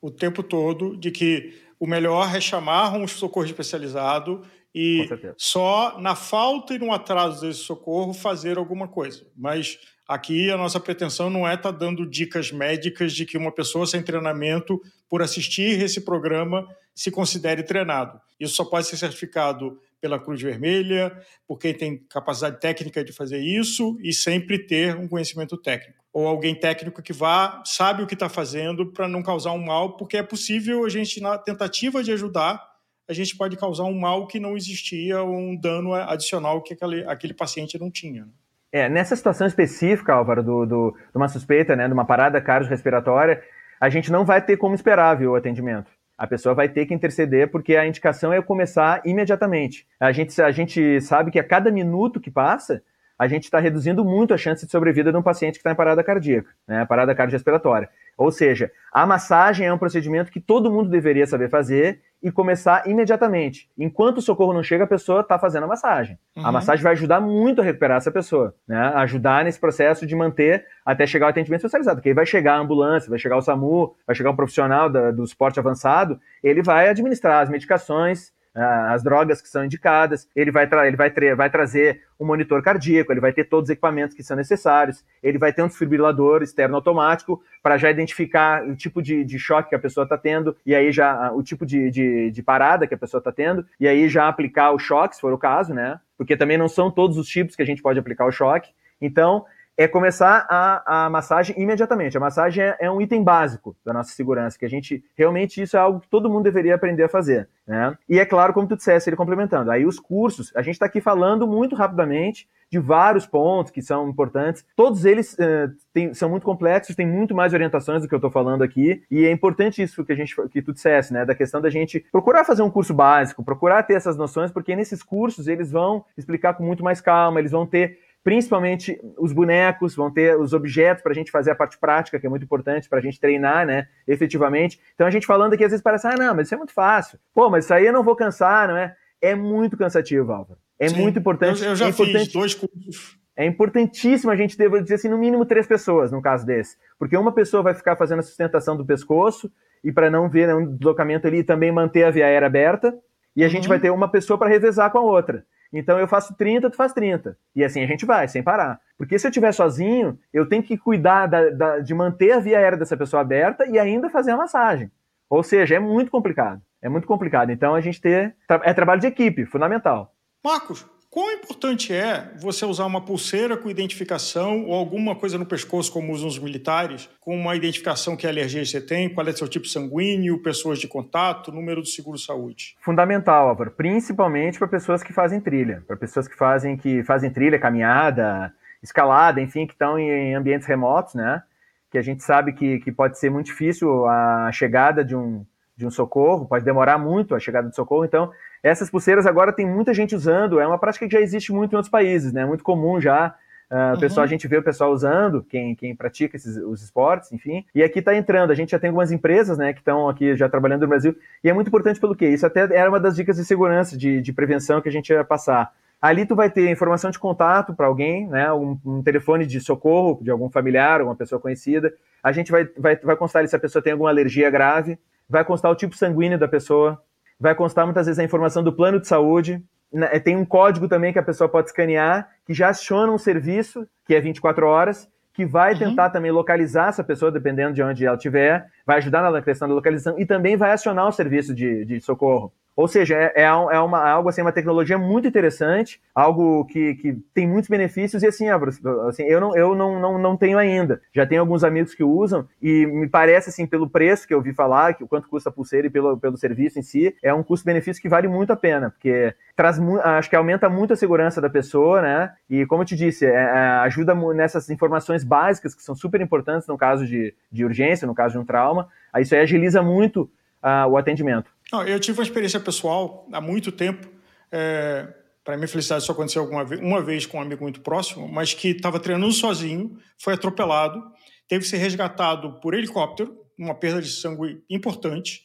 o 0.00 0.12
tempo 0.12 0.44
todo 0.44 0.96
de 0.96 1.10
que 1.10 1.60
o 1.80 1.88
melhor 1.88 2.36
é 2.36 2.40
chamar 2.40 2.96
um 2.96 3.08
socorro 3.08 3.46
especializado 3.46 4.42
e 4.72 5.08
só 5.36 5.98
na 5.98 6.14
falta 6.14 6.72
e 6.72 6.78
no 6.78 6.92
atraso 6.92 7.44
desse 7.44 7.64
socorro 7.64 8.14
fazer 8.14 8.58
alguma 8.58 8.86
coisa. 8.86 9.26
Mas 9.36 9.76
Aqui 10.08 10.50
a 10.50 10.56
nossa 10.56 10.80
pretensão 10.80 11.28
não 11.28 11.46
é 11.46 11.52
estar 11.52 11.70
tá 11.70 11.78
dando 11.78 12.06
dicas 12.06 12.50
médicas 12.50 13.12
de 13.12 13.26
que 13.26 13.36
uma 13.36 13.52
pessoa 13.52 13.86
sem 13.86 14.02
treinamento, 14.02 14.80
por 15.06 15.20
assistir 15.20 15.82
esse 15.82 16.00
programa, 16.00 16.66
se 16.94 17.10
considere 17.10 17.62
treinado. 17.62 18.18
Isso 18.40 18.54
só 18.54 18.64
pode 18.64 18.86
ser 18.86 18.96
certificado 18.96 19.78
pela 20.00 20.18
Cruz 20.18 20.40
Vermelha, 20.40 21.16
por 21.46 21.58
quem 21.58 21.74
tem 21.74 21.98
capacidade 22.08 22.60
técnica 22.60 23.04
de 23.04 23.12
fazer 23.12 23.38
isso 23.38 23.98
e 24.00 24.12
sempre 24.12 24.58
ter 24.58 24.96
um 24.96 25.08
conhecimento 25.08 25.56
técnico. 25.56 25.98
Ou 26.12 26.26
alguém 26.26 26.54
técnico 26.54 27.02
que 27.02 27.12
vá, 27.12 27.62
sabe 27.64 28.02
o 28.02 28.06
que 28.06 28.14
está 28.14 28.28
fazendo 28.28 28.92
para 28.92 29.08
não 29.08 29.22
causar 29.22 29.52
um 29.52 29.64
mal, 29.64 29.96
porque 29.96 30.16
é 30.16 30.22
possível 30.22 30.84
a 30.84 30.88
gente, 30.88 31.20
na 31.20 31.36
tentativa 31.36 32.02
de 32.02 32.12
ajudar, 32.12 32.64
a 33.08 33.12
gente 33.12 33.36
pode 33.36 33.56
causar 33.56 33.84
um 33.84 33.98
mal 33.98 34.26
que 34.26 34.38
não 34.38 34.56
existia 34.56 35.22
ou 35.22 35.34
um 35.34 35.56
dano 35.56 35.94
adicional 35.94 36.62
que 36.62 36.74
aquele, 36.74 37.04
aquele 37.06 37.34
paciente 37.34 37.78
não 37.78 37.90
tinha. 37.90 38.26
Né? 38.26 38.32
É, 38.70 38.88
nessa 38.88 39.16
situação 39.16 39.46
específica, 39.46 40.12
Álvaro, 40.12 40.42
do, 40.42 40.66
do, 40.66 40.90
de 40.90 41.16
uma 41.16 41.28
suspeita, 41.28 41.74
né, 41.74 41.86
de 41.86 41.94
uma 41.94 42.04
parada 42.04 42.40
cardiorrespiratória, 42.40 43.42
a 43.80 43.88
gente 43.88 44.12
não 44.12 44.24
vai 44.24 44.44
ter 44.44 44.56
como 44.58 44.74
esperar 44.74 45.16
viu, 45.16 45.32
o 45.32 45.36
atendimento. 45.36 45.90
A 46.18 46.26
pessoa 46.26 46.52
vai 46.52 46.68
ter 46.68 46.84
que 46.84 46.92
interceder 46.92 47.48
porque 47.48 47.76
a 47.76 47.86
indicação 47.86 48.32
é 48.32 48.42
começar 48.42 49.00
imediatamente. 49.04 49.86
A 50.00 50.10
gente, 50.10 50.42
a 50.42 50.50
gente 50.50 51.00
sabe 51.00 51.30
que 51.30 51.38
a 51.38 51.44
cada 51.44 51.70
minuto 51.70 52.20
que 52.20 52.30
passa, 52.30 52.82
a 53.16 53.28
gente 53.28 53.44
está 53.44 53.60
reduzindo 53.60 54.04
muito 54.04 54.34
a 54.34 54.36
chance 54.36 54.66
de 54.66 54.72
sobrevida 54.72 55.12
de 55.12 55.18
um 55.18 55.22
paciente 55.22 55.54
que 55.54 55.58
está 55.60 55.70
em 55.70 55.76
parada 55.76 56.02
cardíaca, 56.02 56.50
né, 56.66 56.84
parada 56.84 57.14
cardiorrespiratória. 57.14 57.88
Ou 58.18 58.32
seja, 58.32 58.70
a 58.92 59.06
massagem 59.06 59.64
é 59.64 59.72
um 59.72 59.78
procedimento 59.78 60.32
que 60.32 60.40
todo 60.40 60.72
mundo 60.72 60.90
deveria 60.90 61.24
saber 61.24 61.48
fazer 61.48 62.00
e 62.20 62.32
começar 62.32 62.82
imediatamente. 62.88 63.70
Enquanto 63.78 64.18
o 64.18 64.22
socorro 64.22 64.52
não 64.52 64.62
chega, 64.62 64.82
a 64.82 64.88
pessoa 64.88 65.20
está 65.20 65.38
fazendo 65.38 65.62
a 65.62 65.66
massagem. 65.68 66.18
Uhum. 66.36 66.44
A 66.44 66.50
massagem 66.50 66.82
vai 66.82 66.92
ajudar 66.94 67.20
muito 67.20 67.60
a 67.60 67.64
recuperar 67.64 67.98
essa 67.98 68.10
pessoa, 68.10 68.56
né? 68.66 68.92
Ajudar 68.96 69.44
nesse 69.44 69.60
processo 69.60 70.04
de 70.04 70.16
manter 70.16 70.66
até 70.84 71.06
chegar 71.06 71.26
o 71.26 71.28
atendimento 71.28 71.60
especializado. 71.60 71.98
Porque 71.98 72.08
aí 72.08 72.14
vai 72.14 72.26
chegar 72.26 72.54
a 72.54 72.58
ambulância, 72.58 73.08
vai 73.08 73.20
chegar 73.20 73.36
o 73.36 73.40
SAMU, 73.40 73.94
vai 74.04 74.16
chegar 74.16 74.32
um 74.32 74.36
profissional 74.36 74.90
da, 74.90 75.12
do 75.12 75.22
esporte 75.22 75.60
avançado, 75.60 76.18
ele 76.42 76.60
vai 76.60 76.88
administrar 76.88 77.40
as 77.40 77.48
medicações, 77.48 78.32
as 78.58 79.02
drogas 79.02 79.40
que 79.40 79.48
são 79.48 79.64
indicadas, 79.64 80.28
ele 80.34 80.50
vai, 80.50 80.68
ele 80.86 80.96
vai, 80.96 81.10
vai 81.36 81.50
trazer 81.50 82.02
um 82.18 82.26
monitor 82.26 82.62
cardíaco, 82.62 83.12
ele 83.12 83.20
vai 83.20 83.32
ter 83.32 83.44
todos 83.44 83.68
os 83.68 83.72
equipamentos 83.72 84.16
que 84.16 84.22
são 84.22 84.36
necessários, 84.36 85.04
ele 85.22 85.38
vai 85.38 85.52
ter 85.52 85.62
um 85.62 85.68
desfibrilador 85.68 86.42
externo 86.42 86.74
automático 86.76 87.42
para 87.62 87.76
já 87.78 87.90
identificar 87.90 88.64
o 88.64 88.74
tipo 88.74 89.00
de, 89.00 89.24
de 89.24 89.38
choque 89.38 89.68
que 89.68 89.74
a 89.74 89.78
pessoa 89.78 90.04
está 90.04 90.18
tendo, 90.18 90.56
e 90.66 90.74
aí 90.74 90.90
já 90.90 91.30
o 91.32 91.42
tipo 91.42 91.64
de, 91.64 91.90
de, 91.90 92.30
de 92.30 92.42
parada 92.42 92.86
que 92.86 92.94
a 92.94 92.98
pessoa 92.98 93.18
está 93.18 93.30
tendo, 93.30 93.64
e 93.78 93.86
aí 93.86 94.08
já 94.08 94.28
aplicar 94.28 94.72
o 94.72 94.78
choque, 94.78 95.14
se 95.14 95.20
for 95.20 95.32
o 95.32 95.38
caso, 95.38 95.72
né? 95.72 96.00
Porque 96.16 96.36
também 96.36 96.58
não 96.58 96.68
são 96.68 96.90
todos 96.90 97.16
os 97.16 97.28
tipos 97.28 97.54
que 97.54 97.62
a 97.62 97.66
gente 97.66 97.80
pode 97.80 97.98
aplicar 97.98 98.26
o 98.26 98.32
choque. 98.32 98.70
Então, 99.00 99.44
é 99.78 99.86
começar 99.86 100.44
a, 100.50 101.04
a 101.04 101.10
massagem 101.10 101.54
imediatamente. 101.56 102.16
A 102.16 102.20
massagem 102.20 102.64
é, 102.64 102.76
é, 102.80 102.90
um 102.90 103.00
item 103.00 103.22
básico 103.22 103.76
da 103.86 103.92
nossa 103.92 104.10
segurança, 104.10 104.58
que 104.58 104.64
a 104.64 104.68
gente 104.68 105.04
realmente 105.16 105.62
isso 105.62 105.76
é 105.76 105.80
algo 105.80 106.00
que 106.00 106.08
todo 106.08 106.28
mundo 106.28 106.42
deveria 106.42 106.74
aprender 106.74 107.04
a 107.04 107.08
fazer. 107.08 107.48
Né? 107.64 107.96
E 108.08 108.18
é 108.18 108.26
claro, 108.26 108.52
como 108.52 108.66
tu 108.66 108.76
disseste, 108.76 109.08
ele 109.08 109.16
complementando. 109.16 109.70
Aí 109.70 109.86
os 109.86 110.00
cursos, 110.00 110.50
a 110.56 110.62
gente 110.62 110.74
está 110.74 110.86
aqui 110.86 111.00
falando 111.00 111.46
muito 111.46 111.76
rapidamente 111.76 112.48
de 112.70 112.78
vários 112.78 113.26
pontos 113.26 113.70
que 113.72 113.80
são 113.80 114.08
importantes. 114.08 114.64
Todos 114.76 115.04
eles 115.04 115.34
uh, 115.34 115.72
tem, 115.92 116.12
são 116.12 116.28
muito 116.28 116.44
complexos, 116.44 116.94
tem 116.94 117.06
muito 117.06 117.34
mais 117.34 117.54
orientações 117.54 118.02
do 118.02 118.08
que 118.08 118.14
eu 118.14 118.18
estou 118.18 118.30
falando 118.30 118.62
aqui. 118.62 119.02
E 119.10 119.24
é 119.24 119.30
importante 119.30 119.82
isso 119.82 120.04
que 120.04 120.12
a 120.12 120.16
gente 120.16 120.34
que 120.50 120.60
tu 120.60 120.72
dissesse, 120.72 121.12
né? 121.12 121.24
Da 121.24 121.34
questão 121.34 121.60
da 121.60 121.70
gente 121.70 122.04
procurar 122.12 122.44
fazer 122.44 122.62
um 122.62 122.70
curso 122.70 122.92
básico, 122.92 123.44
procurar 123.44 123.84
ter 123.84 123.94
essas 123.94 124.16
noções, 124.16 124.50
porque 124.50 124.76
nesses 124.76 125.02
cursos 125.02 125.48
eles 125.48 125.70
vão 125.70 126.04
explicar 126.16 126.54
com 126.54 126.64
muito 126.64 126.84
mais 126.84 127.00
calma, 127.00 127.38
eles 127.38 127.52
vão 127.52 127.66
ter 127.66 127.98
principalmente 128.28 129.00
os 129.16 129.32
bonecos, 129.32 129.96
vão 129.96 130.10
ter 130.10 130.38
os 130.38 130.52
objetos 130.52 131.02
para 131.02 131.12
a 131.12 131.14
gente 131.14 131.30
fazer 131.30 131.50
a 131.50 131.54
parte 131.54 131.78
prática, 131.78 132.20
que 132.20 132.26
é 132.26 132.28
muito 132.28 132.44
importante 132.44 132.86
para 132.86 132.98
a 132.98 133.00
gente 133.00 133.18
treinar, 133.18 133.64
né, 133.64 133.88
efetivamente. 134.06 134.78
Então 134.94 135.06
a 135.06 135.10
gente 135.10 135.26
falando 135.26 135.54
aqui 135.54 135.64
às 135.64 135.70
vezes 135.70 135.82
parece, 135.82 136.08
ah, 136.08 136.14
não, 136.14 136.34
mas 136.34 136.46
isso 136.46 136.54
é 136.54 136.58
muito 136.58 136.74
fácil. 136.74 137.18
Pô, 137.32 137.48
mas 137.48 137.64
isso 137.64 137.72
aí 137.72 137.86
eu 137.86 137.92
não 137.92 138.04
vou 138.04 138.14
cansar, 138.14 138.68
não 138.68 138.76
é? 138.76 138.94
É 139.18 139.34
muito 139.34 139.78
cansativo, 139.78 140.30
Álvaro. 140.30 140.60
É 140.78 140.90
Sim, 140.90 141.00
muito 141.00 141.18
importante. 141.18 141.64
Eu, 141.64 141.70
eu 141.70 141.76
já 141.76 141.86
é 141.86 141.88
importante, 141.88 142.24
fiz 142.24 142.32
dois 142.34 142.54
cursos. 142.54 143.16
É 143.34 143.46
importantíssimo 143.46 144.30
a 144.30 144.36
gente 144.36 144.58
ter, 144.58 144.68
vou 144.68 144.82
dizer 144.82 144.96
assim, 144.96 145.08
no 145.08 145.16
mínimo 145.16 145.46
três 145.46 145.66
pessoas 145.66 146.12
no 146.12 146.20
caso 146.20 146.44
desse. 146.44 146.76
Porque 146.98 147.16
uma 147.16 147.32
pessoa 147.32 147.62
vai 147.62 147.72
ficar 147.72 147.96
fazendo 147.96 148.18
a 148.18 148.22
sustentação 148.22 148.76
do 148.76 148.84
pescoço 148.84 149.50
e 149.82 149.90
para 149.90 150.10
não 150.10 150.28
ver 150.28 150.54
um 150.54 150.76
deslocamento 150.76 151.26
ali 151.26 151.42
também 151.42 151.72
manter 151.72 152.04
a 152.04 152.10
via 152.10 152.26
aérea 152.26 152.44
aberta. 152.44 152.94
E 153.34 153.42
a 153.42 153.46
uhum. 153.46 153.52
gente 153.52 153.68
vai 153.68 153.80
ter 153.80 153.88
uma 153.88 154.10
pessoa 154.10 154.38
para 154.38 154.50
revezar 154.50 154.90
com 154.90 154.98
a 154.98 155.02
outra. 155.02 155.46
Então 155.72 155.98
eu 155.98 156.08
faço 156.08 156.34
30, 156.34 156.70
tu 156.70 156.76
faz 156.76 156.92
30. 156.92 157.36
E 157.54 157.64
assim 157.64 157.82
a 157.82 157.86
gente 157.86 158.06
vai, 158.06 158.26
sem 158.28 158.42
parar. 158.42 158.80
Porque 158.96 159.18
se 159.18 159.26
eu 159.26 159.30
estiver 159.30 159.52
sozinho, 159.52 160.18
eu 160.32 160.48
tenho 160.48 160.62
que 160.62 160.76
cuidar 160.76 161.26
da, 161.26 161.50
da, 161.50 161.78
de 161.78 161.94
manter 161.94 162.32
a 162.32 162.38
via 162.38 162.58
aérea 162.58 162.78
dessa 162.78 162.96
pessoa 162.96 163.20
aberta 163.20 163.66
e 163.66 163.78
ainda 163.78 164.10
fazer 164.10 164.32
a 164.32 164.36
massagem. 164.36 164.90
Ou 165.28 165.42
seja, 165.42 165.76
é 165.76 165.78
muito 165.78 166.10
complicado. 166.10 166.60
É 166.80 166.88
muito 166.88 167.06
complicado. 167.06 167.50
Então 167.50 167.74
a 167.74 167.80
gente 167.80 168.00
ter. 168.00 168.34
É 168.62 168.72
trabalho 168.72 169.00
de 169.00 169.06
equipe, 169.06 169.44
fundamental. 169.44 170.14
Marcos, 170.44 170.86
Quão 171.10 171.32
importante 171.32 171.94
é 171.94 172.32
você 172.38 172.66
usar 172.66 172.84
uma 172.84 173.02
pulseira 173.02 173.56
com 173.56 173.70
identificação 173.70 174.66
ou 174.66 174.74
alguma 174.74 175.16
coisa 175.16 175.38
no 175.38 175.46
pescoço, 175.46 175.90
como 175.90 176.12
usam 176.12 176.28
os 176.28 176.38
militares, 176.38 177.08
com 177.18 177.34
uma 177.34 177.56
identificação 177.56 178.14
que 178.14 178.26
alergia 178.26 178.62
você 178.62 178.78
tem, 178.78 179.08
qual 179.08 179.26
é 179.26 179.32
seu 179.32 179.48
tipo 179.48 179.66
sanguíneo, 179.66 180.42
pessoas 180.42 180.78
de 180.78 180.86
contato, 180.86 181.50
número 181.50 181.80
do 181.80 181.88
seguro-saúde? 181.88 182.76
Fundamental, 182.80 183.48
Álvaro, 183.48 183.70
principalmente 183.70 184.58
para 184.58 184.68
pessoas 184.68 185.02
que 185.02 185.14
fazem 185.14 185.40
trilha, 185.40 185.82
para 185.86 185.96
pessoas 185.96 186.28
que 186.28 186.36
fazem, 186.36 186.76
que 186.76 187.02
fazem 187.04 187.30
trilha, 187.30 187.58
caminhada, 187.58 188.52
escalada, 188.82 189.40
enfim, 189.40 189.66
que 189.66 189.72
estão 189.72 189.98
em 189.98 190.34
ambientes 190.34 190.68
remotos, 190.68 191.14
né? 191.14 191.42
Que 191.90 191.96
a 191.96 192.02
gente 192.02 192.22
sabe 192.22 192.52
que, 192.52 192.80
que 192.80 192.92
pode 192.92 193.18
ser 193.18 193.30
muito 193.30 193.46
difícil 193.46 194.06
a 194.06 194.50
chegada 194.52 195.02
de 195.02 195.16
um, 195.16 195.42
de 195.74 195.86
um 195.86 195.90
socorro, 195.90 196.44
pode 196.44 196.66
demorar 196.66 196.98
muito 196.98 197.34
a 197.34 197.40
chegada 197.40 197.70
de 197.70 197.74
socorro, 197.74 198.04
então 198.04 198.30
essas 198.62 198.90
pulseiras 198.90 199.26
agora 199.26 199.52
tem 199.52 199.66
muita 199.66 199.94
gente 199.94 200.14
usando, 200.14 200.60
é 200.60 200.66
uma 200.66 200.78
prática 200.78 201.06
que 201.06 201.12
já 201.12 201.20
existe 201.20 201.52
muito 201.52 201.72
em 201.72 201.76
outros 201.76 201.90
países, 201.90 202.32
né? 202.32 202.44
Muito 202.44 202.64
comum 202.64 203.00
já. 203.00 203.34
Uh, 203.70 203.96
o 203.96 204.00
pessoal, 204.00 204.24
a 204.24 204.26
gente 204.26 204.48
vê 204.48 204.56
o 204.56 204.62
pessoal 204.62 204.90
usando, 204.90 205.44
quem, 205.44 205.74
quem 205.74 205.94
pratica 205.94 206.36
esses, 206.36 206.56
os 206.56 206.82
esportes, 206.82 207.30
enfim. 207.32 207.66
E 207.74 207.82
aqui 207.82 207.98
está 207.98 208.16
entrando, 208.16 208.50
a 208.50 208.54
gente 208.54 208.70
já 208.70 208.78
tem 208.78 208.88
algumas 208.88 209.12
empresas, 209.12 209.58
né, 209.58 209.74
que 209.74 209.80
estão 209.80 210.08
aqui 210.08 210.34
já 210.34 210.48
trabalhando 210.48 210.82
no 210.82 210.88
Brasil. 210.88 211.14
E 211.44 211.50
é 211.50 211.52
muito 211.52 211.68
importante 211.68 212.00
pelo 212.00 212.16
quê? 212.16 212.28
Isso 212.28 212.46
até 212.46 212.60
era 212.60 212.88
uma 212.88 212.98
das 212.98 213.14
dicas 213.14 213.36
de 213.36 213.44
segurança, 213.44 213.96
de, 213.96 214.22
de 214.22 214.32
prevenção 214.32 214.80
que 214.80 214.88
a 214.88 214.92
gente 214.92 215.10
ia 215.10 215.22
passar. 215.22 215.70
Ali 216.00 216.24
tu 216.24 216.34
vai 216.34 216.48
ter 216.48 216.70
informação 216.70 217.10
de 217.10 217.18
contato 217.18 217.74
para 217.74 217.86
alguém, 217.86 218.26
né, 218.28 218.50
um, 218.52 218.78
um, 218.86 219.02
telefone 219.02 219.44
de 219.44 219.60
socorro 219.60 220.18
de 220.22 220.30
algum 220.30 220.48
familiar, 220.48 221.00
alguma 221.00 221.16
pessoa 221.16 221.40
conhecida. 221.40 221.92
A 222.22 222.32
gente 222.32 222.50
vai, 222.50 222.64
vai, 222.76 222.96
vai 222.96 223.16
constar 223.16 223.46
se 223.46 223.54
a 223.54 223.58
pessoa 223.58 223.82
tem 223.82 223.92
alguma 223.92 224.08
alergia 224.08 224.48
grave, 224.48 224.98
vai 225.28 225.44
constar 225.44 225.70
o 225.70 225.74
tipo 225.74 225.94
sanguíneo 225.94 226.38
da 226.38 226.48
pessoa, 226.48 227.02
vai 227.38 227.54
constar 227.54 227.84
muitas 227.84 228.06
vezes 228.06 228.18
a 228.18 228.24
informação 228.24 228.62
do 228.62 228.72
plano 228.72 229.00
de 229.00 229.06
saúde. 229.06 229.62
Né, 229.92 230.06
tem 230.20 230.36
um 230.36 230.44
código 230.44 230.88
também 230.88 231.12
que 231.12 231.18
a 231.18 231.22
pessoa 231.22 231.48
pode 231.48 231.68
escanear, 231.68 232.28
que 232.46 232.52
já 232.52 232.68
aciona 232.68 233.12
um 233.12 233.18
serviço, 233.18 233.86
que 234.06 234.14
é 234.14 234.20
24 234.20 234.66
horas, 234.66 235.08
que 235.32 235.46
vai 235.46 235.72
uhum. 235.72 235.78
tentar 235.78 236.10
também 236.10 236.30
localizar 236.30 236.88
essa 236.88 237.04
pessoa, 237.04 237.30
dependendo 237.30 237.72
de 237.72 237.82
onde 237.82 238.04
ela 238.04 238.16
estiver, 238.16 238.66
vai 238.84 238.98
ajudar 238.98 239.30
na 239.30 239.40
questão 239.40 239.68
da 239.68 239.74
localização 239.74 240.18
e 240.18 240.26
também 240.26 240.56
vai 240.56 240.72
acionar 240.72 241.06
o 241.06 241.12
serviço 241.12 241.54
de, 241.54 241.84
de 241.84 242.00
socorro. 242.00 242.52
Ou 242.78 242.86
seja, 242.86 243.16
é, 243.16 243.32
é, 243.34 243.42
é, 243.42 243.80
uma, 243.80 244.08
algo 244.08 244.28
assim, 244.28 244.40
uma 244.40 244.52
tecnologia 244.52 244.96
muito 244.96 245.26
interessante, 245.26 246.00
algo 246.14 246.64
que, 246.66 246.94
que 246.94 247.12
tem 247.34 247.44
muitos 247.44 247.68
benefícios, 247.68 248.22
e 248.22 248.26
assim, 248.28 248.46
assim 248.48 249.24
eu, 249.24 249.40
não, 249.40 249.56
eu 249.56 249.74
não, 249.74 249.98
não, 249.98 250.16
não 250.16 250.36
tenho 250.36 250.56
ainda. 250.56 251.00
Já 251.12 251.26
tenho 251.26 251.40
alguns 251.40 251.64
amigos 251.64 251.92
que 251.92 252.04
usam, 252.04 252.46
e 252.62 252.86
me 252.86 253.08
parece, 253.08 253.50
assim, 253.50 253.66
pelo 253.66 253.90
preço 253.90 254.28
que 254.28 254.32
eu 254.32 254.40
vi 254.40 254.54
falar, 254.54 254.94
que 254.94 255.02
o 255.02 255.08
quanto 255.08 255.28
custa 255.28 255.48
a 255.48 255.52
pulseira 255.52 255.88
e 255.88 255.90
pelo, 255.90 256.16
pelo 256.18 256.36
serviço 256.36 256.78
em 256.78 256.82
si, 256.82 257.16
é 257.20 257.34
um 257.34 257.42
custo-benefício 257.42 258.00
que 258.00 258.08
vale 258.08 258.28
muito 258.28 258.52
a 258.52 258.56
pena, 258.56 258.90
porque 258.90 259.34
traz 259.56 259.80
acho 260.04 260.30
que 260.30 260.36
aumenta 260.36 260.68
muito 260.68 260.92
a 260.92 260.96
segurança 260.96 261.40
da 261.40 261.50
pessoa, 261.50 262.00
né? 262.00 262.32
E 262.48 262.64
como 262.64 262.82
eu 262.82 262.86
te 262.86 262.94
disse, 262.94 263.26
é, 263.26 263.30
é, 263.30 263.58
ajuda 263.86 264.14
nessas 264.32 264.70
informações 264.70 265.24
básicas 265.24 265.74
que 265.74 265.82
são 265.82 265.96
super 265.96 266.20
importantes 266.20 266.68
no 266.68 266.78
caso 266.78 267.04
de, 267.04 267.34
de 267.50 267.64
urgência, 267.64 268.06
no 268.06 268.14
caso 268.14 268.34
de 268.34 268.38
um 268.38 268.44
trauma. 268.44 268.86
Isso 269.16 269.34
aí 269.34 269.40
agiliza 269.40 269.82
muito 269.82 270.30
uh, 270.62 270.88
o 270.88 270.96
atendimento. 270.96 271.50
Não, 271.72 271.82
eu 271.82 272.00
tive 272.00 272.18
uma 272.18 272.24
experiência 272.24 272.58
pessoal 272.58 273.28
há 273.32 273.40
muito 273.40 273.70
tempo. 273.70 274.08
É, 274.50 275.14
para 275.44 275.56
minha 275.56 275.68
felicidade, 275.68 276.02
isso 276.02 276.12
aconteceu 276.12 276.42
alguma 276.42 276.64
vez, 276.64 276.80
uma 276.80 277.02
vez 277.02 277.24
com 277.24 277.38
um 277.38 277.40
amigo 277.40 277.62
muito 277.62 277.80
próximo, 277.80 278.28
mas 278.28 278.52
que 278.52 278.68
estava 278.68 279.00
treinando 279.00 279.32
sozinho, 279.32 279.98
foi 280.18 280.34
atropelado, 280.34 281.02
teve 281.48 281.64
que 281.64 281.70
ser 281.70 281.78
resgatado 281.78 282.60
por 282.60 282.74
helicóptero, 282.74 283.34
uma 283.58 283.74
perda 283.74 284.02
de 284.02 284.10
sangue 284.10 284.62
importante, 284.68 285.42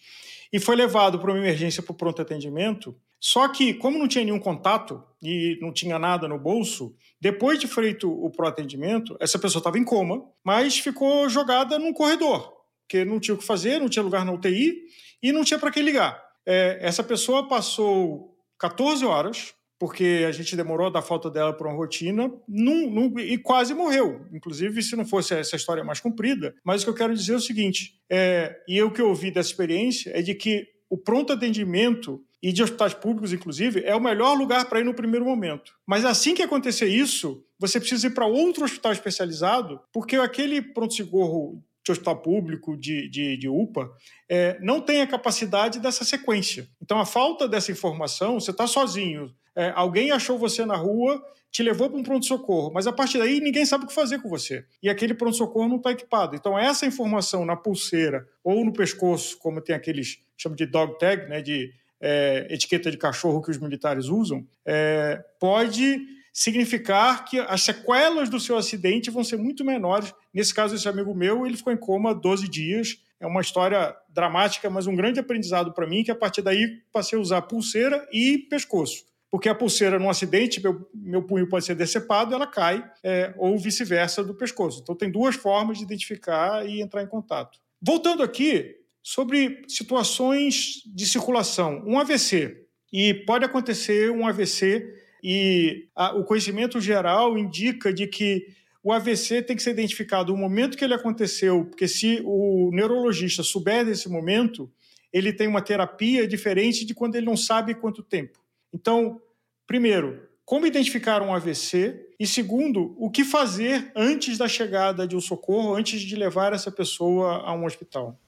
e 0.52 0.60
foi 0.60 0.76
levado 0.76 1.18
para 1.20 1.32
uma 1.32 1.40
emergência 1.40 1.82
para 1.82 1.94
o 1.94 1.96
pronto 1.96 2.22
atendimento. 2.22 2.94
Só 3.18 3.48
que, 3.48 3.74
como 3.74 3.98
não 3.98 4.08
tinha 4.08 4.26
nenhum 4.26 4.40
contato 4.40 5.02
e 5.22 5.58
não 5.62 5.72
tinha 5.72 5.98
nada 5.98 6.28
no 6.28 6.38
bolso, 6.38 6.94
depois 7.20 7.58
de 7.58 7.68
feito 7.68 8.12
o 8.12 8.30
pronto 8.30 8.52
atendimento, 8.52 9.16
essa 9.22 9.40
pessoa 9.40 9.62
estava 9.62 9.80
em 9.80 9.86
coma, 9.86 10.22
mas 10.44 10.78
ficou 10.78 11.30
jogada 11.30 11.80
num 11.80 11.94
corredor, 11.94 12.54
porque 12.82 13.06
não 13.06 13.22
tinha 13.22 13.36
o 13.36 13.38
que 13.38 13.46
fazer, 13.46 13.80
não 13.80 13.88
tinha 13.88 14.04
lugar 14.04 14.26
na 14.26 14.34
UTI, 14.34 14.82
e 15.24 15.32
não 15.32 15.44
tinha 15.44 15.58
para 15.58 15.72
quem 15.72 15.82
ligar. 15.82 16.22
É, 16.46 16.78
essa 16.82 17.02
pessoa 17.02 17.48
passou 17.48 18.36
14 18.60 19.06
horas, 19.06 19.54
porque 19.80 20.26
a 20.28 20.32
gente 20.32 20.56
demorou 20.56 20.88
a 20.88 20.90
dar 20.90 21.02
falta 21.02 21.30
dela 21.30 21.54
por 21.54 21.68
uma 21.68 21.76
rotina, 21.76 22.32
num, 22.48 22.90
num, 22.90 23.20
e 23.20 23.38
quase 23.38 23.74
morreu. 23.74 24.26
Inclusive, 24.32 24.84
se 24.84 24.96
não 24.96 25.06
fosse 25.06 25.34
essa 25.34 25.56
história 25.56 25.84
mais 25.84 26.00
comprida. 26.00 26.54
Mas 26.64 26.82
o 26.82 26.86
que 26.86 26.90
eu 26.90 26.96
quero 26.96 27.16
dizer 27.16 27.34
é 27.34 27.38
o 27.38 27.42
seguinte: 27.42 28.00
é, 28.10 28.56
e 28.68 28.82
o 28.82 28.92
que 28.92 29.02
eu 29.02 29.10
ouvi 29.10 29.32
dessa 29.32 29.50
experiência 29.50 30.12
é 30.14 30.22
de 30.22 30.36
que 30.36 30.68
o 30.90 30.98
pronto 30.98 31.34
atendimento 31.34 32.24
e 32.42 32.52
de 32.52 32.62
hospitais 32.62 32.94
públicos, 32.94 33.32
inclusive, 33.32 33.82
é 33.86 33.96
o 33.96 34.02
melhor 34.02 34.38
lugar 34.38 34.66
para 34.66 34.82
ir 34.82 34.84
no 34.84 34.94
primeiro 34.94 35.26
momento. 35.26 35.74
Mas 35.88 36.04
assim 36.04 36.36
que 36.36 36.42
acontecer 36.42 36.88
isso, 36.88 37.44
você 37.58 37.80
precisa 37.80 38.08
ir 38.08 38.10
para 38.12 38.26
outro 38.26 38.66
hospital 38.66 38.92
especializado, 38.92 39.80
porque 39.94 40.18
aquele 40.18 40.62
pronto-socorro 40.62 41.64
de 41.84 41.92
hospital 41.92 42.22
público, 42.22 42.78
de, 42.78 43.10
de, 43.10 43.38
de 43.38 43.50
UPA, 43.50 43.92
é, 44.30 44.58
não 44.62 44.80
tem 44.80 45.02
a 45.02 45.08
capacidade 45.08 45.80
dessa 45.80 46.06
sequência. 46.06 46.68
Então, 46.82 47.00
a 47.00 47.06
falta 47.06 47.48
dessa 47.48 47.72
informação, 47.72 48.40
você 48.40 48.52
está 48.52 48.66
sozinho, 48.66 49.34
é, 49.56 49.72
alguém 49.76 50.12
achou 50.12 50.38
você 50.38 50.66
na 50.66 50.76
rua, 50.76 51.22
te 51.52 51.62
levou 51.62 51.90
para 51.90 52.00
um 52.00 52.04
pronto-socorro, 52.04 52.72
mas 52.74 52.88
a 52.88 52.92
partir 52.92 53.20
daí 53.20 53.40
ninguém 53.40 53.66
sabe 53.66 53.84
o 53.84 53.88
que 53.88 53.94
fazer 53.94 54.20
com 54.20 54.30
você. 54.30 54.66
E 54.82 54.90
aquele 54.90 55.14
pronto-socorro 55.14 55.68
não 55.68 55.78
está 55.78 55.92
equipado. 55.92 56.36
Então, 56.36 56.58
essa 56.58 56.86
informação 56.86 57.46
na 57.46 57.56
pulseira 57.56 58.28
ou 58.44 58.66
no 58.66 58.74
pescoço, 58.74 59.38
como 59.38 59.62
tem 59.62 59.76
aqueles, 59.76 60.20
chama 60.36 60.56
de 60.56 60.66
dog 60.66 60.98
tag, 60.98 61.28
né, 61.28 61.42
de 61.42 61.72
é, 62.02 62.48
etiqueta 62.50 62.90
de 62.90 62.98
cachorro 62.98 63.42
que 63.42 63.52
os 63.52 63.60
militares 63.60 64.06
usam, 64.06 64.48
é, 64.66 65.24
pode 65.40 66.02
significar 66.34 67.24
que 67.26 67.40
as 67.40 67.62
sequelas 67.62 68.28
do 68.28 68.40
seu 68.40 68.58
acidente 68.58 69.12
vão 69.12 69.24
ser 69.24 69.38
muito 69.38 69.64
menores. 69.64 70.12
Nesse 70.34 70.52
caso, 70.54 70.74
esse 70.74 70.90
amigo 70.90 71.14
meu, 71.14 71.46
ele 71.46 71.56
ficou 71.56 71.72
em 71.72 71.78
coma 71.78 72.14
12 72.14 72.50
dias. 72.50 72.98
É 73.20 73.28
uma 73.28 73.40
história 73.40 73.96
dramática, 74.10 74.68
mas 74.70 74.88
um 74.88 74.96
grande 74.96 75.20
aprendizado 75.20 75.72
para 75.72 75.88
mim, 75.88 76.04
que 76.04 76.10
a 76.10 76.16
partir 76.16 76.42
daí 76.42 76.82
passei 76.92 77.18
a 77.18 77.22
usar 77.22 77.44
pulseira 77.44 78.08
e 78.12 78.40
pescoço. 78.50 79.06
Porque 79.30 79.48
a 79.48 79.56
pulseira, 79.56 80.00
num 80.00 80.10
acidente, 80.10 80.62
meu, 80.62 80.90
meu 80.94 81.24
punho 81.24 81.48
pode 81.48 81.66
ser 81.66 81.76
decepado, 81.76 82.34
ela 82.34 82.48
cai, 82.48 82.84
é, 83.04 83.34
ou 83.38 83.58
vice-versa 83.58 84.24
do 84.24 84.34
pescoço. 84.34 84.82
Então, 84.82 84.96
tem 84.96 85.12
duas 85.12 85.36
formas 85.36 85.78
de 85.78 85.84
identificar 85.84 86.68
e 86.68 86.82
entrar 86.82 87.04
em 87.04 87.08
contato. 87.08 87.60
Voltando 87.82 88.24
aqui, 88.24 88.76
sobre 89.04 89.64
situações 89.68 90.82
de 90.86 91.06
circulação. 91.06 91.84
Um 91.86 92.00
AVC. 92.00 92.66
E 92.92 93.14
pode 93.26 93.44
acontecer 93.44 94.10
um 94.12 94.26
AVC 94.26 95.03
e 95.24 95.88
a, 95.96 96.14
o 96.14 96.26
conhecimento 96.26 96.82
geral 96.82 97.38
indica 97.38 97.94
de 97.94 98.06
que 98.08 98.48
o 98.84 98.92
AVC 98.92 99.42
tem 99.42 99.56
que 99.56 99.64
ser 99.64 99.72
identificado 99.72 100.34
no 100.34 100.38
momento 100.38 100.78
que 100.78 100.84
ele 100.84 100.94
aconteceu, 100.94 101.64
porque 101.64 101.88
se 101.88 102.22
o 102.26 102.70
neurologista 102.74 103.42
souber 103.42 103.86
desse 103.86 104.10
momento, 104.10 104.70
ele 105.14 105.32
tem 105.32 105.48
uma 105.48 105.62
terapia 105.62 106.28
diferente 106.28 106.86
de 106.86 106.94
quando 106.94 107.16
ele 107.16 107.26
não 107.26 107.38
sabe 107.38 107.74
quanto 107.74 108.04
tempo. 108.04 108.38
Então, 108.74 109.22
primeiro, 109.66 110.28
como 110.44 110.68
identificar 110.68 111.22
um 111.22 111.34
AVC? 111.34 112.10
E 112.20 112.28
segundo, 112.28 112.94
o 112.98 113.10
que 113.10 113.24
fazer 113.24 113.92
antes 113.96 114.38
da 114.38 114.48
chegada 114.48 115.08
de 115.08 115.16
um 115.16 115.22
socorro, 115.22 115.74
antes 115.74 116.02
de 116.02 116.16
levar 116.18 116.52
essa 116.52 116.72
pessoa 116.72 117.38
a 117.38 117.54
um 117.54 117.66
hospital? 117.66 118.20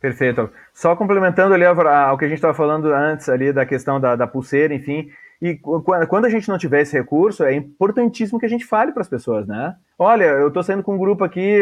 Perfeito. 0.00 0.50
Só 0.72 0.96
complementando 0.96 1.54
ali 1.54 1.64
ao 1.64 2.18
que 2.18 2.24
a 2.24 2.28
gente 2.28 2.36
estava 2.36 2.54
falando 2.54 2.92
antes 2.92 3.28
ali 3.28 3.52
da 3.52 3.66
questão 3.66 4.00
da, 4.00 4.16
da 4.16 4.26
pulseira, 4.26 4.74
enfim, 4.74 5.10
e 5.44 5.58
quando 6.08 6.24
a 6.24 6.30
gente 6.30 6.48
não 6.48 6.56
tiver 6.56 6.80
esse 6.80 6.96
recurso, 6.96 7.44
é 7.44 7.52
importantíssimo 7.52 8.40
que 8.40 8.46
a 8.46 8.48
gente 8.48 8.64
fale 8.64 8.92
para 8.92 9.02
as 9.02 9.08
pessoas, 9.08 9.46
né? 9.46 9.76
Olha, 9.98 10.24
eu 10.24 10.48
estou 10.48 10.62
saindo 10.62 10.82
com 10.82 10.94
um 10.94 10.98
grupo 10.98 11.22
aqui, 11.22 11.60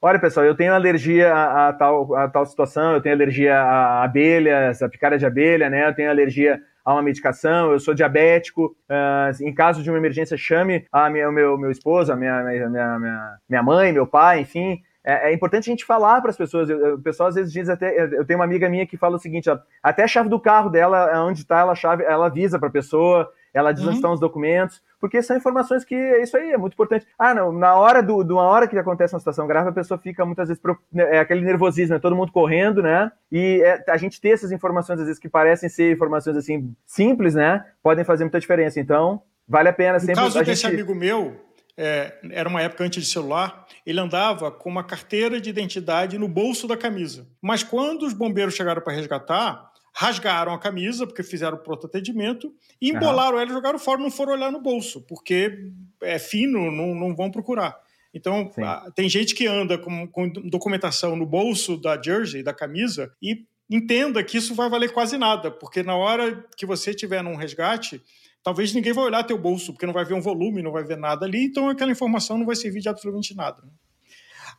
olha 0.00 0.20
pessoal, 0.20 0.46
eu 0.46 0.54
tenho 0.54 0.72
alergia 0.72 1.34
a, 1.34 1.68
a, 1.68 1.72
tal, 1.72 2.14
a 2.14 2.28
tal 2.28 2.46
situação, 2.46 2.92
eu 2.92 3.00
tenho 3.00 3.16
alergia 3.16 3.58
a 3.58 4.04
abelhas, 4.04 4.80
a 4.80 4.88
picada 4.88 5.18
de 5.18 5.26
abelha, 5.26 5.68
né? 5.68 5.88
Eu 5.88 5.94
tenho 5.94 6.08
alergia 6.08 6.60
a 6.84 6.92
uma 6.92 7.02
medicação, 7.02 7.72
eu 7.72 7.80
sou 7.80 7.94
diabético, 7.94 8.76
uh, 8.88 9.44
em 9.44 9.52
caso 9.52 9.82
de 9.82 9.90
uma 9.90 9.98
emergência, 9.98 10.36
chame 10.36 10.86
a 10.92 11.10
minha, 11.10 11.28
o 11.28 11.32
meu, 11.32 11.58
meu 11.58 11.72
esposo, 11.72 12.12
a 12.12 12.16
minha, 12.16 12.44
minha, 12.44 12.68
minha, 12.68 13.36
minha 13.48 13.62
mãe, 13.64 13.92
meu 13.92 14.06
pai, 14.06 14.42
enfim, 14.42 14.80
é, 15.06 15.30
é, 15.30 15.32
importante 15.32 15.70
a 15.70 15.72
gente 15.72 15.84
falar 15.84 16.20
para 16.20 16.30
as 16.30 16.36
pessoas. 16.36 16.68
O 16.68 16.98
pessoal 16.98 17.28
às 17.28 17.36
vezes 17.36 17.52
diz 17.52 17.68
até. 17.68 17.96
Eu 18.12 18.26
tenho 18.26 18.40
uma 18.40 18.44
amiga 18.44 18.68
minha 18.68 18.84
que 18.84 18.96
fala 18.96 19.14
o 19.14 19.20
seguinte: 19.20 19.48
ó, 19.48 19.56
até 19.80 20.02
a 20.02 20.08
chave 20.08 20.28
do 20.28 20.40
carro 20.40 20.68
dela, 20.68 21.24
onde 21.24 21.42
está 21.42 21.60
ela 21.60 21.76
chave, 21.76 22.02
ela 22.02 22.26
avisa 22.26 22.58
para 22.58 22.68
a 22.68 22.72
pessoa, 22.72 23.30
ela 23.54 23.70
diz 23.70 23.84
uhum. 23.84 23.90
onde 23.90 23.98
estão 23.98 24.12
os 24.12 24.18
documentos, 24.18 24.82
porque 25.00 25.22
são 25.22 25.36
informações 25.36 25.84
que 25.84 25.94
é 25.94 26.22
isso 26.24 26.36
aí, 26.36 26.50
é 26.50 26.58
muito 26.58 26.72
importante. 26.72 27.06
Ah, 27.16 27.32
não, 27.32 27.52
na 27.52 27.76
hora 27.76 28.02
do, 28.02 28.24
de 28.24 28.32
uma 28.32 28.42
hora 28.42 28.66
que 28.66 28.76
acontece 28.76 29.14
uma 29.14 29.20
situação 29.20 29.46
grave, 29.46 29.68
a 29.68 29.72
pessoa 29.72 29.96
fica 29.96 30.26
muitas 30.26 30.48
vezes 30.48 30.60
né, 30.92 31.16
é 31.16 31.20
aquele 31.20 31.42
nervosismo, 31.42 31.94
é 31.94 32.00
todo 32.00 32.16
mundo 32.16 32.32
correndo, 32.32 32.82
né? 32.82 33.12
E 33.30 33.62
é, 33.64 33.84
a 33.88 33.96
gente 33.96 34.20
ter 34.20 34.30
essas 34.30 34.50
informações 34.50 34.98
às 34.98 35.06
vezes 35.06 35.20
que 35.20 35.28
parecem 35.28 35.68
ser 35.68 35.92
informações 35.92 36.36
assim 36.36 36.74
simples, 36.84 37.36
né? 37.36 37.64
Podem 37.80 38.04
fazer 38.04 38.24
muita 38.24 38.40
diferença. 38.40 38.80
Então, 38.80 39.22
vale 39.46 39.68
a 39.68 39.72
pena 39.72 40.00
sempre. 40.00 40.16
No 40.16 40.22
caso 40.22 40.42
desse 40.42 40.62
gente... 40.62 40.74
amigo 40.74 40.96
meu, 40.96 41.45
é, 41.76 42.18
era 42.30 42.48
uma 42.48 42.62
época 42.62 42.84
antes 42.84 43.04
de 43.04 43.10
celular, 43.10 43.66
ele 43.84 44.00
andava 44.00 44.50
com 44.50 44.70
uma 44.70 44.82
carteira 44.82 45.40
de 45.40 45.50
identidade 45.50 46.18
no 46.18 46.26
bolso 46.26 46.66
da 46.66 46.76
camisa. 46.76 47.26
Mas 47.40 47.62
quando 47.62 48.06
os 48.06 48.14
bombeiros 48.14 48.54
chegaram 48.54 48.80
para 48.80 48.94
resgatar, 48.94 49.70
rasgaram 49.94 50.52
a 50.52 50.58
camisa, 50.58 51.06
porque 51.06 51.22
fizeram 51.22 51.56
pronto 51.56 51.86
atendimento, 51.86 52.52
e 52.80 52.90
embolaram 52.90 53.36
uhum. 53.36 53.42
ela 53.42 53.50
e 53.50 53.54
jogaram 53.54 53.78
fora, 53.78 54.00
não 54.00 54.10
foram 54.10 54.32
olhar 54.32 54.52
no 54.52 54.60
bolso, 54.60 55.00
porque 55.02 55.70
é 56.02 56.18
fino, 56.18 56.70
não, 56.70 56.94
não 56.94 57.14
vão 57.14 57.30
procurar. 57.30 57.78
Então, 58.12 58.50
tem 58.94 59.08
gente 59.08 59.34
que 59.34 59.46
anda 59.46 59.76
com, 59.76 60.06
com 60.08 60.28
documentação 60.28 61.16
no 61.16 61.26
bolso 61.26 61.76
da 61.76 62.00
jersey, 62.00 62.42
da 62.42 62.54
camisa, 62.54 63.12
e 63.20 63.44
entenda 63.70 64.22
que 64.22 64.38
isso 64.38 64.54
vai 64.54 64.70
valer 64.70 64.92
quase 64.92 65.18
nada, 65.18 65.50
porque 65.50 65.82
na 65.82 65.94
hora 65.96 66.44
que 66.56 66.64
você 66.64 66.94
tiver 66.94 67.22
num 67.22 67.34
resgate, 67.34 68.02
talvez 68.46 68.72
ninguém 68.72 68.92
vai 68.92 69.06
olhar 69.06 69.24
teu 69.24 69.36
bolso, 69.36 69.72
porque 69.72 69.86
não 69.86 69.92
vai 69.92 70.04
ver 70.04 70.14
um 70.14 70.20
volume, 70.20 70.62
não 70.62 70.70
vai 70.70 70.84
ver 70.84 70.96
nada 70.96 71.26
ali, 71.26 71.46
então 71.46 71.68
aquela 71.68 71.90
informação 71.90 72.38
não 72.38 72.46
vai 72.46 72.54
servir 72.54 72.78
de 72.78 72.88
absolutamente 72.88 73.34
nada. 73.34 73.60
Né? 73.60 73.68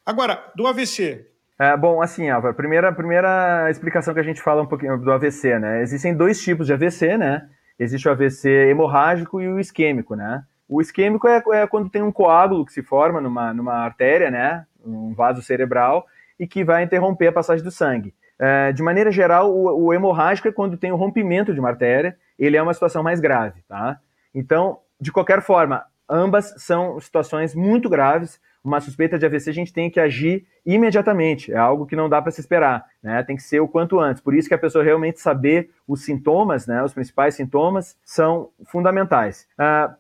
Agora, 0.05 0.51
do 0.57 0.67
AVC. 0.67 1.25
É, 1.57 1.77
bom, 1.77 2.01
assim, 2.01 2.29
Álvaro, 2.29 2.53
primeira, 2.53 2.91
primeira 2.91 3.71
explicação 3.71 4.13
que 4.13 4.19
a 4.19 4.23
gente 4.23 4.41
fala 4.41 4.61
um 4.61 4.65
pouquinho 4.65 4.97
do 4.97 5.09
AVC, 5.09 5.57
né? 5.57 5.81
Existem 5.81 6.13
dois 6.13 6.43
tipos 6.43 6.67
de 6.67 6.73
AVC, 6.73 7.17
né? 7.17 7.47
Existe 7.79 8.09
o 8.09 8.11
AVC 8.11 8.49
hemorrágico 8.69 9.39
e 9.39 9.47
o 9.47 9.57
isquêmico, 9.57 10.15
né? 10.15 10.43
O 10.67 10.81
isquêmico 10.81 11.25
é, 11.25 11.41
é 11.53 11.65
quando 11.65 11.89
tem 11.89 12.01
um 12.01 12.11
coágulo 12.11 12.65
que 12.65 12.73
se 12.73 12.83
forma 12.83 13.21
numa, 13.21 13.53
numa 13.53 13.75
artéria, 13.75 14.29
né? 14.29 14.65
Um 14.85 15.13
vaso 15.13 15.41
cerebral, 15.41 16.05
e 16.38 16.45
que 16.45 16.61
vai 16.61 16.83
interromper 16.83 17.27
a 17.27 17.31
passagem 17.31 17.63
do 17.63 17.71
sangue. 17.71 18.13
É, 18.38 18.73
de 18.73 18.83
maneira 18.83 19.11
geral, 19.11 19.49
o, 19.49 19.85
o 19.85 19.93
hemorrágico 19.93 20.49
é 20.49 20.51
quando 20.51 20.75
tem 20.75 20.91
o 20.91 20.97
rompimento 20.97 21.53
de 21.53 21.59
uma 21.61 21.69
artéria, 21.69 22.17
ele 22.38 22.57
é 22.57 22.61
uma 22.61 22.73
situação 22.73 23.03
mais 23.03 23.19
grave, 23.19 23.61
tá? 23.67 23.99
Então, 24.33 24.79
de 24.99 25.11
qualquer 25.11 25.41
forma, 25.41 25.85
ambas 26.09 26.53
são 26.57 26.99
situações 26.99 27.55
muito 27.55 27.89
graves. 27.89 28.39
Uma 28.63 28.81
suspeita 28.81 29.17
de 29.17 29.25
AVC 29.25 29.49
a 29.49 29.53
gente 29.53 29.73
tem 29.73 29.89
que 29.89 29.99
agir 29.99 30.45
imediatamente, 30.65 31.53
é 31.53 31.57
algo 31.57 31.85
que 31.85 31.95
não 31.95 32.09
dá 32.09 32.21
para 32.21 32.31
se 32.31 32.41
esperar, 32.41 32.85
né? 33.01 33.23
Tem 33.23 33.35
que 33.35 33.43
ser 33.43 33.61
o 33.61 33.67
quanto 33.67 33.99
antes. 33.99 34.21
Por 34.21 34.35
isso 34.35 34.47
que 34.49 34.53
a 34.53 34.57
pessoa 34.57 34.83
realmente 34.83 35.21
saber 35.21 35.69
os 35.88 36.03
sintomas, 36.03 36.67
né? 36.67 36.83
Os 36.83 36.93
principais 36.93 37.35
sintomas 37.35 37.97
são 38.03 38.49
fundamentais. 38.65 39.47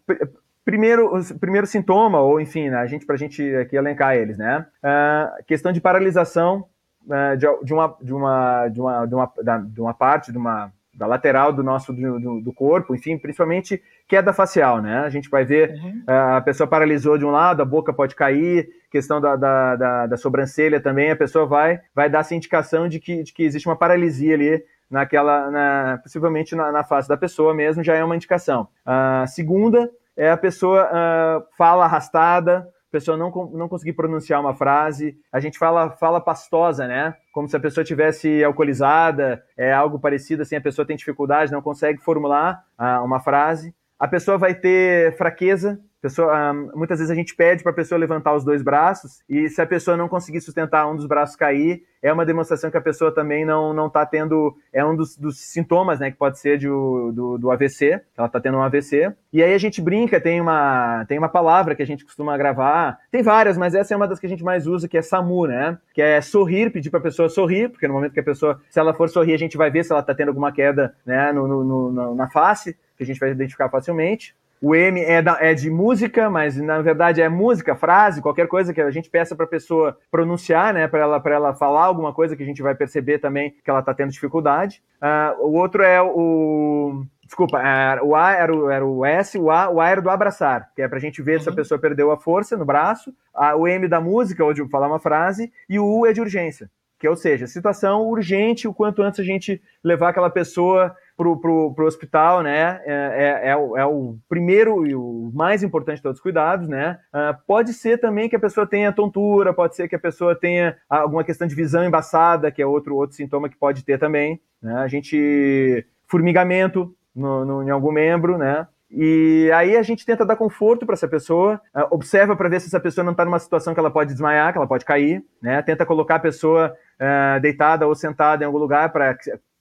Pr 0.05 0.27
primeiro, 0.67 1.09
primeiro 1.39 1.65
sintoma, 1.65 2.19
ou 2.19 2.41
enfim, 2.41 2.69
né, 2.69 2.75
a 2.75 2.85
gente 2.85 3.05
para 3.05 3.15
a 3.15 3.17
gente 3.17 3.55
aqui 3.55 3.77
elencar 3.77 4.17
eles, 4.17 4.37
né? 4.37 4.65
Uh, 4.83 5.43
questão 5.45 5.71
de 5.71 5.79
paralisação 5.79 6.65
uh, 7.05 7.37
de, 7.37 7.47
de, 7.63 7.73
uma, 7.73 7.97
de, 8.01 8.13
uma, 8.13 8.67
de, 8.67 8.81
uma, 8.81 9.05
de, 9.05 9.15
uma, 9.15 9.33
de 9.59 9.81
uma 9.81 9.93
parte, 9.93 10.29
de 10.33 10.37
uma 10.37 10.73
da 10.97 11.05
lateral 11.05 11.53
do 11.53 11.61
nosso 11.61 11.93
do, 11.93 12.41
do, 12.41 12.51
corpo, 12.51 12.95
enfim, 12.95 13.19
principalmente 13.19 13.81
queda 14.07 14.33
facial, 14.33 14.81
né? 14.81 14.97
A 14.99 15.09
gente 15.09 15.29
vai 15.29 15.45
ver 15.45 15.75
uhum. 15.75 16.03
a 16.07 16.41
pessoa 16.41 16.67
paralisou 16.67 17.19
de 17.19 17.23
um 17.23 17.29
lado, 17.29 17.61
a 17.61 17.65
boca 17.65 17.93
pode 17.93 18.15
cair, 18.15 18.67
questão 18.89 19.21
da, 19.21 19.35
da, 19.35 19.75
da, 19.75 20.07
da, 20.07 20.17
sobrancelha 20.17 20.81
também, 20.81 21.11
a 21.11 21.15
pessoa 21.15 21.45
vai 21.45 21.79
vai 21.93 22.09
dar 22.09 22.19
essa 22.19 22.33
indicação 22.33 22.89
de 22.89 22.99
que, 22.99 23.21
de 23.21 23.31
que 23.31 23.43
existe 23.43 23.69
uma 23.69 23.75
paralisia 23.75 24.33
ali 24.33 24.63
naquela, 24.89 25.51
na, 25.51 25.99
possivelmente 26.01 26.55
na, 26.55 26.71
na 26.71 26.83
face 26.83 27.07
da 27.07 27.15
pessoa 27.15 27.53
mesmo, 27.53 27.83
já 27.83 27.95
é 27.95 28.03
uma 28.03 28.15
indicação. 28.15 28.67
A 28.83 29.27
segunda 29.27 29.91
é 30.15 30.31
a 30.31 30.37
pessoa 30.37 30.85
uh, 30.85 31.45
fala 31.55 31.85
arrastada, 31.85 32.67
a 32.89 32.91
pessoa 32.91 33.17
não, 33.17 33.29
não 33.53 33.67
conseguir 33.67 33.93
pronunciar 33.93 34.39
uma 34.39 34.55
frase. 34.55 35.17
A 35.31 35.39
gente 35.39 35.57
fala 35.57 35.91
fala 35.91 36.21
pastosa, 36.21 36.87
né? 36.87 37.13
Como 37.33 37.47
se 37.47 37.55
a 37.55 37.59
pessoa 37.59 37.83
tivesse 37.83 38.43
alcoolizada, 38.43 39.43
é 39.57 39.73
algo 39.73 39.99
parecido 39.99 40.41
assim, 40.41 40.55
a 40.55 40.61
pessoa 40.61 40.85
tem 40.85 40.95
dificuldade, 40.95 41.51
não 41.51 41.61
consegue 41.61 41.99
formular 41.99 42.63
uh, 42.79 43.03
uma 43.03 43.19
frase. 43.19 43.75
A 43.99 44.07
pessoa 44.07 44.37
vai 44.37 44.53
ter 44.55 45.17
fraqueza, 45.17 45.79
Pessoa, 46.07 46.53
muitas 46.73 46.99
vezes 46.99 47.11
a 47.11 47.15
gente 47.15 47.35
pede 47.35 47.61
para 47.63 47.73
a 47.73 47.75
pessoa 47.75 47.99
levantar 47.99 48.33
os 48.33 48.45
dois 48.45 48.61
braços 48.61 49.19
e 49.27 49.49
se 49.49 49.61
a 49.61 49.65
pessoa 49.65 49.97
não 49.97 50.07
conseguir 50.07 50.39
sustentar 50.39 50.89
um 50.89 50.95
dos 50.95 51.05
braços 51.05 51.35
cair, 51.35 51.83
é 52.01 52.13
uma 52.13 52.25
demonstração 52.25 52.71
que 52.71 52.77
a 52.77 52.81
pessoa 52.81 53.13
também 53.13 53.43
não 53.43 53.73
não 53.73 53.87
está 53.87 54.05
tendo, 54.05 54.55
é 54.71 54.85
um 54.85 54.95
dos, 54.95 55.17
dos, 55.17 55.37
sintomas, 55.37 55.99
né, 55.99 56.09
que 56.09 56.15
pode 56.15 56.39
ser 56.39 56.57
de, 56.57 56.67
do, 56.67 57.37
do 57.37 57.51
AVC, 57.51 57.99
ela 58.17 58.27
está 58.27 58.39
tendo 58.39 58.57
um 58.57 58.61
AVC. 58.61 59.13
E 59.33 59.43
aí 59.43 59.53
a 59.53 59.57
gente 59.57 59.81
brinca, 59.81 60.21
tem 60.21 60.39
uma 60.39 61.03
tem 61.09 61.17
uma 61.17 61.27
palavra 61.27 61.75
que 61.75 61.83
a 61.83 61.85
gente 61.85 62.05
costuma 62.05 62.37
gravar, 62.37 62.99
tem 63.11 63.21
várias, 63.21 63.57
mas 63.57 63.75
essa 63.75 63.93
é 63.93 63.97
uma 63.97 64.07
das 64.07 64.17
que 64.17 64.27
a 64.27 64.29
gente 64.29 64.45
mais 64.45 64.65
usa, 64.65 64.87
que 64.87 64.97
é 64.97 65.01
SAMU, 65.01 65.45
né, 65.45 65.77
que 65.93 66.01
é 66.01 66.21
sorrir, 66.21 66.71
pedir 66.71 66.89
para 66.89 66.99
a 66.99 67.03
pessoa 67.03 67.27
sorrir, 67.27 67.67
porque 67.69 67.85
no 67.85 67.95
momento 67.95 68.13
que 68.13 68.21
a 68.21 68.23
pessoa, 68.23 68.61
se 68.69 68.79
ela 68.79 68.93
for 68.93 69.09
sorrir, 69.09 69.33
a 69.33 69.37
gente 69.37 69.57
vai 69.57 69.69
ver 69.69 69.83
se 69.83 69.91
ela 69.91 69.99
está 69.99 70.15
tendo 70.15 70.29
alguma 70.29 70.53
queda, 70.53 70.95
né, 71.05 71.33
no, 71.33 71.45
no, 71.45 71.91
no, 71.91 72.15
na 72.15 72.29
face, 72.29 72.77
que 72.95 73.03
a 73.03 73.05
gente 73.05 73.19
vai 73.19 73.31
identificar 73.31 73.67
facilmente. 73.67 74.33
O 74.61 74.73
M 74.73 74.99
é, 74.99 75.21
da, 75.21 75.37
é, 75.39 75.53
de 75.53 75.69
música, 75.69 76.29
mas 76.29 76.57
na 76.57 76.81
verdade 76.81 77.21
é 77.21 77.29
música, 77.29 77.75
frase, 77.75 78.21
qualquer 78.21 78.47
coisa 78.47 78.73
que 78.73 78.81
a 78.81 78.89
gente 78.89 79.09
peça 79.09 79.35
para 79.35 79.45
a 79.45 79.49
pessoa 79.49 79.97
pronunciar, 80.09 80.73
né, 80.73 80.87
para 80.87 80.99
ela, 80.99 81.21
ela 81.25 81.53
falar 81.53 81.85
alguma 81.85 82.11
coisa 82.13 82.35
que 82.35 82.43
a 82.43 82.45
gente 82.45 82.61
vai 82.61 82.73
perceber 82.73 83.19
também 83.19 83.53
que 83.63 83.69
ela 83.69 83.79
está 83.79 83.93
tendo 83.93 84.11
dificuldade. 84.11 84.81
Uh, 85.01 85.45
o 85.45 85.53
outro 85.53 85.83
é 85.83 86.01
o. 86.01 87.03
Desculpa, 87.23 87.61
é, 87.61 88.01
o 88.01 88.15
A 88.15 88.31
era 88.31 88.55
o, 88.55 88.69
era 88.69 88.85
o 88.85 89.05
S, 89.05 89.37
o 89.37 89.51
A, 89.51 89.69
o 89.69 89.81
A 89.81 89.89
era 89.89 90.01
do 90.01 90.09
abraçar, 90.09 90.69
que 90.73 90.81
é 90.81 90.87
para 90.87 90.97
a 90.97 91.01
gente 91.01 91.21
ver 91.21 91.35
uhum. 91.35 91.39
se 91.41 91.49
a 91.49 91.51
uhum. 91.51 91.55
pessoa 91.57 91.79
perdeu 91.79 92.09
a 92.09 92.17
força 92.17 92.55
no 92.55 92.65
braço. 92.65 93.13
A, 93.33 93.53
o 93.55 93.67
M 93.67 93.85
da 93.87 93.99
música, 93.99 94.43
ou 94.45 94.53
de 94.53 94.67
falar 94.69 94.87
uma 94.87 94.99
frase, 94.99 95.51
e 95.69 95.77
o 95.77 95.85
U 95.85 96.07
é 96.07 96.13
de 96.13 96.21
urgência, 96.21 96.69
que 96.97 97.07
ou 97.07 97.17
seja, 97.17 97.45
situação 97.45 98.07
urgente, 98.07 98.67
o 98.67 98.73
quanto 98.73 99.03
antes 99.03 99.19
a 99.19 99.23
gente 99.23 99.61
levar 99.83 100.09
aquela 100.09 100.29
pessoa 100.29 100.95
para 101.17 101.27
o 101.27 101.75
hospital, 101.79 102.43
né? 102.43 102.79
É, 102.85 103.41
é, 103.43 103.49
é, 103.49 103.57
o, 103.57 103.75
é, 103.75 103.85
o, 103.85 104.17
primeiro 104.29 104.85
e 104.85 104.93
o 104.93 105.31
mais 105.33 105.63
importante 105.63 105.97
de 105.97 106.03
todos 106.03 106.19
os 106.19 106.21
cuidados, 106.21 106.69
né? 106.69 106.99
Uh, 107.11 107.35
pode 107.47 107.73
ser 107.73 107.97
também 107.97 108.29
que 108.29 108.35
a 108.35 108.39
pessoa 108.39 108.67
tenha 108.67 108.93
tontura, 108.93 109.51
pode 109.51 109.75
ser 109.75 109.87
que 109.87 109.95
a 109.95 109.99
pessoa 109.99 110.35
tenha 110.35 110.77
alguma 110.87 111.23
questão 111.23 111.47
de 111.47 111.55
visão 111.55 111.83
embaçada, 111.83 112.51
que 112.51 112.61
é 112.61 112.65
outro, 112.65 112.95
outro 112.95 113.15
sintoma 113.15 113.49
que 113.49 113.57
pode 113.57 113.83
ter 113.83 113.97
também. 113.97 114.39
Né? 114.61 114.75
A 114.75 114.87
gente. 114.87 115.83
formigamento 116.05 116.95
no, 117.15 117.43
no, 117.43 117.63
em 117.63 117.71
algum 117.71 117.91
membro, 117.91 118.37
né? 118.37 118.67
E 118.89 119.51
aí 119.53 119.75
a 119.75 119.81
gente 119.81 120.05
tenta 120.05 120.25
dar 120.25 120.37
conforto 120.37 120.85
para 120.85 120.93
essa 120.93 121.07
pessoa, 121.07 121.59
uh, 121.75 121.87
observa 121.89 122.35
para 122.35 122.47
ver 122.47 122.61
se 122.61 122.67
essa 122.67 122.79
pessoa 122.79 123.03
não 123.03 123.11
está 123.11 123.25
numa 123.25 123.39
situação 123.39 123.73
que 123.73 123.79
ela 123.79 123.91
pode 123.91 124.13
desmaiar, 124.13 124.51
que 124.51 124.57
ela 124.59 124.67
pode 124.67 124.85
cair, 124.85 125.25
né? 125.41 125.61
Tenta 125.63 125.85
colocar 125.85 126.15
a 126.15 126.19
pessoa 126.19 126.73
uh, 127.01 127.41
deitada 127.41 127.87
ou 127.87 127.95
sentada 127.95 128.43
em 128.43 128.45
algum 128.45 128.59
lugar 128.59 128.91
para 128.91 129.17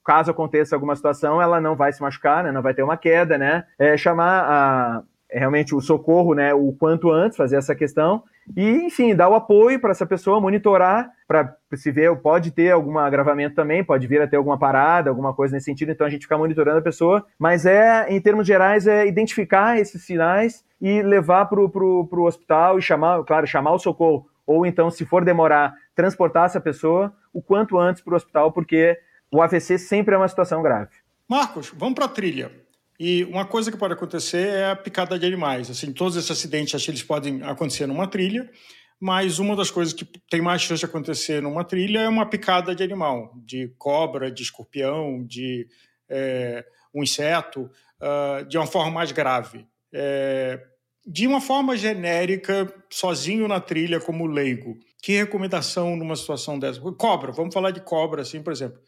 caso 0.06 0.30
aconteça 0.30 0.76
alguma 0.76 0.94
situação, 0.94 1.42
ela 1.42 1.60
não 1.60 1.74
vai 1.74 1.92
se 1.92 2.00
machucar, 2.00 2.44
né? 2.44 2.52
Não 2.52 2.62
vai 2.62 2.72
ter 2.72 2.82
uma 2.84 2.96
queda, 2.96 3.36
né? 3.36 3.64
É 3.78 3.96
chamar 3.96 4.44
a, 4.48 5.02
realmente 5.28 5.74
o 5.74 5.80
socorro, 5.80 6.32
né? 6.32 6.54
O 6.54 6.72
quanto 6.72 7.10
antes, 7.10 7.36
fazer 7.36 7.56
essa 7.56 7.74
questão 7.74 8.22
e, 8.54 8.84
enfim, 8.84 9.14
dar 9.14 9.28
o 9.28 9.34
apoio 9.34 9.80
para 9.80 9.90
essa 9.90 10.06
pessoa, 10.06 10.40
monitorar 10.40 11.10
para 11.26 11.56
se 11.74 11.90
ver, 11.90 12.14
pode 12.16 12.52
ter 12.52 12.70
algum 12.70 12.96
agravamento 12.98 13.56
também, 13.56 13.82
pode 13.82 14.06
vir 14.06 14.20
a 14.20 14.28
ter 14.28 14.36
alguma 14.36 14.58
parada, 14.58 15.10
alguma 15.10 15.34
coisa 15.34 15.54
nesse 15.54 15.64
sentido, 15.64 15.90
então 15.90 16.06
a 16.06 16.10
gente 16.10 16.22
fica 16.22 16.38
monitorando 16.38 16.78
a 16.78 16.82
pessoa, 16.82 17.26
mas 17.36 17.66
é, 17.66 18.06
em 18.08 18.20
termos 18.20 18.46
gerais, 18.46 18.86
é 18.86 19.06
identificar 19.06 19.78
esses 19.78 20.04
sinais 20.04 20.64
e 20.80 21.02
levar 21.02 21.46
para 21.46 21.60
o 21.60 22.22
hospital 22.22 22.78
e 22.78 22.82
chamar, 22.82 23.24
claro, 23.24 23.46
chamar 23.46 23.72
o 23.72 23.78
socorro, 23.78 24.28
ou 24.46 24.64
então, 24.64 24.90
se 24.90 25.04
for 25.04 25.24
demorar, 25.24 25.74
transportar 25.94 26.44
essa 26.44 26.60
pessoa 26.60 27.12
o 27.32 27.42
quanto 27.42 27.78
antes 27.78 28.00
para 28.00 28.12
o 28.12 28.16
hospital, 28.16 28.52
porque 28.52 28.96
o 29.32 29.42
AVC 29.42 29.78
sempre 29.78 30.14
é 30.14 30.18
uma 30.18 30.28
situação 30.28 30.62
grave. 30.62 30.90
Marcos, 31.28 31.72
vamos 31.74 31.94
para 31.94 32.04
a 32.04 32.08
trilha. 32.08 32.50
E 32.98 33.24
uma 33.24 33.44
coisa 33.44 33.70
que 33.70 33.76
pode 33.76 33.92
acontecer 33.92 34.48
é 34.48 34.70
a 34.70 34.76
picada 34.76 35.18
de 35.18 35.26
animais. 35.26 35.70
Assim, 35.70 35.92
todos 35.92 36.16
esses 36.16 36.30
acidentes, 36.30 36.74
acho 36.74 36.84
que 36.86 36.90
eles 36.90 37.02
podem 37.02 37.42
acontecer 37.42 37.86
numa 37.86 38.06
trilha, 38.06 38.50
mas 38.98 39.38
uma 39.38 39.54
das 39.54 39.70
coisas 39.70 39.92
que 39.92 40.04
tem 40.30 40.40
mais 40.40 40.62
chance 40.62 40.80
de 40.80 40.86
acontecer 40.86 41.42
numa 41.42 41.64
trilha 41.64 42.00
é 42.00 42.08
uma 42.08 42.24
picada 42.24 42.74
de 42.74 42.82
animal, 42.82 43.34
de 43.44 43.68
cobra, 43.76 44.30
de 44.30 44.42
escorpião, 44.42 45.22
de 45.24 45.68
é, 46.08 46.64
um 46.94 47.02
inseto, 47.02 47.70
uh, 48.00 48.44
de 48.46 48.56
uma 48.56 48.66
forma 48.66 48.90
mais 48.90 49.12
grave. 49.12 49.66
É, 49.92 50.60
de 51.06 51.26
uma 51.26 51.40
forma 51.40 51.76
genérica, 51.76 52.72
sozinho 52.90 53.46
na 53.46 53.60
trilha 53.60 54.00
como 54.00 54.26
leigo, 54.26 54.76
que 55.00 55.12
recomendação 55.12 55.94
numa 55.94 56.16
situação 56.16 56.58
dessa? 56.58 56.80
Cobra, 56.80 57.30
vamos 57.30 57.54
falar 57.54 57.70
de 57.70 57.80
cobra, 57.80 58.22
assim, 58.22 58.42
por 58.42 58.52
exemplo. 58.52 58.80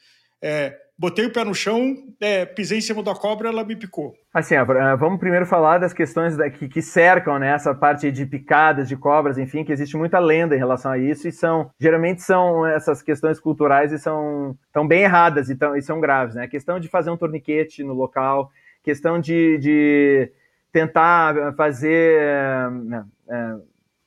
É, 0.43 0.77
botei 0.99 1.27
o 1.27 1.33
pé 1.33 1.45
no 1.45 1.55
chão, 1.55 1.95
é, 2.21 2.45
pisei 2.45 2.79
em 2.79 2.81
cima 2.81 3.03
da 3.03 3.15
cobra, 3.15 3.49
ela 3.49 3.65
me 3.65 3.77
picou. 3.77 4.15
Assim, 4.35 4.57
é, 4.57 4.65
vamos 4.97 5.21
primeiro 5.21 5.47
falar 5.47 5.79
das 5.79 5.93
questões 5.93 6.37
que, 6.59 6.69
que, 6.69 6.83
cercam 6.83 7.39
né, 7.39 7.55
essa 7.55 7.73
parte 7.73 8.11
de 8.11 8.27
picadas 8.27 8.89
de 8.89 8.97
cobras, 8.97 9.39
enfim, 9.39 9.65
que 9.65 9.73
existe 9.73 9.97
muita 9.97 10.19
lenda 10.19 10.57
em 10.57 10.59
relação 10.59 10.91
a 10.91 10.99
isso 10.99 11.29
e 11.29 11.33
são 11.33 11.71
geralmente 11.79 12.23
são 12.23 12.67
essas 12.67 13.01
questões 13.01 13.39
culturais 13.39 13.93
e 13.93 13.99
são 13.99 14.57
tão 14.73 14.87
bem 14.87 15.03
erradas 15.03 15.49
e, 15.49 15.55
tão, 15.55 15.77
e 15.77 15.83
são 15.83 16.01
graves, 16.01 16.35
né? 16.35 16.45
A 16.45 16.49
questão 16.49 16.81
de 16.81 16.89
fazer 16.89 17.11
um 17.11 17.17
torniquete 17.17 17.85
no 17.85 17.95
local, 17.95 18.51
questão 18.83 19.21
de, 19.21 19.59
de 19.59 20.33
tentar 20.73 21.55
fazer 21.55 22.21
é, 22.21 22.69
é, 23.29 23.55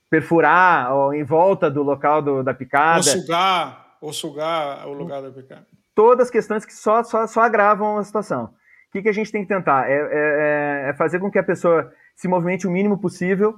perfurar 0.09 0.93
ó, 0.93 1.13
em 1.13 1.23
volta 1.23 1.69
do 1.69 1.83
local 1.83 2.21
do, 2.21 2.43
da 2.43 2.53
picada, 2.53 2.97
ou 2.97 3.03
sugar, 3.03 3.97
ou 4.01 4.13
sugar 4.13 4.87
o 4.87 4.93
lugar 4.93 5.21
da 5.21 5.31
picada 5.31 5.65
todas 5.95 6.29
questões 6.29 6.65
que 6.65 6.73
só, 6.73 7.03
só, 7.03 7.27
só 7.27 7.41
agravam 7.41 7.97
a 7.97 8.03
situação. 8.03 8.45
O 8.45 8.91
que, 8.91 9.01
que 9.01 9.09
a 9.09 9.13
gente 9.13 9.31
tem 9.31 9.43
que 9.43 9.47
tentar? 9.47 9.89
É, 9.89 9.93
é, 9.93 10.89
é 10.89 10.93
fazer 10.93 11.19
com 11.19 11.31
que 11.31 11.39
a 11.39 11.43
pessoa 11.43 11.91
se 12.15 12.27
movimente 12.27 12.67
o 12.67 12.71
mínimo 12.71 12.97
possível, 12.97 13.55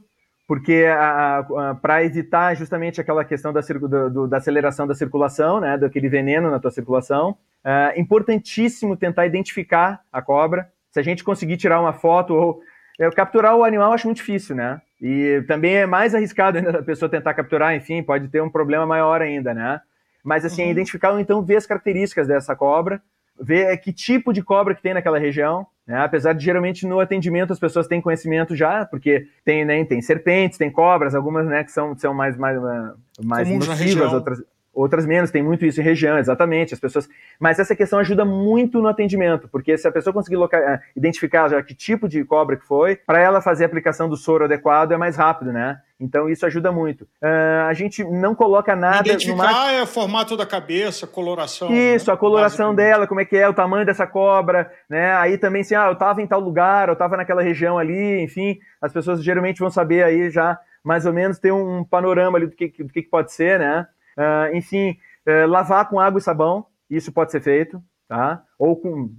porque 0.48 0.86
para 1.82 2.04
evitar 2.04 2.56
justamente 2.56 3.02
aquela 3.02 3.24
questão 3.26 3.52
da, 3.52 3.62
do, 3.62 4.28
da, 4.28 4.38
aceleração 4.38 4.86
da 4.86 4.94
circulação, 4.94 5.60
né, 5.60 5.78
daquele 5.78 6.10
veneno 6.10 6.52
na 6.52 6.60
tua 6.60 6.72
circulação, 6.72 7.38
é 7.64 8.00
importantíssimo 8.00 8.98
tentar 8.98 9.26
identificar 9.26 10.02
a 10.12 10.22
cobra. 10.22 10.70
Se 10.92 11.00
a 11.00 11.04
gente 11.04 11.24
conseguir 11.24 11.58
tirar 11.58 11.82
uma 11.82 11.94
foto 11.94 12.36
ou 12.36 12.62
é, 13.00 13.10
capturar 13.10 13.56
o 13.56 13.64
animal, 13.64 13.94
acho 13.94 14.06
muito 14.06 14.18
difícil, 14.18 14.56
né? 14.56 14.82
E 15.02 15.44
também 15.48 15.76
é 15.76 15.86
mais 15.86 16.14
arriscado 16.14 16.58
ainda 16.58 16.80
a 16.80 16.84
pessoa 16.84 17.10
tentar 17.10 17.34
capturar, 17.34 17.76
enfim, 17.76 18.04
pode 18.04 18.28
ter 18.28 18.42
um 18.42 18.50
problema 18.50 18.86
maior 18.86 19.22
ainda, 19.22 19.54
né? 19.54 19.82
Mas 20.24 20.45
assim, 20.45 20.63
uhum. 20.63 20.71
identificar 20.71 21.11
ou 21.11 21.19
então 21.19 21.41
ver 21.41 21.57
as 21.57 21.65
características 21.65 22.28
dessa 22.28 22.55
cobra, 22.55 23.01
ver 23.39 23.76
que 23.78 23.91
tipo 23.91 24.32
de 24.32 24.41
cobra 24.41 24.74
que 24.74 24.82
tem 24.82 24.93
naquela 24.93 25.19
região, 25.19 25.67
né? 25.86 25.99
Apesar 25.99 26.34
de 26.34 26.43
geralmente 26.43 26.88
no 26.88 26.99
atendimento 26.99 27.51
as 27.51 27.59
pessoas 27.59 27.88
têm 27.88 27.99
conhecimento 27.99 28.55
já, 28.55 28.86
porque 28.86 29.28
tem, 29.43 29.65
né, 29.65 29.84
tem 29.84 30.01
serpentes, 30.01 30.57
tem 30.57 30.71
cobras, 30.71 31.13
algumas 31.13 31.45
né, 31.45 31.63
que 31.63 31.71
são, 31.71 31.97
são 31.97 32.13
mais, 32.13 32.38
mais, 32.38 32.57
mais 33.21 33.49
nocivas, 33.49 34.13
outras 34.13 34.41
outras 34.74 35.05
menos, 35.05 35.30
tem 35.30 35.43
muito 35.43 35.65
isso 35.65 35.80
em 35.80 35.84
região, 35.84 36.17
exatamente, 36.17 36.74
as 36.74 36.80
pessoas, 36.80 37.07
mas 37.39 37.59
essa 37.59 37.76
questão 37.76 37.99
ajuda 37.99 38.26
muito 38.26 38.82
no 38.82 38.88
atendimento, 38.88 39.47
porque 39.47 39.78
se 39.78 39.88
a 39.88 39.91
pessoa 39.91 40.13
conseguir 40.13 40.36
local, 40.36 40.59
eh, 40.59 40.82
identificar 40.95 41.47
já 41.49 41.61
que 41.61 41.76
tipo 41.76 42.09
de 42.09 42.24
cobra 42.26 42.57
que 42.57 42.65
foi, 42.65 42.95
para 42.95 43.19
ela 43.19 43.39
fazer 43.39 43.65
a 43.65 43.67
aplicação 43.67 44.09
do 44.09 44.17
soro 44.17 44.45
adequado 44.45 44.91
é 44.91 44.97
mais 44.97 45.15
rápido, 45.15 45.53
né? 45.53 45.80
Então 45.99 46.28
isso 46.28 46.45
ajuda 46.45 46.71
muito. 46.71 47.03
Uh, 47.21 47.67
a 47.69 47.74
gente 47.74 48.03
não 48.03 48.36
coloca 48.36 48.76
nada. 48.76 49.07
Identificar 49.07 49.71
é 49.71 49.84
o 49.84 49.88
formato 49.88 50.36
da 50.36 50.45
cabeça, 50.45 51.07
coloração. 51.07 51.71
Isso, 51.71 52.09
né? 52.09 52.13
a 52.13 52.17
coloração 52.17 52.76
dela, 52.76 53.07
como 53.07 53.21
é 53.21 53.26
que 53.26 53.38
é, 53.38 53.47
o 53.47 53.53
tamanho 53.53 53.86
dessa 53.86 54.05
cobra, 54.05 54.69
né? 54.89 55.13
Aí 55.15 55.38
também 55.38 55.61
assim, 55.61 55.76
ah, 55.76 55.86
eu 55.86 55.93
estava 55.93 56.21
em 56.21 56.28
tal 56.28 56.41
lugar, 56.41 56.89
eu 56.89 56.93
estava 56.93 57.15
naquela 57.15 57.41
região 57.41 57.78
ali, 57.78 58.21
enfim, 58.21 58.59
as 58.82 58.91
pessoas 58.91 59.24
geralmente 59.24 59.59
vão 59.59 59.69
saber 59.69 60.03
aí 60.03 60.30
já 60.30 60.59
mais 60.84 61.05
ou 61.05 61.13
menos 61.13 61.39
ter 61.39 61.53
um 61.53 61.84
panorama 61.84 62.38
ali 62.38 62.47
do 62.47 62.55
que, 62.55 62.67
do 62.84 62.91
que 62.91 63.03
pode 63.03 63.32
ser, 63.32 63.57
né? 63.57 63.88
Uh, 64.18 64.55
enfim, 64.55 64.97
uh, 65.28 65.47
lavar 65.47 65.89
com 65.89 65.99
água 65.99 66.20
e 66.20 66.22
sabão, 66.22 66.66
isso 66.89 67.11
pode 67.11 67.32
ser 67.32 67.41
feito, 67.41 67.82
tá? 68.07 68.43
Ou 68.57 68.76
com. 68.76 69.09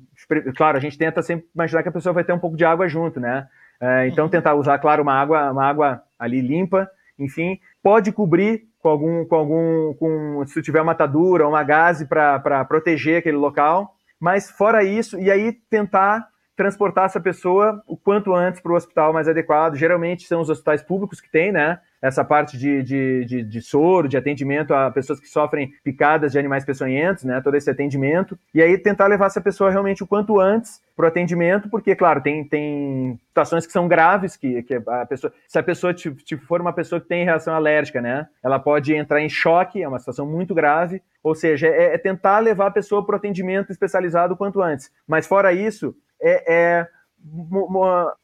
Claro, 0.57 0.79
a 0.79 0.81
gente 0.81 0.97
tenta 0.97 1.23
sempre 1.23 1.47
imaginar 1.55 1.83
que 1.83 1.89
a 1.89 1.93
pessoa 1.93 2.13
vai 2.13 2.25
ter 2.25 2.33
um 2.33 2.39
pouco 2.39 2.57
de 2.57 2.65
água 2.65 2.89
junto, 2.89 3.19
né? 3.19 3.49
Uh, 3.81 4.07
então, 4.07 4.27
uhum. 4.27 4.31
tentar 4.31 4.55
usar, 4.55 4.79
claro, 4.79 5.03
uma 5.03 5.15
água, 5.15 5.51
uma 5.51 5.65
água 5.65 6.03
ali 6.19 6.41
limpa, 6.41 6.89
enfim, 7.19 7.59
pode 7.83 8.13
cobrir 8.13 8.63
com 8.79 8.89
algum, 8.89 9.25
com 9.25 9.37
algum, 9.37 9.95
com, 9.95 10.47
se 10.47 10.63
tiver 10.63 10.83
uma 10.83 10.93
atadura 10.93 11.49
uma 11.49 11.63
gaze 11.63 12.07
para 12.07 12.65
proteger 12.67 13.19
aquele 13.19 13.37
local, 13.37 13.95
mas 14.21 14.51
fora 14.51 14.85
isso, 14.85 15.19
e 15.19 15.31
aí 15.31 15.53
tentar 15.71 16.29
transportar 16.57 17.07
essa 17.07 17.21
pessoa 17.21 17.83
o 17.87 17.97
quanto 17.97 18.35
antes 18.35 18.61
para 18.61 18.73
o 18.73 18.77
hospital 18.77 19.13
mais 19.13 19.29
adequado. 19.29 19.75
Geralmente 19.77 20.27
são 20.27 20.41
os 20.41 20.49
hospitais 20.49 20.83
públicos 20.83 21.21
que 21.21 21.31
têm, 21.31 21.51
né? 21.51 21.81
Essa 22.05 22.23
parte 22.23 22.59
de, 22.59 22.83
de, 22.83 23.25
de, 23.25 23.43
de, 23.43 23.63
soro, 23.63 24.07
de 24.07 24.19
atendimento 24.19 24.75
a 24.75 24.91
pessoas 24.91 25.19
que 25.19 25.27
sofrem 25.27 25.73
picadas 25.83 26.33
de 26.33 26.39
animais 26.39 26.63
peçonhentos, 26.63 27.25
né? 27.25 27.41
Todo 27.41 27.57
esse 27.57 27.71
atendimento. 27.71 28.39
E 28.53 28.61
aí 28.61 28.77
tentar 28.77 29.07
levar 29.07 29.27
essa 29.27 29.41
pessoa 29.41 29.71
realmente 29.71 30.03
o 30.03 30.07
quanto 30.07 30.39
antes 30.39 30.83
para 30.95 31.07
o 31.07 31.09
atendimento, 31.09 31.71
porque, 31.71 31.97
claro, 31.97 32.21
tem, 32.21 32.45
tem 32.47 33.19
situações 33.29 33.67
que 33.67 33.73
são 33.73 33.89
graves, 33.89 34.37
que, 34.37 34.63
que 34.65 34.75
a 34.87 35.07
pessoa, 35.07 35.33
se 35.49 35.59
a 35.59 35.63
pessoa 35.63 35.95
te, 35.95 36.11
te 36.11 36.37
for 36.37 36.61
uma 36.61 36.75
pessoa 36.75 37.01
que 37.01 37.09
tem 37.09 37.25
reação 37.25 37.55
alérgica, 37.55 38.03
né? 38.03 38.27
Ela 38.43 38.59
pode 38.59 38.95
entrar 38.95 39.23
em 39.23 39.29
choque, 39.31 39.83
é 39.83 39.89
uma 39.89 39.99
situação 39.99 40.27
muito 40.27 40.55
grave. 40.55 41.01
Ou 41.23 41.35
seja, 41.35 41.69
é, 41.69 41.95
é 41.95 41.99
tentar 41.99 42.39
levar 42.41 42.67
a 42.67 42.71
pessoa 42.71 43.03
para 43.05 43.15
o 43.15 43.17
atendimento 43.17 43.73
especializado 43.73 44.35
o 44.35 44.37
quanto 44.37 44.61
antes. 44.61 44.91
Mas 45.09 45.27
fora 45.27 45.55
isso, 45.55 45.97
é, 46.21 46.55
é 46.55 46.89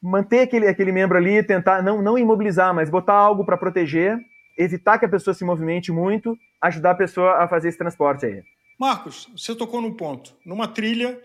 manter 0.01 0.41
aquele, 0.41 0.67
aquele 0.67 0.91
membro 0.91 1.17
ali, 1.17 1.43
tentar 1.43 1.81
não, 1.81 2.01
não 2.01 2.17
imobilizar, 2.17 2.73
mas 2.73 2.89
botar 2.89 3.15
algo 3.15 3.43
para 3.43 3.57
proteger, 3.57 4.17
evitar 4.57 4.99
que 4.99 5.05
a 5.05 5.09
pessoa 5.09 5.33
se 5.33 5.43
movimente 5.43 5.91
muito, 5.91 6.37
ajudar 6.61 6.91
a 6.91 6.95
pessoa 6.95 7.43
a 7.43 7.47
fazer 7.47 7.69
esse 7.69 7.77
transporte 7.77 8.25
aí. 8.25 8.43
Marcos, 8.79 9.27
você 9.35 9.55
tocou 9.55 9.81
num 9.81 9.93
ponto. 9.93 10.35
Numa 10.45 10.67
trilha, 10.67 11.19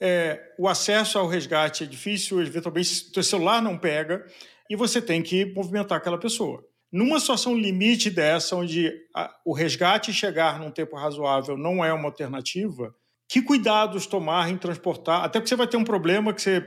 é, 0.00 0.52
o 0.58 0.68
acesso 0.68 1.18
ao 1.18 1.26
resgate 1.26 1.84
é 1.84 1.86
difícil, 1.86 2.40
eventualmente 2.40 3.10
o 3.16 3.22
celular 3.22 3.62
não 3.62 3.78
pega 3.78 4.26
e 4.68 4.76
você 4.76 5.00
tem 5.00 5.22
que 5.22 5.44
movimentar 5.54 5.98
aquela 5.98 6.18
pessoa. 6.18 6.62
Numa 6.90 7.18
situação 7.18 7.56
limite 7.56 8.10
dessa, 8.10 8.54
onde 8.54 8.92
a, 9.14 9.30
o 9.44 9.54
resgate 9.54 10.12
chegar 10.12 10.58
num 10.58 10.70
tempo 10.70 10.96
razoável 10.96 11.56
não 11.56 11.84
é 11.84 11.92
uma 11.92 12.08
alternativa, 12.08 12.94
que 13.28 13.40
cuidados 13.40 14.06
tomar 14.06 14.50
em 14.50 14.58
transportar? 14.58 15.24
Até 15.24 15.38
porque 15.38 15.48
você 15.48 15.56
vai 15.56 15.66
ter 15.66 15.78
um 15.78 15.84
problema 15.84 16.34
que 16.34 16.42
você 16.42 16.60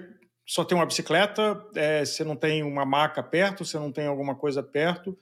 só 0.45 0.63
tem 0.63 0.77
uma 0.77 0.85
bicicleta, 0.85 1.59
é, 1.75 2.05
você 2.05 2.23
não 2.23 2.35
tem 2.35 2.63
uma 2.63 2.85
maca 2.85 3.23
perto, 3.23 3.65
você 3.65 3.79
não 3.79 3.91
tem 3.91 4.05
alguma 4.05 4.35
coisa 4.35 4.61
perto. 4.61 5.17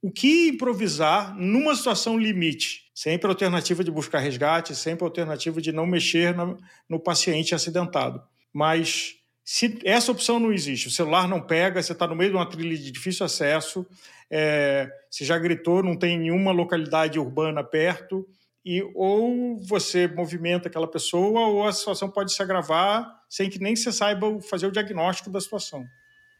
O 0.00 0.10
que 0.10 0.48
improvisar 0.48 1.34
numa 1.36 1.74
situação 1.74 2.16
limite? 2.16 2.88
Sempre 2.94 3.26
a 3.26 3.30
alternativa 3.30 3.82
de 3.82 3.90
buscar 3.90 4.20
resgate, 4.20 4.74
sempre 4.74 5.04
a 5.04 5.08
alternativa 5.08 5.60
de 5.60 5.72
não 5.72 5.86
mexer 5.86 6.34
no, 6.34 6.56
no 6.88 7.00
paciente 7.00 7.54
acidentado. 7.54 8.22
Mas 8.52 9.16
se 9.44 9.78
essa 9.84 10.12
opção 10.12 10.38
não 10.38 10.52
existe, 10.52 10.88
o 10.88 10.90
celular 10.90 11.26
não 11.26 11.40
pega, 11.40 11.82
você 11.82 11.92
está 11.92 12.06
no 12.06 12.14
meio 12.14 12.30
de 12.30 12.36
uma 12.36 12.48
trilha 12.48 12.76
de 12.76 12.90
difícil 12.92 13.26
acesso, 13.26 13.86
é, 14.30 14.88
você 15.10 15.24
já 15.24 15.38
gritou, 15.38 15.82
não 15.82 15.96
tem 15.96 16.18
nenhuma 16.18 16.52
localidade 16.52 17.18
urbana 17.18 17.64
perto, 17.64 18.28
e 18.68 18.82
ou 18.94 19.56
você 19.56 20.06
movimenta 20.06 20.68
aquela 20.68 20.86
pessoa 20.86 21.46
ou 21.46 21.66
a 21.66 21.72
situação 21.72 22.10
pode 22.10 22.34
se 22.34 22.42
agravar 22.42 23.08
sem 23.26 23.48
que 23.48 23.58
nem 23.58 23.74
você 23.74 23.90
saiba 23.90 24.26
fazer 24.42 24.66
o 24.66 24.70
diagnóstico 24.70 25.30
da 25.30 25.40
situação. 25.40 25.86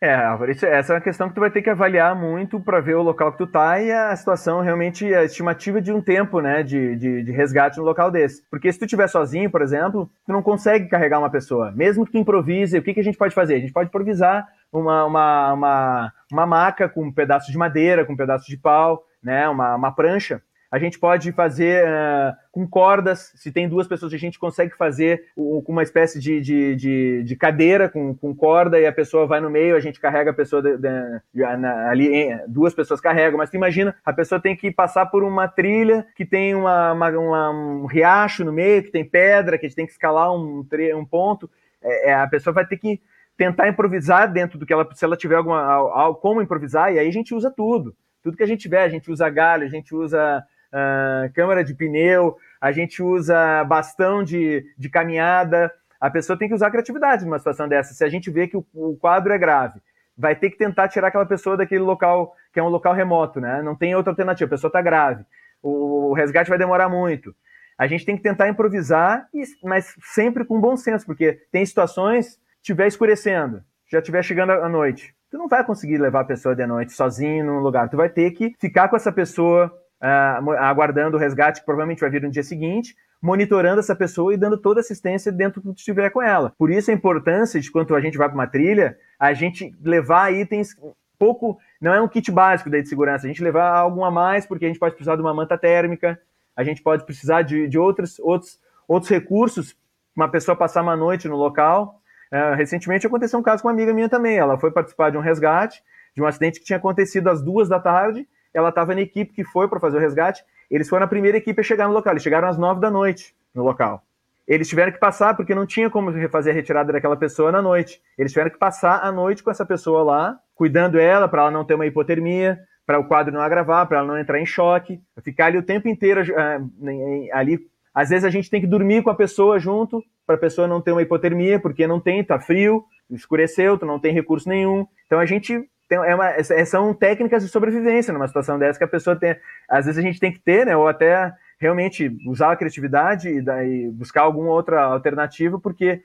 É, 0.00 0.14
Álvaro, 0.14 0.52
essa 0.52 0.92
é 0.92 0.96
uma 0.96 1.00
questão 1.00 1.28
que 1.28 1.34
tu 1.34 1.40
vai 1.40 1.50
ter 1.50 1.62
que 1.62 1.70
avaliar 1.70 2.14
muito 2.14 2.60
para 2.60 2.80
ver 2.80 2.96
o 2.96 3.02
local 3.02 3.32
que 3.32 3.38
tu 3.38 3.46
tá 3.46 3.80
e 3.80 3.90
a 3.90 4.14
situação 4.14 4.60
realmente, 4.60 5.12
a 5.12 5.24
estimativa 5.24 5.80
de 5.80 5.90
um 5.90 6.02
tempo, 6.02 6.40
né, 6.40 6.62
de, 6.62 6.94
de, 6.96 7.24
de, 7.24 7.32
resgate 7.32 7.78
no 7.78 7.84
local 7.84 8.10
desse. 8.10 8.44
Porque 8.48 8.70
se 8.70 8.78
tu 8.78 8.84
estiver 8.84 9.08
sozinho, 9.08 9.50
por 9.50 9.62
exemplo, 9.62 10.08
tu 10.24 10.32
não 10.32 10.42
consegue 10.42 10.86
carregar 10.86 11.18
uma 11.18 11.30
pessoa. 11.30 11.72
Mesmo 11.72 12.04
que 12.04 12.12
tu 12.12 12.18
improvise, 12.18 12.78
o 12.78 12.82
que, 12.82 12.94
que 12.94 13.00
a 13.00 13.04
gente 13.04 13.18
pode 13.18 13.34
fazer? 13.34 13.56
A 13.56 13.60
gente 13.60 13.72
pode 13.72 13.88
improvisar 13.88 14.46
uma, 14.70 15.04
uma, 15.04 15.52
uma, 15.54 16.12
uma 16.30 16.46
maca 16.46 16.88
com 16.88 17.06
um 17.06 17.12
pedaço 17.12 17.50
de 17.50 17.58
madeira, 17.58 18.04
com 18.04 18.12
um 18.12 18.16
pedaço 18.16 18.46
de 18.46 18.56
pau, 18.56 19.02
né, 19.20 19.48
uma, 19.48 19.74
uma 19.74 19.90
prancha, 19.90 20.40
a 20.70 20.78
gente 20.78 20.98
pode 20.98 21.32
fazer 21.32 21.84
uh, 21.84 22.36
com 22.52 22.68
cordas, 22.68 23.32
se 23.34 23.50
tem 23.50 23.68
duas 23.68 23.86
pessoas, 23.86 24.12
a 24.12 24.18
gente 24.18 24.38
consegue 24.38 24.76
fazer 24.76 25.24
com 25.34 25.64
uma 25.66 25.82
espécie 25.82 26.20
de, 26.20 26.40
de, 26.40 26.76
de, 26.76 27.22
de, 27.22 27.36
cadeira 27.36 27.88
com, 27.88 28.14
com 28.14 28.34
corda 28.34 28.78
e 28.78 28.86
a 28.86 28.92
pessoa 28.92 29.26
vai 29.26 29.40
no 29.40 29.48
meio, 29.48 29.76
a 29.76 29.80
gente 29.80 29.98
carrega 29.98 30.30
a 30.30 30.34
pessoa 30.34 30.60
de, 30.60 30.76
de, 30.76 31.56
na, 31.56 31.88
ali, 31.88 32.10
duas 32.46 32.74
pessoas 32.74 33.00
carregam, 33.00 33.38
mas 33.38 33.48
tu 33.48 33.56
imagina, 33.56 33.96
a 34.04 34.12
pessoa 34.12 34.40
tem 34.40 34.54
que 34.54 34.70
passar 34.70 35.06
por 35.06 35.24
uma 35.24 35.48
trilha 35.48 36.06
que 36.14 36.26
tem 36.26 36.54
uma, 36.54 36.92
uma, 36.92 37.10
uma 37.10 37.50
um 37.50 37.86
riacho 37.86 38.44
no 38.44 38.52
meio, 38.52 38.82
que 38.82 38.90
tem 38.90 39.04
pedra, 39.04 39.56
que 39.56 39.64
a 39.64 39.68
gente 39.68 39.76
tem 39.76 39.86
que 39.86 39.92
escalar 39.92 40.32
um, 40.32 40.66
um 40.94 41.04
ponto, 41.04 41.50
é, 41.82 42.10
é, 42.10 42.14
a 42.14 42.26
pessoa 42.26 42.52
vai 42.52 42.66
ter 42.66 42.76
que 42.76 43.00
tentar 43.38 43.68
improvisar 43.68 44.30
dentro 44.30 44.58
do 44.58 44.66
que 44.66 44.72
ela, 44.72 44.86
se 44.92 45.04
ela 45.04 45.16
tiver 45.16 45.36
alguma, 45.36 46.14
como 46.16 46.42
improvisar, 46.42 46.92
e 46.92 46.98
aí 46.98 47.08
a 47.08 47.12
gente 47.12 47.34
usa 47.34 47.50
tudo. 47.50 47.96
Tudo 48.22 48.36
que 48.36 48.42
a 48.42 48.46
gente 48.46 48.60
tiver, 48.60 48.82
a 48.82 48.88
gente 48.88 49.10
usa 49.10 49.30
galho, 49.30 49.64
a 49.64 49.68
gente 49.68 49.94
usa 49.94 50.44
uh, 50.72 51.32
câmara 51.34 51.64
de 51.64 51.74
pneu, 51.74 52.36
a 52.60 52.72
gente 52.72 53.02
usa 53.02 53.64
bastão 53.64 54.22
de, 54.22 54.64
de 54.76 54.88
caminhada. 54.88 55.72
A 56.00 56.10
pessoa 56.10 56.38
tem 56.38 56.48
que 56.48 56.54
usar 56.54 56.70
criatividade 56.70 57.24
numa 57.24 57.38
situação 57.38 57.68
dessa. 57.68 57.94
Se 57.94 58.04
a 58.04 58.08
gente 58.08 58.30
vê 58.30 58.46
que 58.46 58.56
o, 58.56 58.64
o 58.74 58.96
quadro 58.96 59.32
é 59.32 59.38
grave, 59.38 59.80
vai 60.16 60.34
ter 60.34 60.50
que 60.50 60.58
tentar 60.58 60.88
tirar 60.88 61.08
aquela 61.08 61.26
pessoa 61.26 61.56
daquele 61.56 61.82
local 61.82 62.34
que 62.52 62.58
é 62.58 62.62
um 62.62 62.68
local 62.68 62.92
remoto, 62.92 63.40
né? 63.40 63.62
Não 63.62 63.76
tem 63.76 63.94
outra 63.94 64.10
alternativa, 64.12 64.46
a 64.46 64.50
pessoa 64.50 64.68
está 64.68 64.82
grave, 64.82 65.24
o, 65.62 66.10
o 66.10 66.12
resgate 66.12 66.50
vai 66.50 66.58
demorar 66.58 66.88
muito. 66.88 67.34
A 67.78 67.86
gente 67.86 68.04
tem 68.04 68.16
que 68.16 68.22
tentar 68.22 68.48
improvisar, 68.48 69.28
mas 69.62 69.94
sempre 70.02 70.44
com 70.44 70.60
bom 70.60 70.76
senso, 70.76 71.06
porque 71.06 71.40
tem 71.52 71.64
situações, 71.64 72.40
estiver 72.56 72.88
escurecendo, 72.88 73.62
já 73.86 74.00
estiver 74.00 74.24
chegando 74.24 74.50
a 74.50 74.68
noite, 74.68 75.14
tu 75.30 75.38
não 75.38 75.46
vai 75.46 75.64
conseguir 75.64 75.98
levar 75.98 76.20
a 76.22 76.24
pessoa 76.24 76.56
de 76.56 76.66
noite 76.66 76.92
sozinho 76.92 77.46
num 77.46 77.60
lugar, 77.60 77.88
tu 77.88 77.96
vai 77.96 78.08
ter 78.08 78.32
que 78.32 78.56
ficar 78.58 78.88
com 78.88 78.96
essa 78.96 79.12
pessoa 79.12 79.72
uh, 80.02 80.50
aguardando 80.58 81.16
o 81.16 81.20
resgate, 81.20 81.60
que 81.60 81.66
provavelmente 81.66 82.00
vai 82.00 82.10
vir 82.10 82.22
no 82.22 82.30
dia 82.30 82.42
seguinte, 82.42 82.96
monitorando 83.20 83.80
essa 83.80 83.96
pessoa 83.96 84.32
e 84.32 84.36
dando 84.36 84.56
toda 84.56 84.80
assistência 84.80 85.32
dentro 85.32 85.60
do 85.60 85.74
que 85.74 85.80
estiver 85.80 86.10
com 86.10 86.22
ela. 86.22 86.52
Por 86.56 86.70
isso 86.70 86.90
a 86.90 86.94
importância 86.94 87.60
de 87.60 87.70
quando 87.70 87.94
a 87.94 88.00
gente 88.00 88.16
vai 88.16 88.28
para 88.28 88.34
uma 88.34 88.46
trilha, 88.46 88.96
a 89.18 89.32
gente 89.32 89.74
levar 89.82 90.32
itens 90.32 90.76
pouco, 91.18 91.58
não 91.80 91.92
é 91.92 92.00
um 92.00 92.08
kit 92.08 92.30
básico 92.30 92.70
de 92.70 92.86
segurança, 92.86 93.26
a 93.26 93.28
gente 93.28 93.42
levar 93.42 93.68
algo 93.70 94.04
a 94.04 94.10
mais, 94.10 94.46
porque 94.46 94.64
a 94.64 94.68
gente 94.68 94.78
pode 94.78 94.94
precisar 94.94 95.16
de 95.16 95.22
uma 95.22 95.34
manta 95.34 95.58
térmica, 95.58 96.18
a 96.56 96.62
gente 96.62 96.82
pode 96.82 97.04
precisar 97.04 97.42
de, 97.42 97.66
de 97.66 97.78
outros, 97.78 98.18
outros, 98.20 98.60
outros 98.86 99.10
recursos, 99.10 99.76
uma 100.14 100.28
pessoa 100.28 100.56
passar 100.56 100.82
uma 100.82 100.96
noite 100.96 101.28
no 101.28 101.36
local. 101.36 102.00
Uh, 102.32 102.54
recentemente 102.54 103.06
aconteceu 103.06 103.38
um 103.38 103.42
caso 103.42 103.62
com 103.62 103.68
uma 103.68 103.74
amiga 103.74 103.92
minha 103.92 104.08
também, 104.08 104.36
ela 104.36 104.58
foi 104.58 104.70
participar 104.70 105.10
de 105.10 105.16
um 105.16 105.20
resgate, 105.20 105.82
de 106.14 106.22
um 106.22 106.26
acidente 106.26 106.60
que 106.60 106.66
tinha 106.66 106.76
acontecido 106.76 107.28
às 107.28 107.42
duas 107.42 107.68
da 107.68 107.80
tarde, 107.80 108.28
ela 108.52 108.70
estava 108.70 108.94
na 108.94 109.00
equipe 109.00 109.32
que 109.32 109.44
foi 109.44 109.68
para 109.68 109.80
fazer 109.80 109.96
o 109.96 110.00
resgate. 110.00 110.44
Eles 110.70 110.88
foram 110.88 111.04
a 111.04 111.08
primeira 111.08 111.38
equipe 111.38 111.60
a 111.60 111.64
chegar 111.64 111.88
no 111.88 111.94
local. 111.94 112.12
Eles 112.12 112.22
chegaram 112.22 112.48
às 112.48 112.58
nove 112.58 112.80
da 112.80 112.90
noite 112.90 113.34
no 113.54 113.62
local. 113.62 114.02
Eles 114.46 114.68
tiveram 114.68 114.92
que 114.92 114.98
passar 114.98 115.36
porque 115.36 115.54
não 115.54 115.66
tinha 115.66 115.90
como 115.90 116.10
fazer 116.30 116.50
a 116.50 116.54
retirada 116.54 116.92
daquela 116.92 117.16
pessoa 117.16 117.52
na 117.52 117.60
noite. 117.60 118.00
Eles 118.16 118.32
tiveram 118.32 118.50
que 118.50 118.58
passar 118.58 119.04
a 119.04 119.12
noite 119.12 119.42
com 119.42 119.50
essa 119.50 119.66
pessoa 119.66 120.02
lá, 120.02 120.38
cuidando 120.54 120.98
ela 120.98 121.28
para 121.28 121.42
ela 121.42 121.50
não 121.50 121.64
ter 121.64 121.74
uma 121.74 121.84
hipotermia, 121.84 122.58
para 122.86 122.98
o 122.98 123.04
quadro 123.04 123.34
não 123.34 123.42
agravar, 123.42 123.86
para 123.86 123.98
ela 123.98 124.06
não 124.06 124.18
entrar 124.18 124.40
em 124.40 124.46
choque, 124.46 124.98
ficar 125.22 125.46
ali 125.46 125.58
o 125.58 125.62
tempo 125.62 125.88
inteiro 125.88 126.22
uh, 126.22 127.28
ali. 127.34 127.58
Às 127.92 128.08
vezes 128.08 128.24
a 128.24 128.30
gente 128.30 128.48
tem 128.48 128.62
que 128.62 128.66
dormir 128.66 129.02
com 129.02 129.10
a 129.10 129.14
pessoa 129.14 129.58
junto 129.58 130.02
para 130.26 130.36
a 130.36 130.38
pessoa 130.38 130.66
não 130.66 130.80
ter 130.80 130.92
uma 130.92 131.02
hipotermia, 131.02 131.60
porque 131.60 131.86
não 131.86 132.00
tem, 132.00 132.24
tá 132.24 132.40
frio, 132.40 132.82
escureceu, 133.10 133.76
tu 133.76 133.84
não 133.84 133.98
tem 133.98 134.14
recurso 134.14 134.48
nenhum. 134.48 134.86
Então 135.04 135.18
a 135.18 135.26
gente 135.26 135.68
tem, 135.88 135.98
é 135.98 136.14
uma, 136.14 136.42
são 136.66 136.92
técnicas 136.92 137.42
de 137.42 137.48
sobrevivência 137.48 138.12
numa 138.12 138.28
situação 138.28 138.58
dessa 138.58 138.78
que 138.78 138.84
a 138.84 138.88
pessoa 138.88 139.16
tem. 139.16 139.36
Às 139.68 139.86
vezes 139.86 139.98
a 139.98 140.02
gente 140.02 140.20
tem 140.20 140.32
que 140.32 140.38
ter, 140.38 140.66
né? 140.66 140.76
Ou 140.76 140.86
até 140.86 141.32
realmente 141.58 142.16
usar 142.26 142.52
a 142.52 142.56
criatividade 142.56 143.28
e, 143.28 143.42
daí 143.42 143.90
buscar 143.90 144.22
alguma 144.22 144.50
outra 144.50 144.82
alternativa, 144.82 145.58
porque 145.58 146.02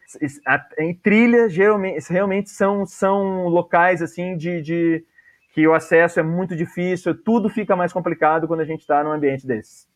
em 0.79 0.93
trilha 0.95 1.47
geralmente, 1.47 2.11
realmente 2.11 2.49
são, 2.49 2.86
são 2.86 3.47
locais 3.47 4.01
assim 4.01 4.36
de, 4.36 4.61
de 4.61 5.05
que 5.53 5.67
o 5.67 5.73
acesso 5.73 6.19
é 6.19 6.23
muito 6.23 6.55
difícil, 6.55 7.13
tudo 7.13 7.49
fica 7.49 7.75
mais 7.75 7.93
complicado 7.93 8.47
quando 8.47 8.61
a 8.61 8.65
gente 8.65 8.81
está 8.81 9.03
num 9.03 9.11
ambiente 9.11 9.45
desses. 9.45 9.88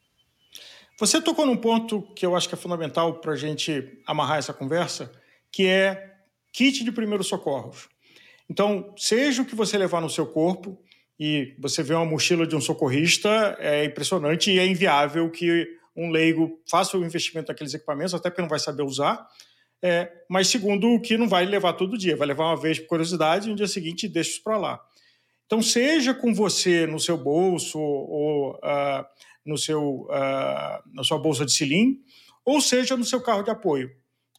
Você 1.00 1.22
tocou 1.22 1.46
num 1.46 1.58
ponto 1.58 2.02
que 2.16 2.26
eu 2.26 2.36
acho 2.36 2.48
que 2.48 2.56
é 2.56 2.58
fundamental 2.58 3.16
para 3.16 3.34
a 3.34 3.36
gente 3.36 4.00
amarrar 4.06 4.38
essa 4.38 4.54
conversa, 4.54 5.12
que 5.52 5.68
é 5.68 6.14
kit 6.52 6.84
de 6.84 6.92
primeiros 6.92 7.28
socorros. 7.28 7.90
Então, 8.50 8.94
seja 8.98 9.42
o 9.42 9.46
que 9.46 9.56
você 9.56 9.78
levar 9.78 10.02
no 10.02 10.10
seu 10.10 10.26
corpo, 10.26 10.80
e 11.20 11.56
você 11.60 11.82
vê 11.82 11.94
uma 11.94 12.06
mochila 12.06 12.46
de 12.46 12.56
um 12.56 12.62
socorrista, 12.62 13.58
é 13.60 13.86
impressionante 13.86 14.52
e 14.52 14.60
é 14.60 14.66
inviável 14.66 15.30
que 15.32 15.68
um 15.96 16.12
leigo 16.12 16.62
faça 16.70 16.96
o 16.96 17.04
investimento 17.04 17.48
naqueles 17.52 17.74
equipamentos, 17.74 18.14
até 18.14 18.30
porque 18.30 18.42
não 18.42 18.50
vai 18.50 18.60
saber 18.60 18.84
usar. 18.84 19.28
É, 19.82 20.12
mas 20.30 20.48
segundo, 20.48 21.00
que 21.02 21.18
não 21.18 21.28
vai 21.28 21.46
levar 21.46 21.74
todo 21.74 21.98
dia, 21.98 22.16
vai 22.16 22.28
levar 22.28 22.46
uma 22.46 22.60
vez 22.60 22.80
por 22.80 22.88
curiosidade 22.88 23.48
e 23.48 23.50
no 23.50 23.56
dia 23.56 23.68
seguinte 23.68 24.08
deixa 24.08 24.40
para 24.44 24.58
lá. 24.58 24.82
Então, 25.46 25.62
seja 25.62 26.14
com 26.14 26.34
você 26.34 26.86
no 26.86 27.00
seu 27.00 27.18
bolso 27.18 27.80
ou 27.80 28.56
uh, 28.56 29.06
no 29.46 29.58
seu, 29.58 30.02
uh, 30.02 30.84
na 30.94 31.04
sua 31.04 31.18
bolsa 31.18 31.46
de 31.46 31.54
cilim, 31.54 32.00
ou 32.46 32.60
seja 32.60 32.98
no 32.98 33.06
seu 33.06 33.22
carro 33.22 33.44
de 33.44 33.50
apoio. 33.50 33.90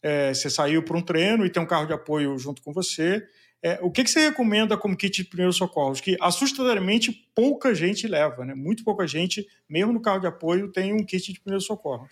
É, 0.02 0.32
você 0.32 0.48
saiu 0.48 0.82
para 0.82 0.96
um 0.96 1.02
treino 1.02 1.44
e 1.44 1.50
tem 1.50 1.62
um 1.62 1.66
carro 1.66 1.86
de 1.86 1.92
apoio 1.92 2.38
junto 2.38 2.62
com 2.62 2.72
você, 2.72 3.26
é, 3.62 3.78
o 3.82 3.90
que, 3.90 4.04
que, 4.04 4.10
você 4.10 4.28
recomenda 4.28 4.76
como 4.76 4.96
kit 4.96 5.22
de 5.22 5.28
primeiros 5.28 5.56
socorros? 5.56 6.00
Que 6.00 6.16
assustadoramente 6.20 7.12
pouca 7.34 7.74
gente 7.74 8.06
leva, 8.06 8.44
né? 8.44 8.54
Muito 8.54 8.84
pouca 8.84 9.06
gente, 9.06 9.46
mesmo 9.68 9.92
no 9.92 10.00
carro 10.00 10.20
de 10.20 10.26
apoio, 10.26 10.70
tem 10.70 10.92
um 10.92 11.04
kit 11.04 11.32
de 11.32 11.40
primeiros 11.40 11.66
socorros. 11.66 12.08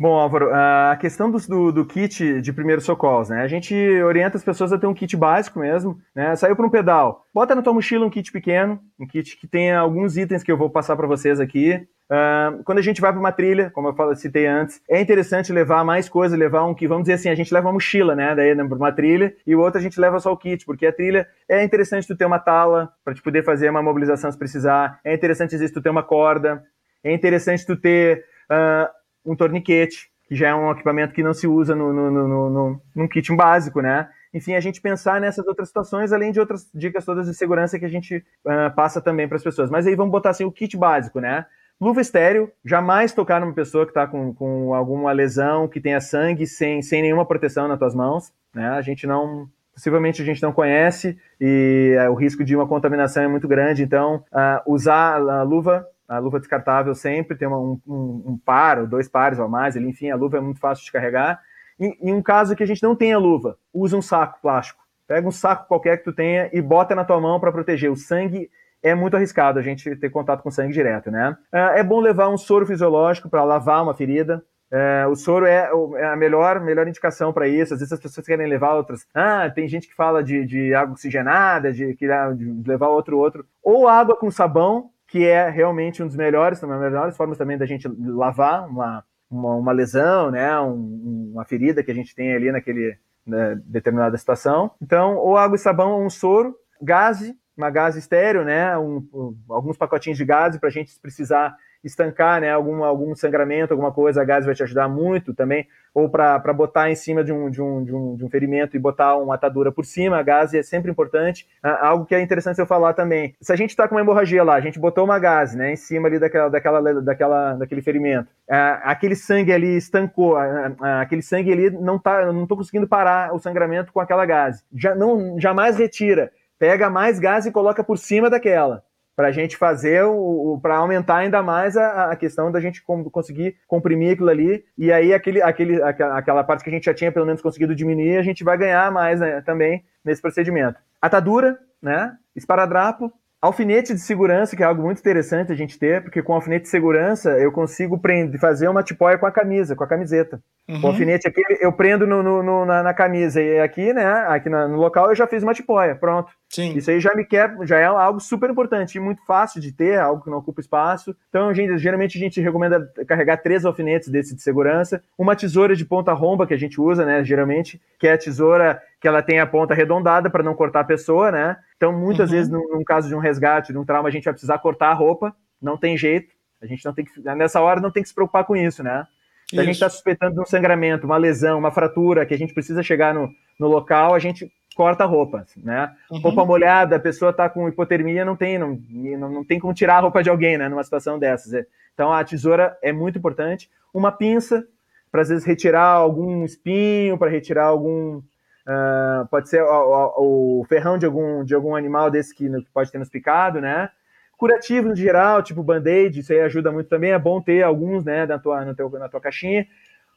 Bom, 0.00 0.14
Álvaro, 0.14 0.48
a 0.50 0.96
questão 0.98 1.30
do, 1.30 1.36
do, 1.46 1.72
do, 1.72 1.84
kit 1.84 2.40
de 2.40 2.52
primeiros 2.54 2.86
socorros, 2.86 3.28
né? 3.28 3.42
A 3.42 3.46
gente 3.46 3.74
orienta 4.00 4.38
as 4.38 4.42
pessoas 4.42 4.72
a 4.72 4.78
ter 4.78 4.86
um 4.86 4.94
kit 4.94 5.14
básico 5.14 5.58
mesmo, 5.58 5.98
né? 6.16 6.34
Saiu 6.36 6.56
para 6.56 6.64
um 6.64 6.70
pedal, 6.70 7.26
bota 7.34 7.54
na 7.54 7.60
tua 7.60 7.74
mochila 7.74 8.06
um 8.06 8.08
kit 8.08 8.32
pequeno, 8.32 8.80
um 8.98 9.06
kit 9.06 9.36
que 9.36 9.46
tenha 9.46 9.78
alguns 9.78 10.16
itens 10.16 10.42
que 10.42 10.50
eu 10.50 10.56
vou 10.56 10.70
passar 10.70 10.96
para 10.96 11.06
vocês 11.06 11.38
aqui. 11.38 11.86
Uh, 12.10 12.64
quando 12.64 12.78
a 12.78 12.82
gente 12.82 12.98
vai 12.98 13.12
para 13.12 13.20
uma 13.20 13.30
trilha, 13.30 13.70
como 13.74 13.88
eu 13.88 14.14
citei 14.16 14.46
antes, 14.46 14.80
é 14.88 15.02
interessante 15.02 15.52
levar 15.52 15.84
mais 15.84 16.08
coisa, 16.08 16.34
levar 16.34 16.64
um 16.64 16.74
que, 16.74 16.88
vamos 16.88 17.02
dizer 17.02 17.12
assim, 17.16 17.28
a 17.28 17.34
gente 17.34 17.52
leva 17.52 17.66
uma 17.66 17.74
mochila, 17.74 18.14
né? 18.14 18.34
Daí 18.34 18.54
né, 18.54 18.64
para 18.64 18.78
uma 18.78 18.92
trilha, 18.92 19.34
e 19.46 19.54
o 19.54 19.60
outro 19.60 19.78
a 19.78 19.82
gente 19.82 20.00
leva 20.00 20.18
só 20.18 20.32
o 20.32 20.36
kit, 20.38 20.64
porque 20.64 20.86
a 20.86 20.92
trilha 20.94 21.28
é 21.46 21.62
interessante 21.62 22.06
tu 22.06 22.16
ter 22.16 22.24
uma 22.24 22.38
tala 22.38 22.90
para 23.04 23.12
te 23.12 23.20
poder 23.20 23.44
fazer 23.44 23.68
uma 23.68 23.82
mobilização 23.82 24.32
se 24.32 24.38
precisar, 24.38 24.98
é 25.04 25.12
interessante 25.12 25.56
às 25.56 25.60
vezes 25.60 25.74
tu 25.74 25.82
ter 25.82 25.90
uma 25.90 26.02
corda, 26.02 26.62
é 27.04 27.12
interessante 27.12 27.66
tu 27.66 27.76
ter 27.76 28.24
uh, 28.50 28.99
um 29.24 29.36
torniquete, 29.36 30.10
que 30.26 30.34
já 30.34 30.48
é 30.48 30.54
um 30.54 30.70
equipamento 30.70 31.14
que 31.14 31.22
não 31.22 31.34
se 31.34 31.46
usa 31.46 31.74
no, 31.74 31.92
no, 31.92 32.10
no, 32.10 32.50
no, 32.50 32.82
num 32.94 33.08
kit 33.08 33.34
básico, 33.34 33.80
né? 33.80 34.08
Enfim, 34.32 34.54
a 34.54 34.60
gente 34.60 34.80
pensar 34.80 35.20
nessas 35.20 35.46
outras 35.46 35.68
situações, 35.68 36.12
além 36.12 36.30
de 36.30 36.38
outras 36.38 36.68
dicas 36.72 37.04
todas 37.04 37.26
de 37.26 37.34
segurança 37.34 37.78
que 37.78 37.84
a 37.84 37.88
gente 37.88 38.24
uh, 38.44 38.74
passa 38.76 39.00
também 39.00 39.26
para 39.26 39.36
as 39.36 39.42
pessoas. 39.42 39.68
Mas 39.70 39.86
aí 39.86 39.96
vamos 39.96 40.12
botar 40.12 40.30
assim 40.30 40.44
o 40.44 40.52
kit 40.52 40.76
básico, 40.76 41.20
né? 41.20 41.46
Luva 41.80 42.02
estéreo, 42.02 42.52
jamais 42.62 43.12
tocar 43.12 43.40
numa 43.40 43.54
pessoa 43.54 43.86
que 43.86 43.90
está 43.90 44.06
com, 44.06 44.34
com 44.34 44.74
alguma 44.74 45.10
lesão, 45.12 45.66
que 45.66 45.80
tenha 45.80 45.98
sangue, 45.98 46.46
sem, 46.46 46.82
sem 46.82 47.00
nenhuma 47.00 47.24
proteção 47.24 47.66
nas 47.66 47.78
tuas 47.78 47.94
mãos. 47.94 48.32
Né? 48.54 48.68
A 48.68 48.82
gente 48.82 49.06
não. 49.06 49.48
Possivelmente 49.72 50.20
a 50.20 50.24
gente 50.24 50.42
não 50.42 50.52
conhece 50.52 51.16
e 51.40 51.96
uh, 51.98 52.10
o 52.10 52.14
risco 52.14 52.44
de 52.44 52.54
uma 52.54 52.66
contaminação 52.66 53.22
é 53.22 53.28
muito 53.28 53.48
grande. 53.48 53.82
Então, 53.82 54.22
uh, 54.30 54.70
usar 54.70 55.14
a 55.14 55.42
luva, 55.42 55.86
a 56.10 56.18
luva 56.18 56.40
descartável 56.40 56.92
sempre, 56.92 57.36
tem 57.36 57.46
uma, 57.46 57.56
um, 57.56 57.80
um, 57.86 58.40
par 58.44 58.80
ou 58.80 58.86
dois 58.86 59.08
pares 59.08 59.38
ou 59.38 59.48
mais, 59.48 59.76
enfim, 59.76 60.10
a 60.10 60.16
luva 60.16 60.38
é 60.38 60.40
muito 60.40 60.58
fácil 60.58 60.84
de 60.84 60.90
carregar. 60.90 61.40
Em, 61.78 61.96
em 62.02 62.12
um 62.12 62.20
caso 62.20 62.56
que 62.56 62.64
a 62.64 62.66
gente 62.66 62.82
não 62.82 62.96
tenha 62.96 63.16
luva, 63.16 63.56
usa 63.72 63.96
um 63.96 64.02
saco 64.02 64.40
plástico. 64.42 64.82
Pega 65.06 65.26
um 65.26 65.30
saco 65.30 65.68
qualquer 65.68 65.98
que 65.98 66.04
tu 66.04 66.12
tenha 66.12 66.50
e 66.52 66.60
bota 66.60 66.96
na 66.96 67.04
tua 67.04 67.20
mão 67.20 67.38
para 67.38 67.52
proteger. 67.52 67.92
O 67.92 67.96
sangue 67.96 68.50
é 68.82 68.92
muito 68.92 69.16
arriscado 69.16 69.60
a 69.60 69.62
gente 69.62 69.94
ter 69.96 70.10
contato 70.10 70.42
com 70.42 70.50
sangue 70.50 70.72
direto, 70.72 71.12
né? 71.12 71.36
É, 71.52 71.80
é 71.80 71.84
bom 71.84 72.00
levar 72.00 72.28
um 72.28 72.36
soro 72.36 72.66
fisiológico 72.66 73.30
para 73.30 73.44
lavar 73.44 73.82
uma 73.82 73.94
ferida. 73.94 74.42
É, 74.72 75.06
o 75.06 75.14
soro 75.14 75.46
é, 75.46 75.70
é 75.96 76.06
a 76.06 76.16
melhor, 76.16 76.60
melhor 76.60 76.88
indicação 76.88 77.32
para 77.32 77.46
isso. 77.46 77.72
Às 77.72 77.80
vezes 77.80 77.92
as 77.92 78.00
pessoas 78.00 78.26
querem 78.26 78.48
levar 78.48 78.74
outras. 78.74 79.06
Ah, 79.14 79.48
tem 79.48 79.68
gente 79.68 79.88
que 79.88 79.94
fala 79.94 80.24
de, 80.24 80.44
de 80.44 80.74
água 80.74 80.94
oxigenada, 80.94 81.72
de, 81.72 81.94
de 81.94 82.68
levar 82.68 82.88
outro 82.88 83.16
outro. 83.16 83.46
Ou 83.62 83.86
água 83.86 84.16
com 84.16 84.28
sabão, 84.28 84.90
que 85.10 85.26
é 85.26 85.50
realmente 85.50 86.02
um 86.02 86.06
dos 86.06 86.14
melhores, 86.14 86.62
uma 86.62 86.78
das 86.78 86.92
melhores 86.92 87.16
formas 87.16 87.36
também 87.36 87.58
da 87.58 87.66
gente 87.66 87.88
lavar 87.88 88.68
uma, 88.68 89.04
uma, 89.28 89.56
uma 89.56 89.72
lesão, 89.72 90.30
né? 90.30 90.58
Um, 90.60 91.32
uma 91.34 91.44
ferida 91.44 91.82
que 91.82 91.90
a 91.90 91.94
gente 91.94 92.14
tem 92.14 92.32
ali 92.32 92.52
naquele 92.52 92.96
né, 93.26 93.60
determinada 93.64 94.16
situação. 94.16 94.70
Então, 94.80 95.16
ou 95.16 95.36
água 95.36 95.56
e 95.56 95.58
sabão 95.58 95.92
ou 95.92 96.04
um 96.04 96.10
soro, 96.10 96.54
gase 96.80 97.36
uma 97.56 97.70
gás 97.70 97.96
estéreo, 97.96 98.44
né? 98.44 98.78
Um, 98.78 99.06
um, 99.12 99.36
alguns 99.50 99.76
pacotinhos 99.76 100.16
de 100.16 100.24
gás 100.24 100.56
para 100.56 100.68
a 100.68 100.72
gente 100.72 100.98
precisar 101.00 101.56
estancar, 101.82 102.40
né? 102.40 102.50
Algum, 102.50 102.84
algum 102.84 103.14
sangramento, 103.14 103.72
alguma 103.72 103.92
coisa, 103.92 104.20
a 104.20 104.24
gás 104.24 104.44
vai 104.44 104.54
te 104.54 104.62
ajudar 104.62 104.88
muito 104.88 105.34
também. 105.34 105.66
Ou 105.92 106.08
para 106.08 106.52
botar 106.52 106.90
em 106.90 106.94
cima 106.94 107.24
de 107.24 107.32
um, 107.32 107.50
de, 107.50 107.60
um, 107.60 107.82
de, 107.82 107.94
um, 107.94 108.16
de 108.16 108.24
um 108.24 108.30
ferimento 108.30 108.76
e 108.76 108.78
botar 108.78 109.16
uma 109.16 109.34
atadura 109.34 109.72
por 109.72 109.84
cima, 109.84 110.18
a 110.18 110.22
gás 110.22 110.54
é 110.54 110.62
sempre 110.62 110.90
importante. 110.90 111.48
Ah, 111.62 111.88
algo 111.88 112.04
que 112.04 112.14
é 112.14 112.20
interessante 112.20 112.60
eu 112.60 112.66
falar 112.66 112.92
também. 112.92 113.34
Se 113.40 113.52
a 113.52 113.56
gente 113.56 113.70
está 113.70 113.88
com 113.88 113.94
uma 113.94 114.00
hemorragia 114.00 114.44
lá, 114.44 114.54
a 114.54 114.60
gente 114.60 114.78
botou 114.78 115.04
uma 115.04 115.18
gás, 115.18 115.54
né? 115.54 115.72
Em 115.72 115.76
cima 115.76 116.06
ali 116.06 116.18
daquela, 116.18 116.48
daquela, 116.48 117.02
daquela, 117.02 117.54
daquele 117.54 117.82
ferimento. 117.82 118.28
Ah, 118.48 118.80
aquele 118.84 119.16
sangue 119.16 119.52
ali 119.52 119.76
estancou, 119.76 120.36
ah, 120.36 120.72
ah 120.80 121.00
aquele 121.00 121.22
sangue 121.22 121.52
ali 121.52 121.70
não 121.70 121.98
tá, 121.98 122.32
não 122.32 122.46
tô 122.46 122.56
conseguindo 122.56 122.86
parar 122.86 123.34
o 123.34 123.38
sangramento 123.38 123.92
com 123.92 124.00
aquela 124.00 124.24
gás. 124.26 124.64
Já, 124.72 124.94
não, 124.94 125.38
jamais 125.40 125.76
retira 125.76 126.30
pega 126.58 126.90
mais 126.90 127.18
gás 127.18 127.46
e 127.46 127.50
coloca 127.50 127.82
por 127.82 127.96
cima 127.96 128.28
daquela 128.28 128.84
para 129.20 129.28
a 129.28 129.32
gente 129.32 129.54
fazer 129.54 130.02
o, 130.02 130.54
o 130.54 130.60
para 130.62 130.78
aumentar 130.78 131.18
ainda 131.18 131.42
mais 131.42 131.76
a, 131.76 132.10
a, 132.10 132.16
questão 132.16 132.50
da 132.50 132.58
gente 132.58 132.82
conseguir 133.12 133.54
comprimir 133.68 134.14
aquilo 134.14 134.30
ali 134.30 134.64
e 134.78 134.90
aí 134.90 135.12
aquele, 135.12 135.42
aquele, 135.42 135.78
aquela 135.82 136.42
parte 136.42 136.64
que 136.64 136.70
a 136.70 136.72
gente 136.72 136.86
já 136.86 136.94
tinha 136.94 137.12
pelo 137.12 137.26
menos 137.26 137.42
conseguido 137.42 137.74
diminuir 137.74 138.16
a 138.16 138.22
gente 138.22 138.42
vai 138.42 138.56
ganhar 138.56 138.90
mais 138.90 139.20
né, 139.20 139.42
também 139.42 139.84
nesse 140.02 140.22
procedimento 140.22 140.80
atadura 141.02 141.58
né 141.82 142.16
esparadrapo 142.34 143.12
Alfinete 143.42 143.94
de 143.94 144.00
segurança, 144.00 144.54
que 144.54 144.62
é 144.62 144.66
algo 144.66 144.82
muito 144.82 144.98
interessante 144.98 145.50
a 145.50 145.54
gente 145.54 145.78
ter, 145.78 146.02
porque 146.02 146.22
com 146.22 146.34
alfinete 146.34 146.64
de 146.64 146.68
segurança 146.68 147.30
eu 147.38 147.50
consigo 147.50 147.96
prender, 147.98 148.38
fazer 148.38 148.68
uma 148.68 148.82
tipóia 148.82 149.16
com 149.16 149.24
a 149.24 149.32
camisa, 149.32 149.74
com 149.74 149.82
a 149.82 149.86
camiseta. 149.86 150.42
Uhum. 150.68 150.82
O 150.82 150.86
alfinete 150.88 151.26
aqui 151.26 151.40
eu 151.58 151.72
prendo 151.72 152.06
no, 152.06 152.22
no, 152.22 152.42
no, 152.42 152.66
na, 152.66 152.82
na, 152.82 152.92
camisa 152.92 153.40
e 153.40 153.58
aqui, 153.58 153.94
né, 153.94 154.04
aqui 154.28 154.50
no 154.50 154.76
local 154.76 155.08
eu 155.08 155.14
já 155.14 155.26
fiz 155.26 155.42
uma 155.42 155.54
tipóia, 155.54 155.96
pronto. 155.96 156.30
Sim. 156.50 156.76
Isso 156.76 156.90
aí 156.90 156.98
já 156.98 157.14
me 157.14 157.24
quer, 157.24 157.56
já 157.62 157.78
é 157.78 157.84
algo 157.84 158.18
super 158.18 158.50
importante 158.50 158.96
e 158.96 159.00
muito 159.00 159.24
fácil 159.24 159.60
de 159.60 159.70
ter, 159.70 160.00
algo 160.00 160.20
que 160.24 160.28
não 160.28 160.38
ocupa 160.38 160.60
espaço. 160.60 161.14
Então, 161.28 161.54
gente, 161.54 161.78
geralmente 161.78 162.18
a 162.18 162.20
gente 162.20 162.40
recomenda 162.40 162.92
carregar 163.06 163.36
três 163.36 163.64
alfinetes 163.64 164.08
desse 164.08 164.34
de 164.34 164.42
segurança, 164.42 165.00
uma 165.16 165.36
tesoura 165.36 165.76
de 165.76 165.84
ponta 165.84 166.12
romba 166.12 166.48
que 166.48 166.54
a 166.54 166.58
gente 166.58 166.80
usa, 166.80 167.06
né, 167.06 167.24
geralmente, 167.24 167.80
que 168.00 168.08
é 168.08 168.14
a 168.14 168.18
tesoura 168.18 168.82
que 169.00 169.06
ela 169.06 169.22
tem 169.22 169.38
a 169.38 169.46
ponta 169.46 169.74
arredondada 169.74 170.28
para 170.28 170.42
não 170.42 170.52
cortar 170.54 170.80
a 170.80 170.84
pessoa, 170.84 171.30
né? 171.30 171.56
Então, 171.76 171.92
muitas 171.92 172.28
uhum. 172.30 172.36
vezes, 172.36 172.50
num, 172.50 172.68
num, 172.68 172.84
caso 172.84 173.08
de 173.08 173.14
um 173.14 173.20
resgate, 173.20 173.72
de 173.72 173.78
um 173.78 173.84
trauma, 173.84 174.08
a 174.08 174.12
gente 174.12 174.24
vai 174.24 174.32
precisar 174.32 174.58
cortar 174.58 174.88
a 174.88 174.94
roupa, 174.94 175.34
não 175.62 175.76
tem 175.76 175.96
jeito. 175.96 176.34
A 176.60 176.66
gente 176.66 176.84
não 176.84 176.92
tem 176.92 177.04
que, 177.04 177.12
nessa 177.36 177.60
hora 177.60 177.80
não 177.80 177.92
tem 177.92 178.02
que 178.02 178.08
se 178.08 178.14
preocupar 178.14 178.44
com 178.44 178.56
isso, 178.56 178.82
né? 178.82 179.06
Se 179.48 179.58
a 179.58 179.64
gente 179.64 179.74
está 179.74 179.88
suspeitando 179.88 180.34
de 180.34 180.40
um 180.40 180.44
sangramento, 180.44 181.06
uma 181.06 181.16
lesão, 181.16 181.58
uma 181.58 181.70
fratura, 181.70 182.26
que 182.26 182.34
a 182.34 182.38
gente 182.38 182.52
precisa 182.52 182.82
chegar 182.82 183.14
no, 183.14 183.30
no 183.58 183.68
local, 183.68 184.14
a 184.14 184.18
gente 184.18 184.50
corta 184.80 185.04
a 185.04 185.06
roupa, 185.06 185.44
né? 185.58 185.94
Uhum. 186.10 186.20
Roupa 186.20 186.42
molhada, 186.42 186.96
a 186.96 186.98
pessoa 186.98 187.32
está 187.32 187.50
com 187.50 187.68
hipotermia, 187.68 188.24
não 188.24 188.34
tem, 188.34 188.58
não, 188.58 188.80
não, 188.88 189.28
não, 189.30 189.44
tem 189.44 189.60
como 189.60 189.74
tirar 189.74 189.98
a 189.98 190.00
roupa 190.00 190.22
de 190.22 190.30
alguém, 190.30 190.56
né? 190.56 190.70
Numa 190.70 190.82
situação 190.82 191.18
dessas. 191.18 191.52
É. 191.52 191.66
Então 191.92 192.10
a 192.10 192.24
tesoura 192.24 192.78
é 192.80 192.90
muito 192.90 193.18
importante. 193.18 193.70
Uma 193.92 194.10
pinça, 194.10 194.66
para 195.12 195.20
às 195.20 195.28
vezes 195.28 195.44
retirar 195.44 195.84
algum 195.84 196.46
espinho, 196.46 197.18
para 197.18 197.30
retirar 197.30 197.66
algum. 197.66 198.22
Uh, 198.66 199.28
pode 199.30 199.50
ser 199.50 199.62
o, 199.62 200.60
o, 200.60 200.64
ferrão 200.66 200.96
de 200.96 201.04
algum, 201.04 201.44
de 201.44 201.54
algum 201.54 201.76
animal 201.76 202.10
desse 202.10 202.34
que 202.34 202.48
pode 202.72 202.90
ter 202.90 202.96
nos 202.96 203.10
picado, 203.10 203.60
né? 203.60 203.90
Curativo 204.38 204.88
no 204.88 204.96
geral, 204.96 205.42
tipo 205.42 205.62
band-aid, 205.62 206.20
isso 206.20 206.32
aí 206.32 206.40
ajuda 206.40 206.72
muito 206.72 206.88
também. 206.88 207.10
É 207.10 207.18
bom 207.18 207.38
ter 207.38 207.62
alguns, 207.62 208.02
né, 208.02 208.24
na 208.24 208.38
tua, 208.38 208.74
teu, 208.74 208.88
na 208.92 209.10
tua 209.10 209.20
caixinha 209.20 209.66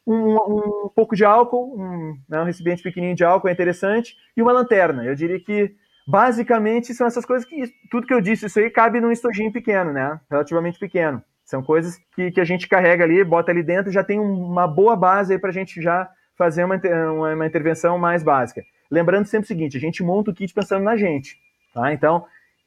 um, 0.05 0.35
um 0.85 0.89
pouco 0.95 1.15
de 1.15 1.23
álcool, 1.23 1.75
um, 1.79 2.17
né, 2.27 2.41
um 2.41 2.45
recipiente 2.45 2.83
pequenininho 2.83 3.15
de 3.15 3.23
álcool 3.23 3.47
é 3.47 3.51
interessante, 3.51 4.15
e 4.35 4.41
uma 4.41 4.51
lanterna. 4.51 5.05
Eu 5.05 5.15
diria 5.15 5.39
que 5.39 5.75
basicamente 6.05 6.93
são 6.93 7.07
essas 7.07 7.25
coisas 7.25 7.47
que 7.47 7.71
tudo 7.89 8.05
que 8.05 8.13
eu 8.13 8.21
disse, 8.21 8.45
isso 8.45 8.59
aí 8.59 8.69
cabe 8.69 8.99
num 8.99 9.11
estojinho 9.11 9.51
pequeno, 9.51 9.93
né? 9.93 10.19
Relativamente 10.29 10.77
pequeno. 10.77 11.23
São 11.45 11.61
coisas 11.61 11.97
que, 12.15 12.31
que 12.31 12.41
a 12.41 12.45
gente 12.45 12.67
carrega 12.67 13.03
ali, 13.03 13.23
bota 13.23 13.51
ali 13.51 13.63
dentro, 13.63 13.91
já 13.91 14.03
tem 14.03 14.19
uma 14.19 14.67
boa 14.67 14.95
base 14.95 15.33
aí 15.33 15.39
para 15.39 15.49
a 15.49 15.53
gente 15.53 15.81
já 15.81 16.09
fazer 16.37 16.63
uma, 16.63 16.79
uma, 17.11 17.33
uma, 17.33 17.45
intervenção 17.45 17.97
mais 17.97 18.23
básica. 18.23 18.63
Lembrando 18.89 19.25
sempre 19.25 19.45
o 19.45 19.47
seguinte: 19.47 19.77
a 19.77 19.79
gente 19.79 20.03
monta 20.03 20.31
o 20.31 20.33
kit 20.33 20.53
pensando 20.53 20.83
na 20.83 20.95
gente. 20.95 21.37
Tá? 21.73 21.93
Então, 21.93 22.25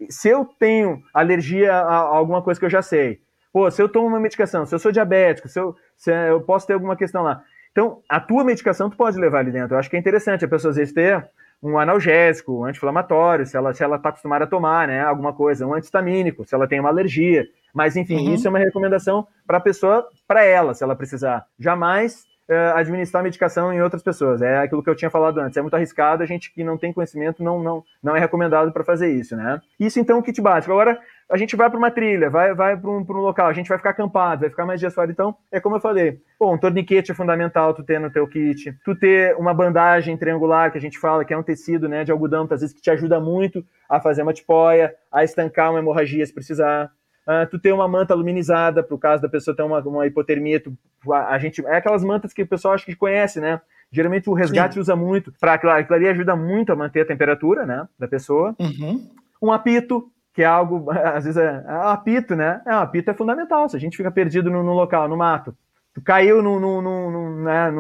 se 0.09 0.29
eu 0.29 0.45
tenho 0.45 1.03
alergia 1.13 1.73
a, 1.73 1.81
a 1.81 2.17
alguma 2.17 2.43
coisa 2.43 2.61
que 2.61 2.67
eu 2.67 2.71
já 2.71 2.83
sei, 2.83 3.21
Pô, 3.57 3.71
se 3.71 3.81
eu 3.81 3.89
tomo 3.89 4.07
uma 4.07 4.21
medicação, 4.21 4.67
se 4.67 4.75
eu 4.75 4.79
sou 4.79 4.93
diabético, 4.93 5.49
se 5.49 5.59
eu, 5.59 5.75
se 5.97 6.13
eu 6.13 6.43
posso 6.43 6.67
ter 6.67 6.75
alguma 6.75 6.95
questão 6.95 7.23
lá. 7.23 7.43
Então, 7.73 8.03
a 8.07 8.21
tua 8.21 8.45
medicação 8.45 8.91
tu 8.91 8.99
pode 8.99 9.19
levar 9.19 9.39
ali 9.39 9.51
dentro. 9.51 9.75
Eu 9.75 9.79
acho 9.79 9.89
que 9.89 9.97
é 9.97 9.99
interessante 9.99 10.45
a 10.45 10.49
pessoa 10.49 10.73
às 10.73 10.77
vezes 10.77 10.93
ter 10.93 11.27
um 11.63 11.79
analgésico, 11.79 12.53
um 12.53 12.65
anti-inflamatório, 12.67 13.47
se 13.47 13.57
ela 13.57 13.73
se 13.73 13.83
ela 13.83 13.97
está 13.97 14.11
acostumada 14.11 14.45
a 14.45 14.47
tomar, 14.47 14.87
né, 14.87 15.01
alguma 15.01 15.33
coisa, 15.33 15.67
um 15.67 15.73
antistamínico, 15.73 16.45
se 16.45 16.55
ela 16.55 16.69
tem 16.69 16.81
uma 16.81 16.91
alergia. 16.91 17.47
Mas 17.73 17.97
enfim, 17.97 18.29
uhum. 18.29 18.35
isso 18.35 18.47
é 18.47 18.51
uma 18.51 18.59
recomendação 18.59 19.27
para 19.47 19.57
a 19.57 19.61
pessoa, 19.61 20.07
para 20.29 20.45
ela, 20.45 20.75
se 20.75 20.85
ela 20.85 20.95
precisar. 20.95 21.47
Jamais 21.59 22.27
uh, 22.49 22.77
administrar 22.77 23.23
medicação 23.23 23.73
em 23.73 23.81
outras 23.81 24.03
pessoas. 24.03 24.43
É 24.43 24.59
aquilo 24.59 24.83
que 24.83 24.91
eu 24.91 24.95
tinha 24.95 25.11
falado 25.11 25.39
antes. 25.39 25.57
É 25.57 25.63
muito 25.63 25.75
arriscado, 25.75 26.23
a 26.23 26.27
gente 26.27 26.53
que 26.53 26.63
não 26.63 26.77
tem 26.77 26.93
conhecimento 26.93 27.43
não, 27.43 27.63
não, 27.63 27.83
não 28.03 28.17
é 28.17 28.21
recomendado 28.21 28.73
para 28.73 28.85
fazer 28.85 29.11
isso, 29.13 29.37
né? 29.37 29.61
Isso 29.79 29.99
então 29.99 30.19
o 30.19 30.23
kit 30.23 30.41
básico. 30.41 30.73
Agora, 30.73 30.99
a 31.31 31.37
gente 31.37 31.57
vai 31.57 31.69
para 31.69 31.79
uma 31.79 31.91
trilha, 31.91 32.31
vai, 32.31 32.55
vai 32.55 32.77
para 32.77 32.91
um, 32.91 33.05
um, 33.09 33.13
local, 33.15 33.49
a 33.49 33.53
gente 33.53 33.69
vai 33.69 33.79
ficar 33.79 33.91
acampado, 33.91 34.43
vai 34.43 34.51
ficar 34.51 34.65
mais 34.65 34.79
dias 34.79 34.95
fora. 34.95 35.11
Então, 35.11 35.37
é 35.51 35.59
como 35.59 35.77
eu 35.77 35.81
falei, 35.81 36.21
Bom, 36.39 36.55
um 36.55 36.59
torniquete 36.59 37.11
é 37.11 37.15
fundamental 37.15 37.73
tu 37.73 37.83
ter 37.83 37.99
no 37.99 38.11
teu 38.11 38.27
kit. 38.29 38.77
Tu 38.85 38.95
ter 38.95 39.35
uma 39.37 39.55
bandagem 39.55 40.17
triangular, 40.17 40.71
que 40.71 40.77
a 40.77 40.81
gente 40.81 40.99
fala 40.99 41.25
que 41.25 41.33
é 41.33 41.39
um 41.39 41.43
tecido 41.43 41.89
né, 41.89 42.05
de 42.05 42.13
algodão, 42.13 42.47
às 42.51 42.61
vezes 42.61 42.75
que 42.75 42.83
te 42.83 42.91
ajuda 42.91 43.19
muito 43.19 43.65
a 43.89 43.99
fazer 43.99 44.23
uma 44.23 44.35
tipóia, 44.35 44.95
a 45.11 45.25
estancar 45.25 45.71
uma 45.71 45.79
hemorragia 45.79 46.25
se 46.27 46.33
precisar. 46.33 46.91
Uh, 47.27 47.49
tu 47.51 47.59
ter 47.59 47.73
uma 47.73 47.89
manta 47.89 48.15
luminizada, 48.15 48.83
para 48.83 48.95
o 48.95 48.99
caso 48.99 49.23
da 49.23 49.29
pessoa 49.29 49.57
ter 49.57 49.63
uma, 49.63 49.81
uma 49.81 50.07
hipotermia, 50.07 50.61
tu, 50.61 50.77
a, 51.11 51.35
a, 51.35 51.39
gente, 51.39 51.65
é 51.67 51.77
aquelas 51.77 52.05
mantas 52.05 52.33
que 52.33 52.43
o 52.43 52.47
pessoal 52.47 52.75
acho 52.75 52.85
que 52.85 52.95
conhece, 52.95 53.41
né? 53.41 53.61
Geralmente 53.91 54.29
o 54.29 54.35
resgate 54.35 54.75
Sim. 54.75 54.81
usa 54.81 54.95
muito, 54.95 55.33
para 55.41 55.55
aquilo 55.55 55.73
ali 55.73 56.09
ajuda 56.09 56.37
muito 56.37 56.73
a 56.73 56.77
manter 56.77 57.01
a 57.01 57.07
temperatura, 57.07 57.65
né, 57.65 57.89
da 57.99 58.07
pessoa. 58.07 58.55
Uhum. 58.59 59.09
Um 59.41 59.53
apito, 59.53 60.11
que 60.37 60.43
é 60.43 60.45
algo, 60.45 60.91
às 60.93 61.25
vezes 61.25 61.39
é, 61.39 61.65
é 61.67 61.73
um 61.73 61.89
apito, 61.89 62.37
né? 62.37 62.61
É, 62.67 62.77
um 62.77 62.81
apito 62.81 63.11
é 63.11 63.15
fundamental, 63.15 63.67
se 63.71 63.77
a 63.77 63.81
gente 63.81 63.97
fica 63.97 64.11
perdido 64.11 64.51
no, 64.51 64.63
no 64.63 64.75
local, 64.75 65.09
no 65.09 65.17
mato, 65.17 65.57
tu 65.95 66.03
caiu 66.03 66.43
no, 66.43 66.61
no, 66.61 66.83
no, 66.83 67.43
né, 67.43 67.71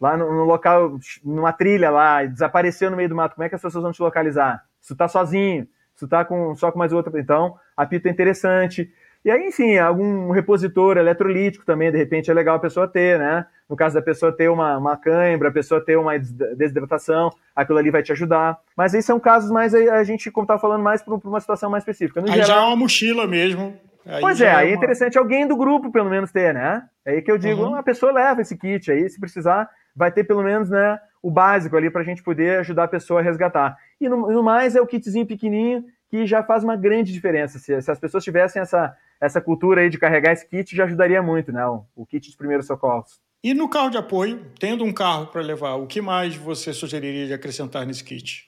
lá 0.00 0.16
no, 0.16 0.34
no, 0.34 0.44
local, 0.44 0.98
numa 1.24 1.52
trilha 1.52 1.88
lá, 1.88 2.24
e 2.24 2.28
desapareceu 2.28 2.90
no 2.90 2.96
meio 2.96 3.08
do 3.08 3.14
mato, 3.14 3.36
como 3.36 3.44
é 3.44 3.48
que 3.48 3.54
as 3.54 3.62
pessoas 3.62 3.84
vão 3.84 3.92
te 3.92 4.02
localizar? 4.02 4.64
Se 4.80 4.94
tu 4.94 4.98
tá 4.98 5.06
sozinho, 5.06 5.68
se 5.94 6.00
tu 6.00 6.08
tá 6.08 6.24
com, 6.24 6.56
só 6.56 6.72
com 6.72 6.78
mais 6.78 6.92
outra, 6.92 7.16
então, 7.20 7.54
apito 7.76 8.08
é 8.08 8.10
interessante. 8.10 8.92
E 9.26 9.30
aí, 9.30 9.48
enfim, 9.48 9.76
algum 9.76 10.30
repositor 10.30 10.96
eletrolítico 10.96 11.66
também, 11.66 11.90
de 11.90 11.98
repente, 11.98 12.30
é 12.30 12.34
legal 12.34 12.54
a 12.54 12.60
pessoa 12.60 12.86
ter, 12.86 13.18
né? 13.18 13.44
No 13.68 13.74
caso 13.74 13.96
da 13.96 14.00
pessoa 14.00 14.30
ter 14.30 14.48
uma, 14.48 14.78
uma 14.78 14.96
cãibra, 14.96 15.48
a 15.48 15.52
pessoa 15.52 15.84
ter 15.84 15.98
uma 15.98 16.16
desidratação, 16.16 17.32
aquilo 17.52 17.76
ali 17.76 17.90
vai 17.90 18.04
te 18.04 18.12
ajudar. 18.12 18.56
Mas 18.76 18.94
aí 18.94 19.02
são 19.02 19.18
casos 19.18 19.50
mais, 19.50 19.74
a 19.74 20.04
gente, 20.04 20.30
como 20.30 20.44
estava 20.44 20.60
falando, 20.60 20.84
mais 20.84 21.02
para 21.02 21.12
uma 21.12 21.40
situação 21.40 21.68
mais 21.68 21.82
específica. 21.82 22.20
No 22.20 22.28
aí 22.28 22.34
geral, 22.34 22.46
já 22.46 22.56
é 22.56 22.66
uma 22.66 22.76
mochila 22.76 23.26
mesmo. 23.26 23.76
Aí 24.06 24.20
pois 24.20 24.40
é, 24.40 24.48
aí 24.48 24.68
é 24.68 24.70
uma... 24.70 24.76
interessante 24.76 25.18
alguém 25.18 25.44
do 25.44 25.56
grupo, 25.56 25.90
pelo 25.90 26.08
menos, 26.08 26.30
ter, 26.30 26.54
né? 26.54 26.84
É 27.04 27.14
aí 27.14 27.20
que 27.20 27.32
eu 27.32 27.36
digo, 27.36 27.64
uhum. 27.64 27.74
a 27.74 27.82
pessoa 27.82 28.12
leva 28.12 28.42
esse 28.42 28.56
kit 28.56 28.92
aí, 28.92 29.10
se 29.10 29.18
precisar, 29.18 29.68
vai 29.96 30.12
ter 30.12 30.22
pelo 30.22 30.44
menos, 30.44 30.70
né, 30.70 31.00
o 31.20 31.32
básico 31.32 31.76
ali 31.76 31.90
para 31.90 32.02
a 32.02 32.04
gente 32.04 32.22
poder 32.22 32.60
ajudar 32.60 32.84
a 32.84 32.88
pessoa 32.88 33.18
a 33.18 33.24
resgatar. 33.24 33.76
E 34.00 34.08
no, 34.08 34.30
no, 34.30 34.42
mais 34.44 34.76
é 34.76 34.80
o 34.80 34.86
kitzinho 34.86 35.26
pequenininho 35.26 35.84
que 36.08 36.24
já 36.26 36.44
faz 36.44 36.62
uma 36.62 36.76
grande 36.76 37.12
diferença. 37.12 37.58
Se, 37.58 37.82
se, 37.82 37.90
as 37.90 37.98
pessoas 37.98 38.22
tivessem 38.22 38.62
essa, 38.62 38.94
essa 39.20 39.40
cultura 39.40 39.80
aí 39.80 39.90
de 39.90 39.98
carregar 39.98 40.32
esse 40.32 40.46
kit, 40.48 40.74
já 40.74 40.84
ajudaria 40.84 41.22
muito, 41.22 41.52
né? 41.52 41.64
O, 41.94 42.06
kit 42.06 42.30
de 42.30 42.36
primeiros 42.36 42.66
socorros. 42.66 43.20
E 43.42 43.54
no 43.54 43.68
carro 43.68 43.90
de 43.90 43.96
apoio, 43.96 44.44
tendo 44.58 44.84
um 44.84 44.92
carro 44.92 45.26
para 45.26 45.40
levar, 45.40 45.74
o 45.74 45.86
que 45.86 46.00
mais 46.00 46.36
você 46.36 46.72
sugeriria 46.72 47.26
de 47.26 47.34
acrescentar 47.34 47.86
nesse 47.86 48.02
kit? 48.02 48.46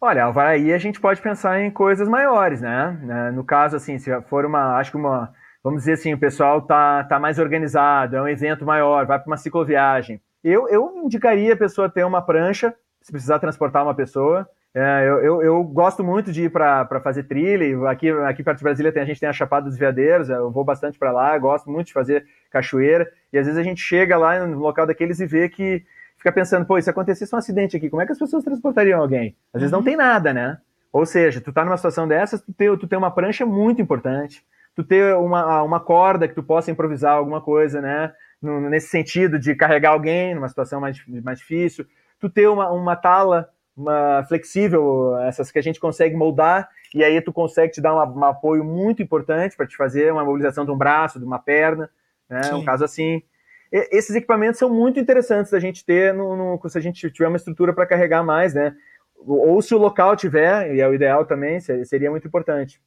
Olha, 0.00 0.30
aí 0.42 0.72
a 0.72 0.78
gente 0.78 1.00
pode 1.00 1.22
pensar 1.22 1.60
em 1.60 1.70
coisas 1.70 2.08
maiores, 2.08 2.60
né? 2.60 2.98
né? 3.02 3.30
No 3.30 3.42
caso, 3.42 3.76
assim, 3.76 3.98
se 3.98 4.10
for 4.22 4.44
uma, 4.44 4.76
acho 4.76 4.90
que 4.90 4.96
uma, 4.96 5.32
vamos 5.62 5.80
dizer 5.80 5.94
assim, 5.94 6.12
o 6.12 6.18
pessoal 6.18 6.60
tá, 6.60 7.04
tá 7.04 7.18
mais 7.18 7.38
organizado, 7.38 8.16
é 8.16 8.20
um 8.20 8.28
evento 8.28 8.66
maior, 8.66 9.06
vai 9.06 9.18
para 9.18 9.26
uma 9.26 9.38
cicloviagem. 9.38 10.20
Eu, 10.42 10.68
eu 10.68 10.92
indicaria 11.02 11.54
a 11.54 11.56
pessoa 11.56 11.88
ter 11.88 12.04
uma 12.04 12.20
prancha, 12.20 12.74
se 13.00 13.10
precisar 13.10 13.38
transportar 13.38 13.82
uma 13.82 13.94
pessoa. 13.94 14.46
É, 14.74 15.08
eu, 15.08 15.22
eu, 15.22 15.42
eu, 15.42 15.62
gosto 15.62 16.02
muito 16.02 16.32
de 16.32 16.44
ir 16.44 16.50
para 16.50 17.00
fazer 17.00 17.22
trilha. 17.22 17.88
Aqui, 17.88 18.10
aqui 18.10 18.42
perto 18.42 18.58
de 18.58 18.64
Brasília 18.64 18.90
tem, 18.92 19.02
a 19.02 19.06
gente 19.06 19.20
tem 19.20 19.28
a 19.28 19.32
Chapada 19.32 19.66
dos 19.66 19.78
Veadeiros, 19.78 20.28
eu 20.28 20.50
vou 20.50 20.64
bastante 20.64 20.98
para 20.98 21.12
lá, 21.12 21.38
gosto 21.38 21.70
muito 21.70 21.86
de 21.86 21.92
fazer 21.92 22.26
cachoeira. 22.50 23.08
E 23.32 23.38
às 23.38 23.46
vezes 23.46 23.58
a 23.58 23.62
gente 23.62 23.80
chega 23.80 24.16
lá 24.16 24.44
no 24.44 24.58
local 24.58 24.84
daqueles 24.84 25.20
e 25.20 25.26
vê 25.26 25.48
que 25.48 25.84
fica 26.16 26.32
pensando, 26.32 26.66
pô, 26.66 26.80
se 26.80 26.90
acontecesse 26.90 27.32
um 27.32 27.38
acidente 27.38 27.76
aqui, 27.76 27.88
como 27.88 28.02
é 28.02 28.06
que 28.06 28.12
as 28.12 28.18
pessoas 28.18 28.42
transportariam 28.42 29.00
alguém? 29.00 29.36
Às 29.52 29.60
vezes 29.60 29.72
uhum. 29.72 29.78
não 29.78 29.84
tem 29.84 29.96
nada, 29.96 30.34
né? 30.34 30.58
Ou 30.92 31.06
seja, 31.06 31.40
tu 31.40 31.52
tá 31.52 31.64
numa 31.64 31.76
situação 31.76 32.08
dessas, 32.08 32.40
tu 32.40 32.52
tem, 32.52 32.76
tu 32.76 32.88
tem 32.88 32.98
uma 32.98 33.12
prancha 33.12 33.46
muito 33.46 33.80
importante, 33.80 34.44
tu 34.74 34.82
ter 34.82 35.14
uma, 35.14 35.62
uma 35.62 35.78
corda 35.78 36.26
que 36.26 36.34
tu 36.34 36.42
possa 36.42 36.72
improvisar 36.72 37.14
alguma 37.14 37.40
coisa, 37.40 37.80
né? 37.80 38.12
No, 38.42 38.68
nesse 38.68 38.88
sentido 38.88 39.38
de 39.38 39.54
carregar 39.54 39.90
alguém 39.90 40.34
numa 40.34 40.48
situação 40.48 40.80
mais, 40.80 41.00
mais 41.22 41.38
difícil, 41.38 41.86
tu 42.18 42.28
ter 42.28 42.48
uma, 42.48 42.70
uma 42.72 42.96
tala 42.96 43.48
uma 43.76 44.24
flexível, 44.28 45.16
essas 45.18 45.50
que 45.50 45.58
a 45.58 45.62
gente 45.62 45.80
consegue 45.80 46.14
moldar, 46.14 46.68
e 46.94 47.02
aí 47.02 47.20
tu 47.20 47.32
consegue 47.32 47.72
te 47.72 47.80
dar 47.80 47.94
um 47.94 48.24
apoio 48.24 48.64
muito 48.64 49.02
importante 49.02 49.56
para 49.56 49.66
te 49.66 49.76
fazer 49.76 50.12
uma 50.12 50.24
mobilização 50.24 50.64
de 50.64 50.70
um 50.70 50.78
braço, 50.78 51.18
de 51.18 51.24
uma 51.24 51.38
perna, 51.38 51.90
né? 52.28 52.42
Sim. 52.44 52.54
Um 52.54 52.64
caso 52.64 52.84
assim 52.84 53.22
esses 53.90 54.14
equipamentos 54.14 54.58
são 54.58 54.70
muito 54.70 55.00
interessantes 55.00 55.50
da 55.50 55.58
gente 55.58 55.84
ter 55.84 56.14
no, 56.14 56.36
no, 56.36 56.68
se 56.68 56.78
a 56.78 56.80
gente 56.80 57.10
tiver 57.10 57.26
uma 57.26 57.36
estrutura 57.36 57.72
para 57.72 57.86
carregar 57.86 58.22
mais, 58.22 58.54
né? 58.54 58.72
Ou 59.16 59.60
se 59.60 59.74
o 59.74 59.78
local 59.78 60.14
tiver, 60.14 60.74
e 60.76 60.80
é 60.80 60.88
o 60.88 60.94
ideal 60.94 61.24
também, 61.24 61.58
seria 61.58 62.10
muito 62.10 62.28
importante. 62.28 62.80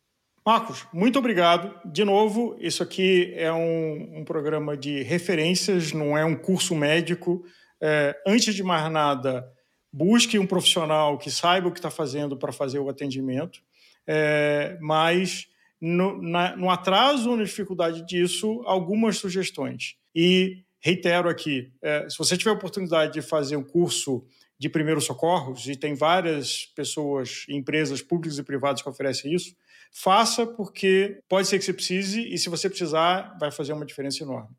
Marcos, 0.46 0.88
muito 0.94 1.20
obrigado. 1.20 1.74
De 1.84 2.06
novo, 2.06 2.56
isso 2.60 2.82
aqui 2.82 3.34
é 3.36 3.52
um, 3.52 4.20
um 4.20 4.24
programa 4.24 4.78
de 4.78 5.04
referências, 5.04 5.92
não 5.92 6.18
é 6.18 6.24
um 6.24 6.36
curso 6.36 6.74
médico. 6.74 7.44
É, 7.82 8.16
antes 8.26 8.56
de 8.56 8.64
mais 8.64 8.90
nada, 8.90 9.46
busque 9.92 10.38
um 10.38 10.46
profissional 10.46 11.18
que 11.18 11.32
saiba 11.32 11.68
o 11.68 11.72
que 11.72 11.80
está 11.80 11.90
fazendo 11.90 12.38
para 12.38 12.52
fazer 12.52 12.80
o 12.80 12.90
atendimento, 12.90 13.62
é, 14.06 14.78
mas 14.82 15.48
no, 15.80 16.22
na, 16.22 16.56
no 16.56 16.70
atraso 16.70 17.30
ou 17.30 17.38
na 17.38 17.44
dificuldade 17.44 18.06
disso, 18.06 18.62
algumas 18.66 19.18
sugestões. 19.18 19.96
E 20.14 20.64
reitero 20.80 21.30
aqui, 21.30 21.72
é, 21.82 22.08
se 22.10 22.18
você 22.18 22.38
tiver 22.38 22.52
a 22.52 22.54
oportunidade 22.54 23.14
de 23.14 23.22
fazer 23.22 23.56
um 23.56 23.64
curso 23.64 24.26
de 24.60 24.70
primeiros 24.70 25.06
socorros, 25.06 25.68
e 25.68 25.76
tem 25.76 25.94
várias 25.94 26.66
pessoas, 26.76 27.46
empresas 27.48 28.02
públicas 28.02 28.40
e 28.40 28.44
privadas 28.44 28.82
que 28.82 28.90
oferecem 28.90 29.34
isso, 29.34 29.56
faça 29.92 30.46
porque 30.46 31.20
pode 31.30 31.48
ser 31.48 31.60
que 31.60 31.66
você 31.66 31.74
precise 31.74 32.22
e 32.22 32.38
se 32.38 32.50
você 32.50 32.68
precisar, 32.70 33.38
vai 33.40 33.52
fazer 33.52 33.74
uma 33.74 33.86
diferença 33.86 34.24
enorme. 34.24 34.50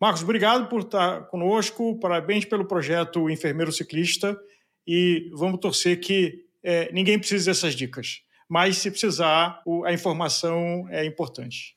Marcos, 0.00 0.22
obrigado 0.22 0.68
por 0.68 0.80
estar 0.80 1.22
conosco, 1.28 1.98
parabéns 2.00 2.44
pelo 2.44 2.66
projeto 2.66 3.30
Enfermeiro 3.30 3.70
Ciclista 3.70 4.36
e 4.86 5.30
vamos 5.32 5.60
torcer 5.60 6.00
que 6.00 6.44
é, 6.62 6.90
ninguém 6.92 7.18
precisa 7.18 7.50
dessas 7.50 7.74
dicas. 7.74 8.22
Mas, 8.48 8.78
se 8.78 8.90
precisar, 8.90 9.62
a 9.84 9.92
informação 9.92 10.86
é 10.90 11.04
importante 11.04 11.74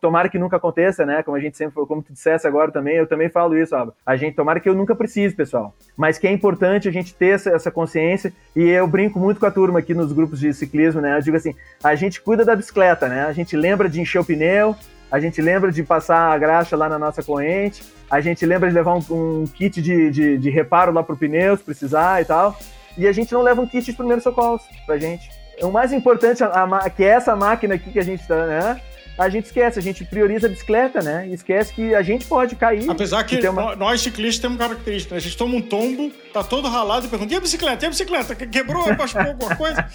tomara 0.00 0.28
que 0.28 0.38
nunca 0.38 0.56
aconteça, 0.56 1.04
né? 1.04 1.22
Como 1.22 1.36
a 1.36 1.40
gente 1.40 1.56
sempre, 1.56 1.74
como 1.86 2.02
tu 2.02 2.12
dissesse 2.12 2.46
agora 2.46 2.72
também, 2.72 2.96
eu 2.96 3.06
também 3.06 3.28
falo 3.28 3.56
isso. 3.56 3.74
A 4.04 4.16
gente 4.16 4.34
tomara 4.34 4.58
que 4.58 4.68
eu 4.68 4.74
nunca 4.74 4.96
precise, 4.96 5.34
pessoal. 5.34 5.74
Mas 5.96 6.18
que 6.18 6.26
é 6.26 6.32
importante 6.32 6.88
a 6.88 6.90
gente 6.90 7.14
ter 7.14 7.34
essa, 7.34 7.50
essa, 7.50 7.70
consciência 7.70 8.32
e 8.56 8.62
eu 8.62 8.86
brinco 8.86 9.18
muito 9.18 9.38
com 9.38 9.46
a 9.46 9.50
turma 9.50 9.78
aqui 9.78 9.94
nos 9.94 10.12
grupos 10.12 10.40
de 10.40 10.52
ciclismo, 10.54 11.00
né? 11.00 11.18
Eu 11.18 11.22
digo 11.22 11.36
assim, 11.36 11.54
a 11.84 11.94
gente 11.94 12.20
cuida 12.20 12.44
da 12.44 12.56
bicicleta, 12.56 13.08
né? 13.08 13.24
A 13.24 13.32
gente 13.32 13.56
lembra 13.56 13.88
de 13.88 14.00
encher 14.00 14.20
o 14.20 14.24
pneu, 14.24 14.74
a 15.10 15.18
gente 15.18 15.42
lembra 15.42 15.72
de 15.72 15.82
passar 15.82 16.32
a 16.32 16.38
graxa 16.38 16.76
lá 16.76 16.88
na 16.88 16.98
nossa 16.98 17.22
corrente, 17.22 17.82
a 18.10 18.20
gente 18.20 18.44
lembra 18.46 18.68
de 18.68 18.74
levar 18.74 18.94
um, 18.96 19.04
um 19.10 19.44
kit 19.46 19.80
de, 19.80 20.10
de, 20.10 20.38
de 20.38 20.50
reparo 20.50 20.92
lá 20.92 21.02
pro 21.02 21.16
pneu, 21.16 21.56
se 21.56 21.62
precisar 21.62 22.22
e 22.22 22.24
tal. 22.24 22.56
E 22.96 23.06
a 23.06 23.12
gente 23.12 23.32
não 23.32 23.42
leva 23.42 23.60
um 23.60 23.66
kit 23.66 23.84
de 23.84 23.92
primeiros 23.92 24.24
socorros 24.24 24.62
pra 24.84 24.98
gente. 24.98 25.30
O 25.62 25.70
mais 25.70 25.92
importante, 25.92 26.42
a, 26.42 26.64
a, 26.64 26.90
que 26.90 27.04
é 27.04 27.08
essa 27.08 27.36
máquina 27.36 27.74
aqui 27.74 27.90
que 27.90 27.98
a 27.98 28.04
gente 28.04 28.26
tá, 28.26 28.46
né? 28.46 28.80
A 29.18 29.28
gente 29.28 29.44
esquece, 29.46 29.78
a 29.78 29.82
gente 29.82 30.04
prioriza 30.04 30.46
a 30.46 30.50
bicicleta, 30.50 31.02
né? 31.02 31.28
E 31.28 31.34
esquece 31.34 31.74
que 31.74 31.94
a 31.94 32.00
gente 32.00 32.24
pode 32.24 32.56
cair. 32.56 32.88
Apesar 32.88 33.22
que 33.24 33.46
uma... 33.48 33.76
nós 33.76 34.00
ciclistas 34.00 34.40
temos 34.40 34.56
característica, 34.56 35.14
né? 35.14 35.18
A 35.18 35.20
gente 35.20 35.36
toma 35.36 35.56
um 35.56 35.60
tombo, 35.60 36.10
tá 36.32 36.42
todo 36.42 36.68
ralado 36.68 37.06
e 37.06 37.08
pergunta: 37.10 37.34
e 37.34 37.36
a 37.36 37.40
bicicleta? 37.40 37.84
E 37.84 37.86
a 37.86 37.90
bicicleta? 37.90 38.34
Quebrou? 38.34 38.86
Machucou 38.96 39.26
alguma 39.26 39.56
coisa? 39.56 39.86